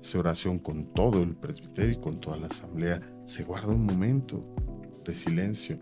hace 0.00 0.18
oración 0.18 0.58
con 0.58 0.92
todo 0.92 1.22
el 1.22 1.34
presbiterio 1.36 1.92
y 1.92 2.00
con 2.00 2.20
toda 2.20 2.36
la 2.36 2.48
asamblea. 2.48 3.00
Se 3.24 3.44
guarda 3.44 3.68
un 3.68 3.86
momento 3.86 4.44
de 5.04 5.14
silencio. 5.14 5.78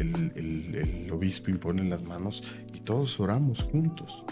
El, 0.00 0.32
el 0.74 1.10
obispo 1.12 1.50
impone 1.50 1.84
las 1.84 2.02
manos 2.02 2.42
y 2.74 2.80
todos 2.80 3.20
oramos 3.20 3.62
juntos 3.64 4.24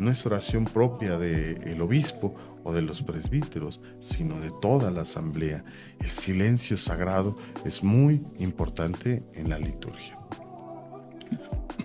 no 0.00 0.10
es 0.10 0.24
oración 0.26 0.64
propia 0.64 1.18
del 1.18 1.80
obispo 1.82 2.34
o 2.64 2.72
de 2.72 2.82
los 2.82 3.02
presbíteros, 3.02 3.80
sino 4.00 4.40
de 4.40 4.50
toda 4.60 4.90
la 4.90 5.02
asamblea. 5.02 5.62
El 6.00 6.08
silencio 6.08 6.76
sagrado 6.78 7.36
es 7.64 7.84
muy 7.84 8.24
importante 8.38 9.22
en 9.34 9.50
la 9.50 9.58
liturgia. 9.58 10.18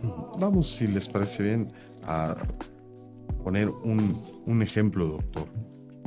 Vamos, 0.39 0.75
si 0.75 0.87
les 0.87 1.09
parece 1.09 1.43
bien, 1.43 1.73
a 2.03 2.35
poner 3.43 3.69
un, 3.69 4.61
ejemplo, 4.61 5.07
doctor, 5.07 5.47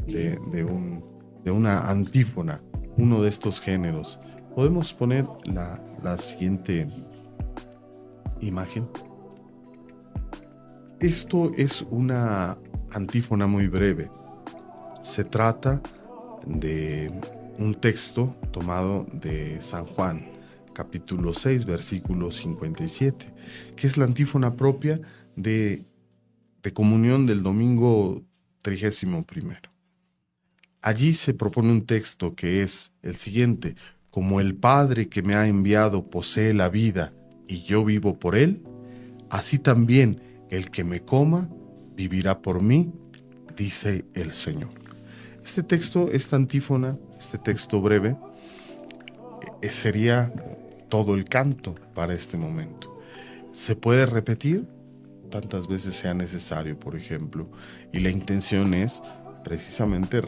de, 0.06 0.38
de, 0.50 1.50
una 1.50 1.90
antífona, 1.90 2.62
uno 2.96 3.22
de 3.22 3.28
estos 3.28 3.61
géneros. 3.61 4.18
Podemos 4.59 4.92
poner 4.92 5.24
la, 5.44 5.80
la 6.02 6.18
siguiente 6.18 6.88
imagen. 8.40 8.88
Esto 10.98 11.52
es 11.56 11.82
una 11.82 12.59
antífona 12.90 13.46
muy 13.46 13.68
breve. 13.68 14.11
Se 15.00 15.22
trata 15.22 15.80
de 16.44 17.12
un 17.56 17.72
texto 17.76 18.34
tomado 18.50 19.06
de 19.12 19.62
San 19.62 19.86
Juan, 19.86 20.26
capítulo 20.72 21.34
6, 21.34 21.64
versículo 21.64 22.32
57, 22.32 23.32
que 23.76 23.86
es 23.86 23.96
la 23.96 24.06
antífona 24.06 24.56
propia 24.56 25.00
de, 25.36 25.84
de 26.64 26.72
comunión 26.72 27.26
del 27.26 27.44
domingo 27.44 28.24
31. 28.62 29.24
Allí 30.82 31.12
se 31.12 31.32
propone 31.32 31.70
un 31.70 31.86
texto 31.86 32.34
que 32.34 32.64
es 32.64 32.92
el 33.02 33.14
siguiente, 33.14 33.76
como 34.11 34.40
el 34.40 34.54
Padre 34.54 35.09
que 35.09 35.22
me 35.22 35.34
ha 35.34 35.46
enviado 35.46 36.09
posee 36.11 36.54
la 36.54 36.68
vida 36.68 37.12
y 37.46 37.62
yo 37.62 37.84
vivo 37.84 38.18
por 38.18 38.36
él, 38.36 38.62
así 39.30 39.59
también 39.59 40.20
el 40.50 40.70
que 40.70 40.84
me 40.84 41.00
coma 41.00 41.48
vivirá 41.94 42.40
por 42.40 42.62
mí, 42.62 42.92
dice 43.56 44.04
el 44.14 44.32
Señor. 44.32 44.70
Este 45.44 45.62
texto, 45.62 46.11
esta 46.12 46.36
antífona, 46.36 46.98
este 47.18 47.38
texto 47.38 47.80
breve, 47.80 48.16
eh, 49.62 49.68
sería 49.70 50.32
todo 50.88 51.14
el 51.14 51.24
canto 51.24 51.74
para 51.94 52.14
este 52.14 52.36
momento. 52.36 53.00
Se 53.52 53.74
puede 53.74 54.06
repetir 54.06 54.66
tantas 55.28 55.68
veces 55.68 55.96
sea 55.96 56.14
necesario, 56.14 56.78
por 56.78 56.96
ejemplo, 56.96 57.48
y 57.92 58.00
la 58.00 58.11
intención 58.11 58.74
es 58.74 59.02
precisamente 59.44 60.22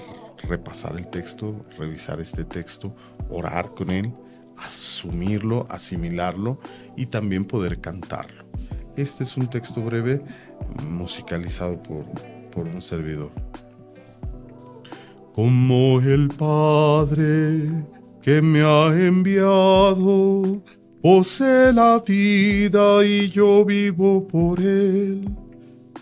repasar 0.49 0.97
el 0.97 1.07
texto, 1.09 1.65
revisar 1.79 2.21
este 2.21 2.45
texto, 2.45 2.95
orar 3.29 3.75
con 3.75 3.91
él, 3.91 4.13
asumirlo, 4.57 5.67
asimilarlo 5.69 6.59
y 6.97 7.07
también 7.07 7.45
poder 7.45 7.81
cantarlo. 7.81 8.45
Este 8.97 9.25
es 9.25 9.37
un 9.37 9.49
texto 9.49 9.83
breve 9.83 10.23
musicalizado 10.89 11.83
por, 11.83 12.05
por 12.51 12.67
un 12.67 12.83
servidor. 12.83 13.31
Como 15.33 16.01
el 16.01 16.29
Padre 16.29 17.71
que 18.21 18.43
me 18.43 18.63
ha 18.63 18.89
enviado 18.89 20.63
posee 21.03 21.73
la 21.73 22.03
vida 22.07 23.05
y 23.05 23.31
yo 23.31 23.65
vivo 23.65 24.27
por 24.27 24.61
él, 24.61 25.27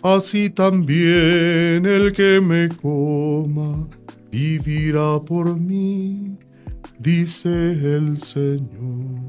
así 0.01 0.49
también 0.49 1.85
el 1.85 2.11
que 2.11 2.41
me 2.41 2.67
coma 2.69 3.87
vivirá 4.31 5.19
por 5.19 5.57
mí, 5.57 6.37
dice 6.97 7.49
el 7.95 8.19
Señor. 8.21 9.19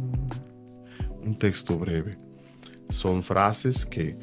Un 1.22 1.36
texto 1.38 1.78
breve 1.78 2.18
son 2.88 3.22
frases 3.22 3.86
que 3.86 4.18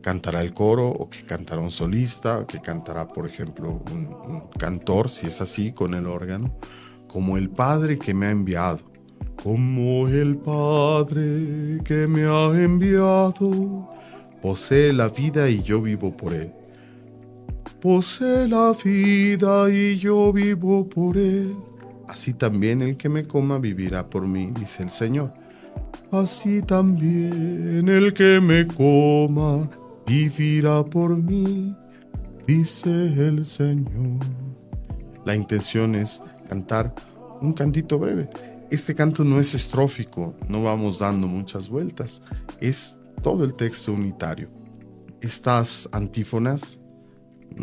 cantará 0.00 0.40
el 0.40 0.52
coro 0.52 0.88
o 0.88 1.08
que 1.08 1.22
cantará 1.22 1.60
un 1.60 1.70
solista 1.70 2.46
que 2.46 2.60
cantará, 2.60 3.06
por 3.06 3.26
ejemplo, 3.26 3.82
un, 3.92 4.48
cantor, 4.58 5.08
si 5.08 5.26
es 5.26 5.40
así, 5.40 5.72
con 5.72 5.94
el 5.94 6.06
órgano, 6.06 6.56
como 7.06 7.36
el 7.36 7.50
Padre 7.50 7.98
que 7.98 8.14
me 8.14 8.26
ha 8.26 8.30
enviado, 8.30 8.80
como 9.42 10.08
el 10.08 10.36
Padre 10.36 11.80
que 11.84 12.06
me 12.06 12.24
ha 12.24 12.46
enviado, 12.62 13.88
posee 14.42 14.92
la 14.92 15.08
vida 15.08 15.48
y 15.48 15.62
yo 15.62 15.80
vivo 15.80 16.16
por 16.16 16.32
él. 16.32 16.52
Posee 17.80 18.48
la 18.48 18.74
vida 18.84 19.70
y 19.70 19.96
yo 19.98 20.32
vivo 20.32 20.88
por 20.88 21.16
él. 21.16 21.56
Así 22.08 22.32
también 22.34 22.82
el 22.82 22.96
que 22.96 23.08
me 23.08 23.24
coma 23.24 23.58
vivirá 23.58 24.08
por 24.08 24.26
mí, 24.26 24.50
dice 24.58 24.82
el 24.82 24.90
Señor 24.90 25.32
así 26.10 26.62
también 26.62 27.88
el 27.88 28.12
que 28.12 28.40
me 28.40 28.66
coma 28.66 29.68
vivirá 30.06 30.84
por 30.84 31.16
mí, 31.16 31.74
dice 32.46 32.90
el 32.90 33.44
Señor. 33.44 34.20
La 35.24 35.34
intención 35.34 35.94
es 35.94 36.22
cantar 36.48 36.94
un 37.40 37.52
cantito 37.52 37.98
breve. 37.98 38.28
Este 38.70 38.94
canto 38.94 39.24
no 39.24 39.40
es 39.40 39.54
estrófico, 39.54 40.34
no 40.48 40.62
vamos 40.62 40.98
dando 40.98 41.26
muchas 41.26 41.68
vueltas, 41.68 42.22
es 42.60 42.96
todo 43.22 43.44
el 43.44 43.54
texto 43.54 43.92
unitario. 43.92 44.48
Estas 45.20 45.88
antífonas 45.92 46.80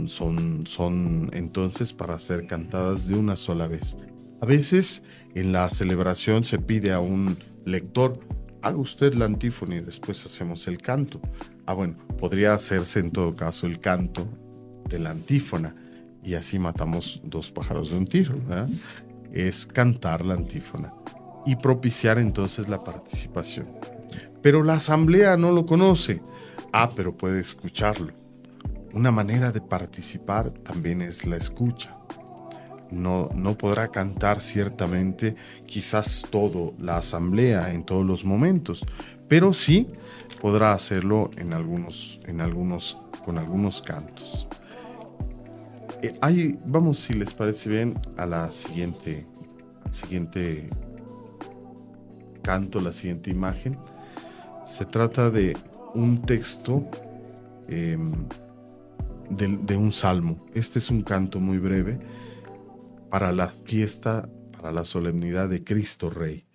son, 0.06 0.66
son 0.68 1.30
entonces 1.34 1.94
para 1.94 2.20
ser 2.20 2.48
cantadas 2.48 3.08
de 3.08 3.16
una 3.16 3.36
sola 3.36 3.68
vez. 3.68 3.98
A 4.42 4.46
veces 4.46 5.04
en 5.34 5.52
la 5.52 5.68
celebración 5.70 6.44
se 6.44 6.60
pide 6.60 6.92
a 6.92 7.00
un 7.00 7.38
lector, 7.66 8.20
haga 8.62 8.78
usted 8.78 9.14
la 9.14 9.26
antífona 9.26 9.78
y 9.78 9.82
después 9.82 10.26
hacemos 10.26 10.68
el 10.68 10.78
canto. 10.78 11.20
Ah, 11.66 11.74
bueno, 11.74 11.96
podría 12.20 12.54
hacerse 12.54 13.00
en 13.00 13.12
todo 13.12 13.36
caso 13.36 13.68
el 13.68 13.80
canto 13.80 14.28
de 14.90 15.00
la 15.00 15.12
antífona 15.12 15.76
y 16.24 16.34
así 16.34 16.60
matamos 16.60 17.22
dos 17.24 17.52
pájaros 17.52 17.92
de 17.92 17.98
un 17.98 18.08
tiro. 18.08 18.36
Es 19.32 19.66
cantar 19.66 20.26
la 20.26 20.34
antífona 20.34 20.94
y 21.46 21.56
propiciar 21.56 22.18
entonces 22.18 22.68
la 22.68 22.84
participación. 22.84 23.68
Pero 24.42 24.64
la 24.64 24.76
asamblea 24.76 25.38
no 25.38 25.52
lo 25.52 25.66
conoce. 25.66 26.22
Ah, 26.72 26.92
pero 26.96 27.16
puede 27.16 27.40
escucharlo. 27.40 28.14
Una 28.96 29.12
manera 29.12 29.52
de 29.52 29.62
participar 29.62 30.50
también 30.50 31.02
es 31.04 31.26
la 31.28 31.38
escucha 31.38 31.96
no, 32.92 33.30
no 33.36 33.58
podrá 33.58 33.90
cantar 33.90 34.40
ciertamente 34.40 35.36
quizás 35.66 36.26
todo 36.30 36.74
la 36.80 36.98
asamblea 36.98 37.74
en 37.74 37.84
todos 37.84 38.06
los 38.06 38.26
momentos, 38.26 38.86
pero 39.28 39.54
sí 39.54 39.88
podrá 40.42 40.74
hacerlo 40.74 41.32
en 41.38 41.54
algunos, 41.54 42.20
en 42.26 42.42
algunos, 42.42 42.98
con 43.24 43.38
algunos 43.38 43.82
cantos. 43.82 44.48
Eh, 46.02 46.58
vamos, 46.66 47.00
si 47.00 47.14
les 47.14 47.34
parece 47.34 47.70
bien, 47.70 48.00
a 48.18 48.26
la 48.26 48.52
siguiente, 48.52 49.26
siguiente 49.90 50.70
canto, 52.44 52.80
la 52.80 52.94
siguiente 52.94 53.32
imagen. 53.32 53.78
Se 54.66 54.86
trata 54.86 55.30
de 55.30 55.58
un 55.94 56.22
texto 56.22 56.88
em, 57.68 58.28
de, 59.30 59.48
de 59.48 59.78
un 59.78 59.92
salmo. 59.92 60.46
Este 60.54 60.80
es 60.80 60.90
un 60.90 61.02
canto 61.02 61.40
muy 61.40 61.58
breve 61.58 62.00
para 63.10 63.32
la 63.32 63.48
fiesta, 63.48 64.30
para 64.52 64.72
la 64.72 64.84
solemnidad 64.84 65.50
de 65.50 65.64
Cristo 65.64 66.10
Rey. 66.10 66.46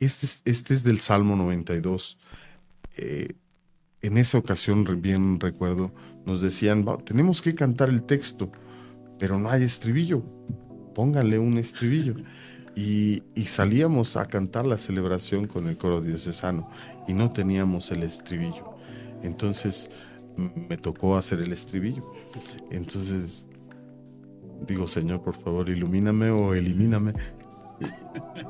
Este 0.00 0.26
es, 0.26 0.42
este 0.44 0.74
es 0.74 0.82
del 0.82 0.98
Salmo 0.98 1.36
92. 1.36 2.18
Eh, 2.96 3.34
en 4.00 4.18
esa 4.18 4.38
ocasión, 4.38 4.84
bien 5.00 5.38
recuerdo, 5.38 5.92
nos 6.26 6.40
decían, 6.40 6.84
tenemos 7.04 7.40
que 7.40 7.54
cantar 7.54 7.88
el 7.88 8.02
texto, 8.02 8.50
pero 9.18 9.38
no 9.38 9.48
hay 9.48 9.62
estribillo. 9.62 10.24
pónganle 10.94 11.38
un 11.38 11.58
estribillo. 11.58 12.16
Y, 12.74 13.22
y, 13.34 13.44
salíamos 13.44 14.16
a 14.16 14.24
cantar 14.28 14.64
la 14.64 14.78
celebración 14.78 15.46
con 15.46 15.68
el 15.68 15.76
coro 15.76 16.00
diocesano 16.00 16.70
y 17.06 17.12
no 17.12 17.30
teníamos 17.30 17.90
el 17.90 18.02
estribillo. 18.02 18.78
Entonces 19.22 19.90
me 20.36 20.76
tocó 20.76 21.16
hacer 21.16 21.40
el 21.40 21.52
estribillo. 21.52 22.12
Entonces 22.70 23.48
digo, 24.66 24.86
Señor, 24.86 25.22
por 25.22 25.36
favor, 25.36 25.68
ilumíname 25.68 26.30
o 26.30 26.54
elimíname. 26.54 27.12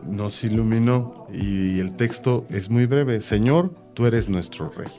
Nos 0.06 0.44
iluminó 0.44 1.26
y 1.32 1.78
el 1.78 1.96
texto 1.96 2.46
es 2.50 2.68
muy 2.68 2.86
breve. 2.86 3.22
Señor, 3.22 3.74
tú 3.94 4.06
eres 4.06 4.28
nuestro 4.28 4.70
rey. 4.70 4.90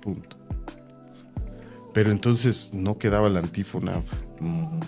Punto. 0.00 0.36
Pero 1.92 2.10
entonces 2.10 2.72
no 2.74 2.98
quedaba 2.98 3.28
la 3.28 3.40
antífona 3.40 4.02
mm, 4.40 4.80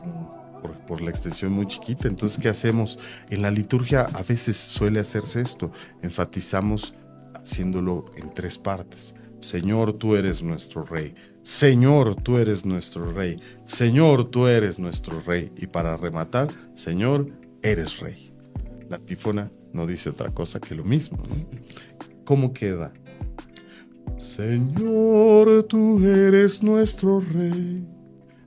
por, 0.87 1.01
la 1.01 1.11
extensión 1.11 1.53
muy 1.53 1.67
chiquita. 1.67 2.09
Entonces, 2.09 2.39
¿qué 2.39 2.49
hacemos? 2.49 2.99
En 3.31 3.43
la 3.43 3.51
liturgia 3.51 4.03
a 4.03 4.23
veces 4.23 4.57
suele 4.57 5.01
hacerse 5.01 5.41
esto. 5.41 5.71
Enfatizamos 6.03 6.95
haciéndolo 7.35 8.07
en 8.17 8.33
tres 8.35 8.59
partes. 8.59 9.15
Señor, 9.41 9.95
tú 9.95 10.17
eres 10.17 10.43
nuestro 10.43 10.85
rey. 10.85 11.15
Señor, 11.43 12.17
tú 12.17 12.39
eres 12.39 12.67
nuestro 12.67 13.13
rey. 13.13 13.37
Señor, 13.65 14.31
tú 14.31 14.47
eres 14.47 14.79
nuestro 14.79 15.21
rey. 15.21 15.51
Y 15.57 15.67
para 15.67 15.97
rematar, 15.97 16.49
Señor, 16.75 17.29
eres 17.63 18.01
rey. 18.01 18.33
La 18.89 18.97
antífona 18.97 19.51
no 19.73 19.87
dice 19.87 20.11
otra 20.11 20.31
cosa 20.31 20.61
que 20.61 20.75
lo 20.75 20.85
mismo. 20.85 21.19
¿Cómo 22.25 22.53
queda? 22.53 22.93
Señor, 24.19 25.63
tú 25.65 26.05
eres 26.05 26.63
nuestro 26.63 27.21
rey. 27.21 27.87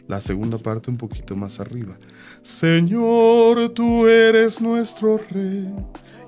La 0.08 0.20
segunda 0.20 0.58
parte 0.58 0.92
un 0.92 0.98
poquito 0.98 1.36
más 1.36 1.60
arriba. 1.62 1.98
Señor, 2.42 3.70
tú 3.70 4.06
eres 4.08 4.62
nuestro 4.62 5.18
rey. 5.30 5.74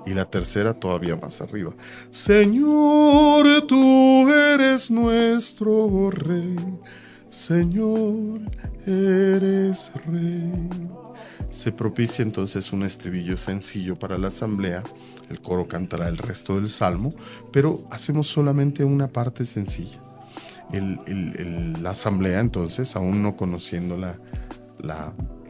Y 0.06 0.14
la 0.14 0.26
tercera 0.26 0.74
todavía 0.74 1.16
más 1.16 1.40
arriba. 1.40 1.72
Señor, 2.10 3.66
tú 3.66 4.28
eres 4.28 4.90
nuestro 4.90 6.10
rey. 6.10 6.56
Señor, 7.30 8.40
eres 8.86 9.92
rey. 10.06 10.68
Se 11.50 11.72
propicia 11.72 12.22
entonces 12.22 12.72
un 12.72 12.82
estribillo 12.82 13.36
sencillo 13.36 13.98
para 13.98 14.18
la 14.18 14.28
asamblea. 14.28 14.82
El 15.30 15.40
coro 15.40 15.66
cantará 15.66 16.08
el 16.08 16.18
resto 16.18 16.56
del 16.56 16.68
salmo, 16.68 17.14
pero 17.52 17.86
hacemos 17.90 18.26
solamente 18.26 18.84
una 18.84 19.08
parte 19.08 19.44
sencilla. 19.44 20.00
la 20.70 21.90
asamblea 21.90 22.40
entonces, 22.40 22.94
aún 22.96 23.22
no 23.22 23.36
conociendo 23.36 23.96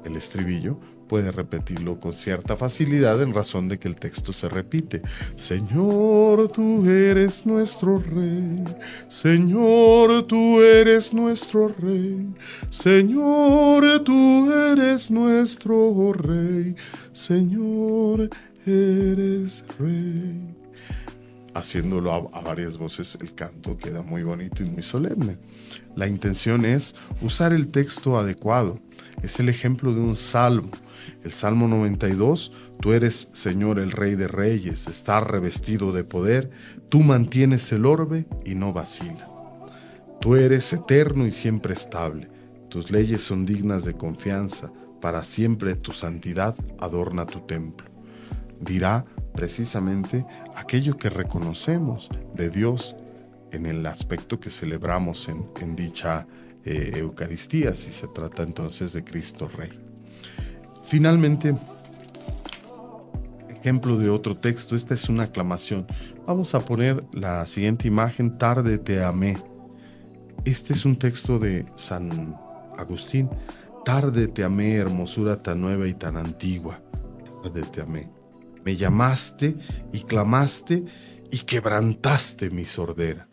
el 0.05 0.17
estribillo, 0.17 0.79
puede 1.09 1.31
repetirlo 1.33 2.01
con 2.01 2.15
cierta 2.15 2.57
facilidad 2.57 3.23
en 3.23 3.35
razón 3.35 3.69
de 3.69 3.79
que 3.79 3.89
el 3.89 3.97
texto 3.97 4.33
se 4.33 4.49
repite. 4.49 5.03
Señor, 5.37 6.49
tú 6.49 6.89
eres 6.89 7.47
nuestro 7.47 7.99
rey. 7.99 8.65
Señor, 9.09 10.27
tú 10.27 10.61
eres 10.61 11.15
nuestro 11.15 11.69
rey. 11.69 12.29
Señor, 12.71 14.05
tú 14.05 14.53
eres 14.53 15.11
nuestro 15.11 16.13
rey. 16.13 16.75
Señor, 17.13 18.31
eres 18.67 19.65
rey. 19.79 20.54
Haciéndolo 21.55 22.13
a, 22.13 22.41
varias 22.41 22.77
voces, 22.77 23.17
el 23.21 23.35
canto 23.35 23.77
queda 23.77 24.03
muy 24.03 24.23
bonito 24.25 24.63
y 24.63 24.67
muy 24.67 24.83
solemne. 24.83 25.39
La 25.95 26.09
intención 26.09 26.65
es 26.65 26.95
usar 27.23 27.53
el 27.53 27.69
texto 27.69 28.19
adecuado. 28.19 28.81
Es 29.23 29.39
el 29.39 29.49
ejemplo 29.49 29.95
de 29.95 30.01
un 30.01 30.17
salmo 30.17 30.71
el 31.23 31.33
Salmo 31.33 31.69
92, 31.69 32.53
tú 32.81 32.93
eres 32.93 33.29
Señor 33.33 33.79
el 33.79 33.91
Rey 33.91 34.15
de 34.15 34.29
Reyes, 34.29 34.87
estás 34.87 35.23
revestido 35.23 35.93
de 35.93 36.05
poder, 36.05 36.51
tú 36.89 37.01
mantienes 37.01 37.73
el 37.73 37.87
orbe 37.87 38.27
y 38.45 38.55
no 38.55 38.73
vacila. 38.73 39.29
Tú 40.21 40.37
eres 40.37 40.73
eterno 40.73 41.27
y 41.27 41.33
siempre 41.33 41.75
estable, 41.75 42.29
tus 42.69 42.91
leyes 42.91 43.23
son 43.23 43.47
dignas 43.47 43.85
de 43.85 43.95
confianza, 43.95 44.73
para 45.01 45.23
siempre 45.23 45.75
tu 45.75 45.93
santidad 45.93 46.55
adorna 46.81 47.27
tu 47.27 47.41
templo. 47.41 47.89
Dirá 48.61 49.05
precisamente 49.35 50.25
aquello 50.55 50.97
que 50.97 51.11
reconocemos 51.11 52.09
de 52.35 52.51
Dios 52.51 52.97
en 53.51 53.67
el 53.67 53.85
aspecto 53.87 54.41
que 54.41 54.49
celebramos 54.49 55.29
en, 55.29 55.77
dicha 55.77 56.27
eh, 56.65 56.93
Eucaristía, 56.97 57.75
si 57.75 57.91
se 57.91 58.09
trata 58.09 58.43
entonces 58.43 58.93
de 58.93 59.05
Cristo 59.05 59.49
Rey. 59.49 59.71
Finalmente, 60.85 61.55
ejemplo 63.49 63.97
de 63.97 64.11
otro 64.11 64.37
texto, 64.37 64.77
esta 64.77 64.95
es 64.95 65.09
una 65.09 65.25
aclamación. 65.25 65.87
Vamos 66.27 66.55
a 66.55 66.61
poner 66.61 67.05
la 67.13 67.45
siguiente 67.47 67.89
imagen, 67.89 68.39
tarde 68.39 68.79
te 68.79 69.03
amé. 69.03 69.37
Este 70.45 70.73
es 70.73 70.85
un 70.85 70.97
texto 70.97 71.39
de 71.39 71.67
San 71.77 72.37
Agustín. 72.77 73.31
Tarde 73.85 74.29
te 74.29 74.45
amé, 74.45 74.75
hermosura 74.77 75.43
tan 75.43 75.61
nueva 75.61 75.87
y 75.89 75.95
tan 75.95 76.17
antigua. 76.17 76.81
Tarde 77.43 77.63
te 77.63 77.81
amé. 77.81 78.24
Me 78.65 78.77
llamaste 78.77 79.55
y 79.93 80.01
clamaste 80.03 80.85
y 81.31 81.39
quebrantaste 81.39 82.51
mi 82.51 82.65
sordera. 82.65 83.29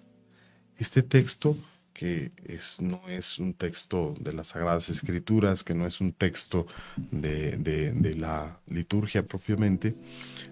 Este 0.77 1.03
texto 1.03 1.57
que 2.01 2.31
es, 2.45 2.81
no 2.81 2.99
es 3.09 3.37
un 3.37 3.53
texto 3.53 4.15
de 4.19 4.33
las 4.33 4.47
Sagradas 4.47 4.89
Escrituras, 4.89 5.63
que 5.63 5.75
no 5.75 5.85
es 5.85 6.01
un 6.01 6.13
texto 6.13 6.65
de, 7.11 8.15
la 8.17 8.59
liturgia 8.67 9.27
propiamente, 9.27 9.95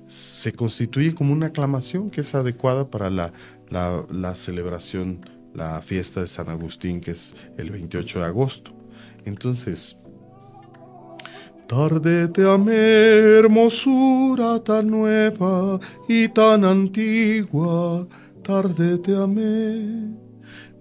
se 0.05 0.53
constituye 0.53 1.15
como 1.15 1.34
una 1.34 1.47
aclamación 1.47 2.11
que 2.11 2.21
es 2.21 2.36
adecuada 2.36 2.91
para 2.91 3.09
la, 3.09 3.34
la, 3.71 4.36
celebración, 4.36 5.27
la 5.55 5.82
fiesta 5.82 6.21
de 6.21 6.27
San 6.27 6.49
Agustín, 6.49 7.01
que 7.01 7.11
es 7.11 7.36
el 7.57 7.71
28 7.71 8.19
de 8.19 8.25
agosto. 8.25 8.75
Entonces, 9.25 9.97
Tarde 11.70 12.28
te 12.30 12.43
amé, 12.49 12.74
hermosura 13.39 14.59
tan 14.63 14.89
nueva 14.89 15.80
y 16.07 16.28
tan 16.28 16.65
antigua, 16.65 18.07
tarde 18.43 18.97
te 18.97 19.15
amé 19.15 20.20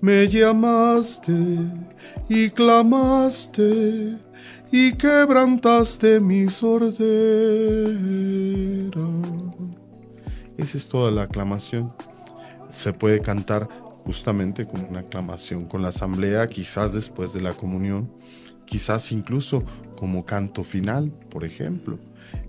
me 0.00 0.28
llamaste 0.28 1.32
y 2.28 2.50
clamaste 2.50 4.16
y 4.70 4.92
quebrantaste 4.92 6.20
mi 6.20 6.48
sordera. 6.48 6.98
Esa 10.56 10.76
es 10.76 10.88
toda 10.88 11.10
la 11.10 11.22
aclamación. 11.22 11.92
Se 12.68 12.92
puede 12.92 13.20
cantar 13.20 13.68
justamente 14.04 14.66
como 14.66 14.86
una 14.88 15.00
aclamación 15.00 15.64
con 15.64 15.82
la 15.82 15.88
asamblea, 15.88 16.46
quizás 16.46 16.92
después 16.92 17.32
de 17.32 17.40
la 17.40 17.54
comunión, 17.54 18.10
quizás 18.68 19.10
incluso 19.12 19.64
como 19.96 20.24
canto 20.24 20.62
final, 20.62 21.10
por 21.30 21.44
ejemplo. 21.44 21.98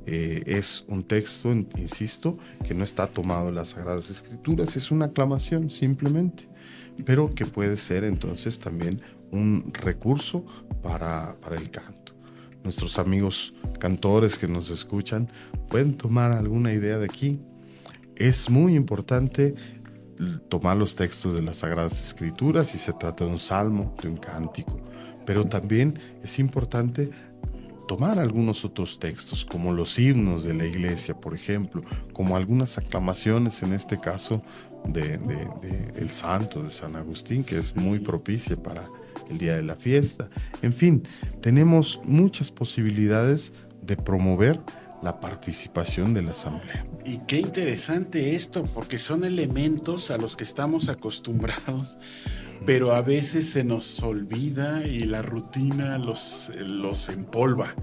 Eh, 0.05 0.43
es 0.45 0.86
un 0.88 1.03
texto, 1.03 1.51
insisto, 1.51 2.38
que 2.67 2.74
no 2.74 2.84
está 2.84 3.07
tomado 3.07 3.49
en 3.49 3.55
las 3.55 3.70
Sagradas 3.70 4.09
Escrituras, 4.09 4.76
es 4.76 4.91
una 4.91 5.05
aclamación 5.05 5.70
simplemente 5.70 6.49
pero 7.05 7.34
que 7.34 7.45
puede 7.45 7.78
ser 7.78 8.03
entonces 8.03 8.59
también 8.59 9.01
un 9.32 9.72
recurso 9.74 10.45
para, 10.82 11.36
el 11.51 11.70
canto. 11.70 12.13
Nuestros 12.63 12.99
amigos 12.99 13.53
cantores 13.80 14.38
que 14.38 14.47
nos 14.47 14.70
escuchan 14.70 15.30
pueden 15.70 15.95
tomar 15.95 16.32
alguna 16.32 16.74
idea 16.74 16.97
de 16.97 17.05
aquí. 17.05 17.39
Es 18.15 18.49
muy 18.49 18.76
importante 18.76 19.55
tomar 20.49 20.76
los 20.76 20.95
textos 20.95 21.34
de 21.34 21.41
las 21.41 21.57
Sagradas 21.57 22.01
Escrituras 22.01 22.67
si 22.67 22.78
se 22.78 22.91
trata 22.91 23.24
de 23.24 23.32
un 23.32 23.39
salmo, 23.39 23.95
de 24.01 24.09
un 24.09 24.17
cántico, 24.17 24.80
pero 25.30 25.46
también 25.46 26.00
es 26.24 26.40
importante 26.40 27.12
tomar 27.88 28.18
algunos 28.18 28.66
otros 28.66 28.98
textos, 28.98 29.46
como 29.46 29.74
los 29.74 30.00
himnos 30.00 30.44
de 30.44 30.56
la 30.56 30.66
iglesia, 30.66 31.14
por 31.14 31.36
ejemplo, 31.36 31.84
como 32.14 32.36
algunas 32.36 32.80
aclamaciones, 32.80 33.62
en 33.62 33.74
este 33.74 34.00
caso, 34.00 34.42
de, 34.86 35.20
el 35.96 36.10
santo 36.10 36.64
de 36.64 36.72
San 36.72 36.96
Agustín, 36.96 37.44
que 37.44 37.60
es 37.60 37.76
muy 37.76 38.00
propicia 38.00 38.58
para 38.58 38.90
el 39.30 39.38
día 39.38 39.56
de 39.56 39.62
la 39.62 39.76
fiesta. 39.76 40.28
En 40.64 40.74
fin, 40.74 41.04
tenemos 41.42 42.02
muchas 42.06 42.50
posibilidades 42.50 43.54
de 43.84 43.98
promover 43.98 44.60
la 45.04 45.20
participación 45.20 46.16
de 46.16 46.24
la 46.24 46.32
asamblea. 46.32 46.88
Y 47.06 47.20
qué 47.28 47.40
interesante 47.40 48.34
esto, 48.34 48.66
porque 48.66 48.98
son 48.98 49.24
elementos 49.24 50.10
a 50.10 50.18
los 50.18 50.36
que 50.36 50.44
estamos 50.44 50.90
acostumbrados 50.90 52.00
pero 52.66 52.93
a 52.93 53.01
veces 53.01 53.49
se 53.49 53.64
nos 53.64 54.01
olvida 54.03 54.86
y 54.86 55.03
la 55.03 55.22
rutina 55.22 55.97
los, 55.97 56.51
los 56.57 57.10
empolva. 57.10 57.74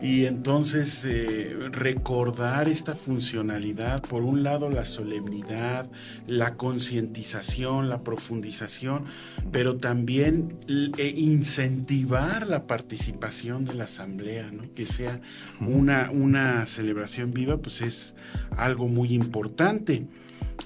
Y 0.00 0.24
entonces 0.24 1.04
eh, 1.04 1.56
recordar 1.70 2.68
esta 2.68 2.94
funcionalidad, 2.94 4.02
por 4.02 4.22
un 4.22 4.42
lado 4.42 4.70
la 4.70 4.84
solemnidad, 4.84 5.88
la 6.26 6.56
concientización, 6.56 7.88
la 7.88 8.02
profundización, 8.02 9.04
pero 9.52 9.76
también 9.76 10.58
eh, 10.98 11.14
incentivar 11.16 12.46
la 12.46 12.66
participación 12.66 13.64
de 13.64 13.74
la 13.74 13.84
asamblea, 13.84 14.50
¿no? 14.50 14.64
que 14.74 14.84
sea 14.84 15.20
una, 15.60 16.10
una 16.10 16.66
celebración 16.66 17.32
viva, 17.32 17.58
pues 17.58 17.82
es 17.82 18.14
algo 18.56 18.88
muy 18.88 19.14
importante. 19.14 20.06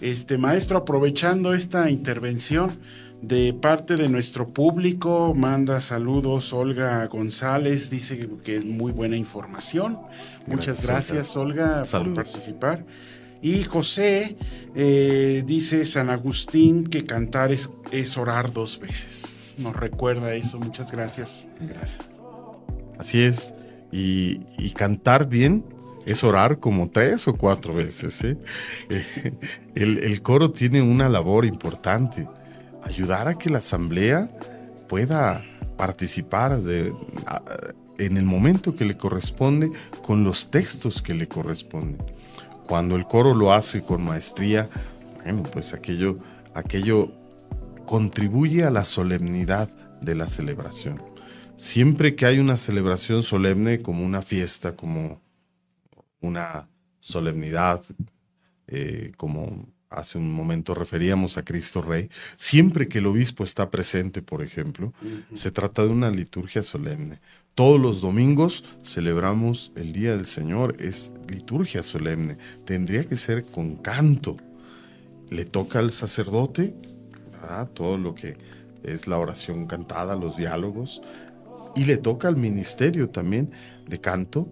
Este 0.01 0.37
maestro, 0.37 0.79
aprovechando 0.79 1.55
esta 1.55 1.91
intervención, 1.91 2.71
de 3.23 3.55
parte 3.55 3.97
de 3.97 4.09
nuestro 4.09 4.49
público, 4.49 5.33
manda 5.35 5.81
saludos 5.81 6.53
Olga 6.53 7.07
González, 7.07 7.91
dice 7.91 8.29
que 8.45 8.57
es 8.57 8.65
muy 8.65 8.93
buena 8.93 9.17
información. 9.17 9.99
Muchas 10.47 10.85
gracias, 10.85 11.37
Olga, 11.37 11.83
por 11.91 12.15
participar. 12.15 12.85
Y 13.43 13.65
José 13.65 14.37
eh, 14.75 15.43
dice 15.47 15.85
San 15.85 16.11
Agustín 16.11 16.87
que 16.87 17.05
cantar 17.05 17.53
es, 17.53 17.69
orar 18.17 18.51
dos 18.51 18.79
veces. 18.81 19.37
Nos 19.59 19.75
recuerda 19.75 20.35
eso, 20.35 20.59
muchas 20.59 20.93
gracias. 20.93 21.49
Gracias. 21.61 22.11
Así 22.99 23.23
es. 23.23 23.55
Y, 23.93 24.39
cantar 24.75 25.29
bien 25.29 25.65
es 26.05 26.23
orar 26.23 26.59
como 26.59 26.91
tres 26.91 27.27
o 27.29 27.35
cuatro 27.35 27.75
veces. 27.75 28.23
¿eh? 28.25 28.37
el, 29.75 29.99
el 29.99 30.23
coro 30.23 30.51
tiene 30.51 30.83
una 30.83 31.09
labor 31.09 31.45
importante 31.45 32.27
ayudar 32.87 33.29
a 33.29 33.37
que 33.37 33.51
la 33.51 33.59
asamblea 33.59 34.31
pueda 34.89 35.45
participar 35.77 36.61
en 37.99 38.17
el 38.17 38.25
momento 38.25 38.77
que 38.77 38.85
le 38.85 38.97
corresponde 38.97 39.71
con 40.03 40.25
los 40.25 40.51
textos 40.51 41.03
que 41.03 41.15
le 41.15 41.27
corresponden. 41.27 41.99
Cuando 42.67 42.97
el 42.97 43.07
coro 43.07 43.35
lo 43.35 43.53
hace 43.53 43.83
con 43.83 44.03
maestría, 44.03 44.69
bueno, 45.23 45.43
pues 45.43 45.75
aquello, 45.75 46.19
aquello 46.55 47.13
contribuye 47.85 48.65
a 48.65 48.71
la 48.71 48.85
solemnidad 48.85 49.69
de 50.01 50.15
la 50.15 50.27
celebración. 50.27 51.03
Siempre 51.57 52.15
que 52.15 52.27
hay 52.27 52.39
una 52.39 52.57
celebración 52.57 53.23
solemne 53.23 53.81
como 53.81 54.05
una 54.05 54.23
fiesta, 54.23 54.77
como 54.77 55.21
una 56.21 56.69
solemnidad, 57.01 57.83
eh, 58.67 59.13
como 59.17 59.67
hace 59.91 60.19
un 60.19 60.33
momento 60.33 60.75
referíamos 60.75 61.39
a 61.39 61.45
Cristo 61.45 61.83
Rey, 61.83 62.11
siempre 62.37 62.89
que 62.89 62.99
el 62.99 63.07
obispo 63.07 63.45
está 63.45 63.71
presente, 63.71 64.23
por 64.23 64.43
ejemplo, 64.43 64.93
se 65.35 65.51
trata 65.51 65.83
de 65.83 65.89
una 65.89 66.11
liturgia 66.11 66.63
solemne. 66.63 67.21
Todos 67.55 67.81
los 67.81 68.01
domingos 68.01 68.65
celebramos 68.83 69.73
el 69.77 69.93
Día 69.93 70.17
del 70.17 70.27
Señor, 70.27 70.77
es 70.79 71.13
liturgia 71.29 71.83
solemne, 71.83 72.37
tendría 72.65 73.05
que 73.05 73.17
ser 73.17 73.45
con 73.45 73.77
canto. 73.77 74.37
Le 75.31 75.45
toca 75.45 75.79
al 75.79 75.91
sacerdote 75.91 76.75
todo 77.75 77.97
lo 77.97 78.15
que 78.15 78.37
es 78.83 79.07
la 79.07 79.19
oración 79.19 79.67
cantada, 79.67 80.17
los 80.17 80.37
diálogos, 80.37 81.03
y 81.75 81.85
le 81.85 81.97
toca 81.97 82.29
al 82.29 82.37
ministerio 82.37 83.11
también 83.11 83.51
de 83.87 84.01
canto 84.01 84.49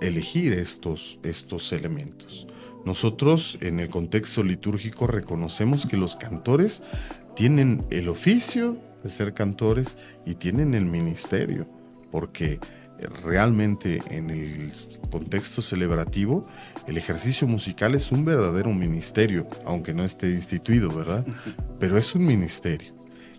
elegir 0.00 0.52
estos, 0.52 1.18
estos 1.22 1.72
elementos. 1.72 2.46
Nosotros 2.86 3.58
en 3.62 3.80
el 3.80 3.88
contexto 3.88 4.44
litúrgico 4.44 5.08
reconocemos 5.08 5.86
que 5.86 5.96
los 5.96 6.14
cantores 6.14 6.84
tienen 7.34 7.84
el 7.90 8.08
oficio 8.08 8.78
de 9.02 9.10
ser 9.10 9.34
cantores 9.34 9.98
y 10.24 10.36
tienen 10.36 10.72
el 10.72 10.86
ministerio, 10.86 11.66
porque 12.12 12.60
realmente 13.24 14.00
en 14.08 14.30
el 14.30 14.72
contexto 15.10 15.62
celebrativo 15.62 16.46
el 16.86 16.96
ejercicio 16.96 17.48
musical 17.48 17.96
es 17.96 18.12
un 18.12 18.24
verdadero 18.24 18.72
ministerio, 18.72 19.48
aunque 19.64 19.92
no 19.92 20.04
esté 20.04 20.30
instituido, 20.30 20.88
¿verdad? 20.90 21.26
Pero 21.80 21.98
es 21.98 22.14
un 22.14 22.24
ministerio. 22.24 22.95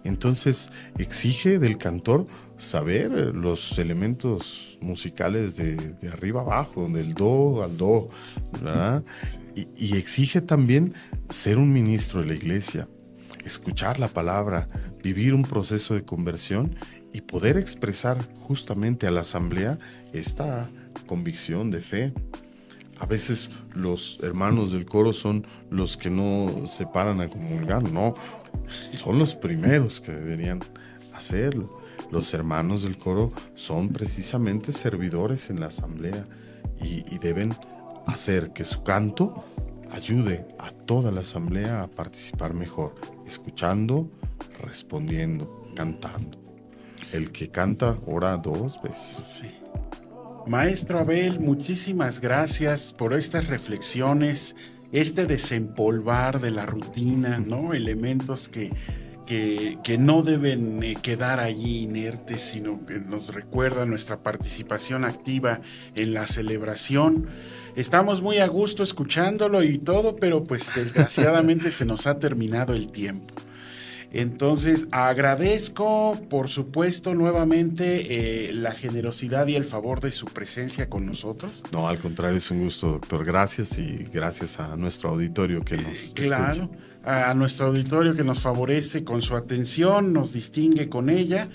Entonces 0.08 0.72
exige 0.98 1.60
del 1.60 1.78
cantor 1.78 2.28
saber 2.58 3.12
los 3.12 3.78
elementos 3.78 4.78
musicales 4.80 5.58
de, 5.58 5.96
arriba 6.12 6.42
abajo, 6.42 6.88
del 6.88 7.14
do 7.14 7.62
al 7.62 7.76
do, 7.76 8.10
¿verdad? 8.54 9.04
Y, 9.56 9.98
exige 9.98 10.40
también 10.42 10.94
ser 11.30 11.58
un 11.58 11.74
ministro 11.74 12.22
de 12.22 12.28
la 12.28 12.36
iglesia, 12.36 12.88
escuchar 13.44 14.00
la 14.00 14.08
palabra, 14.08 14.70
vivir 15.04 15.34
un 15.34 15.44
proceso 15.44 15.94
de 15.94 16.06
conversión 16.06 16.76
y 17.12 17.22
poder 17.22 17.58
expresar 17.58 18.18
justamente 18.36 19.08
a 19.08 19.12
la 19.12 19.22
asamblea 19.22 19.78
esta 20.14 20.70
convicción 21.06 21.70
de 21.70 21.82
fe. 21.82 22.14
A 23.00 23.06
veces 23.06 23.52
los 23.76 24.20
hermanos 24.24 24.72
del 24.72 24.86
coro 24.86 25.14
son 25.14 25.46
los 25.70 25.98
que 25.98 26.10
no 26.10 26.66
se 26.66 26.88
paran 26.88 27.22
a 27.22 27.30
comulgar, 27.30 27.84
no, 27.84 28.16
son 28.96 29.20
los 29.20 29.36
primeros 29.36 30.02
que 30.02 30.12
deberían 30.12 30.60
hacerlo. 31.14 31.82
Los 32.12 32.34
hermanos 32.34 32.84
del 32.84 32.98
coro 32.98 33.34
son 33.56 33.90
precisamente 33.90 34.72
servidores 34.72 35.50
en 35.50 35.60
la 35.60 35.68
asamblea 35.68 36.26
y, 36.82 37.18
deben 37.18 37.56
hacer 38.06 38.52
que 38.54 38.64
su 38.64 38.84
canto 38.84 39.44
ayude 39.92 40.48
a 40.60 40.72
toda 40.72 41.12
la 41.12 41.22
asamblea 41.22 41.82
a 41.82 41.88
participar 41.88 42.54
mejor, 42.54 42.96
escuchando, 43.26 44.10
respondiendo, 44.62 45.66
cantando. 45.76 46.38
El 47.12 47.32
que 47.32 47.50
canta 47.50 47.98
ora 48.06 48.38
dos 48.38 48.82
veces. 48.82 49.44
Maestro 50.46 51.00
Abel, 51.00 51.40
muchísimas 51.40 52.22
gracias 52.22 52.94
por 52.94 53.14
estas 53.14 53.48
reflexiones, 53.48 54.56
este 54.92 55.26
desempolvar 55.26 56.40
de 56.40 56.52
la 56.52 56.66
rutina, 56.66 57.40
¿no? 57.40 57.74
Elementos 57.74 58.50
que 58.50 58.72
que, 59.28 59.98
no 60.00 60.24
deben 60.24 60.82
eh, 60.82 60.96
quedar 61.02 61.40
allí 61.40 61.84
inertes, 61.84 62.42
sino 62.42 62.86
que 62.86 63.00
nos 63.00 63.34
recuerda 63.34 63.86
nuestra 63.86 64.24
participación 64.24 65.04
activa 65.04 65.60
en 65.96 66.14
la 66.14 66.26
celebración. 66.28 67.28
Estamos 67.76 68.22
muy 68.22 68.38
a 68.38 68.48
gusto 68.48 68.84
escuchándolo 68.84 69.64
y 69.64 69.78
todo, 69.78 70.16
pero 70.16 70.46
pues 70.46 70.74
desgraciadamente 70.74 71.72
se 71.72 71.86
nos 71.86 72.08
ha 72.08 72.20
terminado 72.20 72.74
el 72.74 72.88
tiempo. 72.88 73.34
Entonces, 74.12 74.88
agradezco, 74.92 76.20
por 76.30 76.48
supuesto, 76.48 77.14
nuevamente 77.14 78.48
eh, 78.48 78.54
la 78.54 78.72
generosidad 78.72 79.48
y 79.48 79.56
el 79.56 79.66
favor 79.66 80.00
de 80.00 80.12
su 80.12 80.26
presencia 80.26 80.90
con 80.90 81.06
nosotros. 81.06 81.64
No, 81.72 81.88
al 81.88 82.00
contrario, 82.00 82.38
es 82.38 82.50
un 82.50 82.64
gusto, 82.64 82.88
doctor. 82.88 83.26
Gracias 83.26 83.78
y 83.78 84.08
gracias 84.12 84.60
a 84.60 84.76
nuestro 84.78 85.10
auditorio 85.10 85.64
que 85.64 85.78
nos. 85.78 86.14
claro 86.16 86.70
a 87.08 87.34
nuestro 87.34 87.68
auditorio 87.68 88.16
que 88.16 88.24
nos 88.26 88.42
favorece 88.42 89.06
con 89.06 89.22
su 89.22 89.36
atención, 89.36 90.12
nos 90.12 90.34
distingue 90.34 90.90
con 90.90 91.10
ella. 91.10 91.48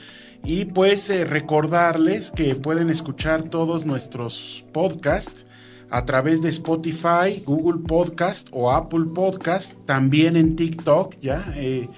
Y 0.44 0.64
pues 0.64 1.08
eh, 1.10 1.24
recordarles 1.24 2.30
que 2.30 2.54
pueden 2.54 2.88
escuchar 2.88 3.44
todos 3.44 3.84
nuestros 3.84 4.64
podcasts 4.72 5.46
a 5.90 6.06
través 6.06 6.40
de 6.40 6.48
Spotify, 6.48 7.42
Google 7.44 7.82
Podcast 7.86 8.48
o 8.50 8.72
Apple 8.72 9.04
Podcast, 9.14 9.74
también 9.84 10.36
en 10.36 10.56
TikTok, 10.56 11.16
¿ya? 11.20 11.44
Eh, 11.54 11.88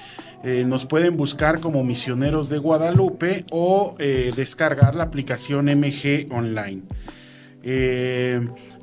eh, 0.44 0.64
nos 0.66 0.86
pueden 0.86 1.16
buscar 1.16 1.60
como 1.60 1.82
Misioneros 1.82 2.48
de 2.48 2.58
Guadalupe 2.58 3.44
o 3.50 3.96
descargar 3.98 4.94
la 4.94 5.04
aplicación 5.04 5.66
MG 5.66 6.28
Online. 6.30 6.82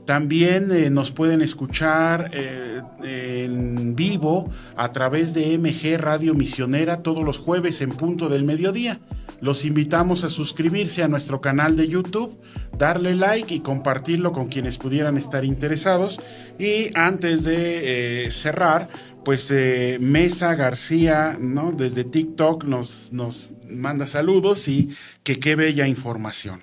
También 0.06 0.72
eh, 0.72 0.90
nos 0.90 1.12
pueden 1.12 1.42
escuchar 1.42 2.32
eh, 2.34 2.82
en 3.02 3.96
vivo 3.96 4.50
a 4.76 4.92
través 4.92 5.34
de 5.34 5.58
MG 5.58 5.98
Radio 5.98 6.34
Misionera 6.34 7.04
todos 7.04 7.24
los 7.24 7.38
jueves 7.38 7.82
en 7.82 7.92
punto 7.92 8.28
del 8.28 8.44
mediodía. 8.44 9.00
Los 9.42 9.64
invitamos 9.64 10.24
a 10.24 10.30
suscribirse 10.30 11.02
a 11.02 11.08
nuestro 11.08 11.42
canal 11.42 11.76
de 11.76 11.88
YouTube, 11.88 12.38
darle 12.78 13.16
like 13.16 13.54
y 13.54 13.62
compartirlo 13.62 14.34
con 14.34 14.50
quienes 14.50 14.78
pudieran 14.78 15.18
estar 15.18 15.46
interesados. 15.46 16.20
Y 16.60 16.96
antes 16.96 17.44
de 17.44 18.26
eh, 18.26 18.32
cerrar, 18.32 18.90
pues 19.24 19.54
Mesa 20.00 20.56
García, 20.56 21.38
¿no? 21.40 21.72
Desde 21.72 22.04
TikTok 22.04 22.64
nos, 22.66 23.12
nos 23.12 23.54
manda 23.70 24.08
saludos 24.08 24.68
y 24.68 24.96
que 25.24 25.40
qué 25.40 25.56
bella 25.56 25.88
información. 25.88 26.62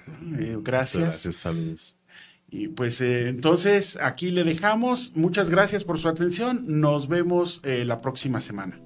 gracias. 0.63 1.03
Gracias, 1.05 1.37
saludos. 1.37 1.99
Y 2.51 2.69
pues 2.69 3.01
eh, 3.01 3.29
entonces 3.29 3.99
aquí 4.01 4.31
le 4.31 4.43
dejamos. 4.43 5.13
Muchas 5.15 5.51
gracias 5.51 5.85
por 5.85 5.99
su 5.99 6.09
atención. 6.09 6.81
Nos 6.81 7.09
vemos 7.09 7.61
eh, 7.65 7.85
la 7.85 8.01
próxima 8.01 8.41
semana. 8.41 8.81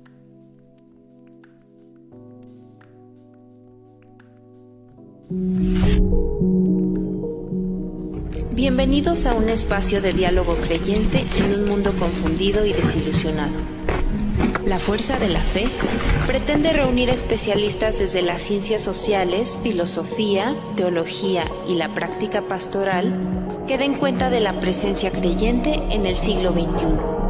Bienvenidos 8.55 9.25
a 9.25 9.35
un 9.35 9.49
espacio 9.49 10.03
de 10.03 10.13
diálogo 10.13 10.57
creyente 10.57 11.25
en 11.39 11.55
un 11.55 11.65
mundo 11.65 11.91
confundido 11.99 12.67
y 12.67 12.75
desilusionado. 12.75 13.55
La 14.67 14.79
Fuerza 14.79 15.19
de 15.19 15.31
la 15.31 15.41
Fe 15.41 15.71
pretende 16.27 16.75
reunir 16.75 17.09
especialistas 17.09 17.99
desde 17.99 18.21
las 18.21 18.43
ciencias 18.43 18.83
sociales, 18.83 19.59
filosofía, 19.63 20.55
teología 20.77 21.45
y 21.67 21.77
la 21.77 21.95
práctica 21.95 22.43
pastoral 22.43 23.57
que 23.67 23.79
den 23.79 23.95
cuenta 23.95 24.29
de 24.29 24.41
la 24.41 24.61
presencia 24.61 25.11
creyente 25.11 25.81
en 25.89 26.05
el 26.05 26.17
siglo 26.17 26.53
XXI. 26.53 27.22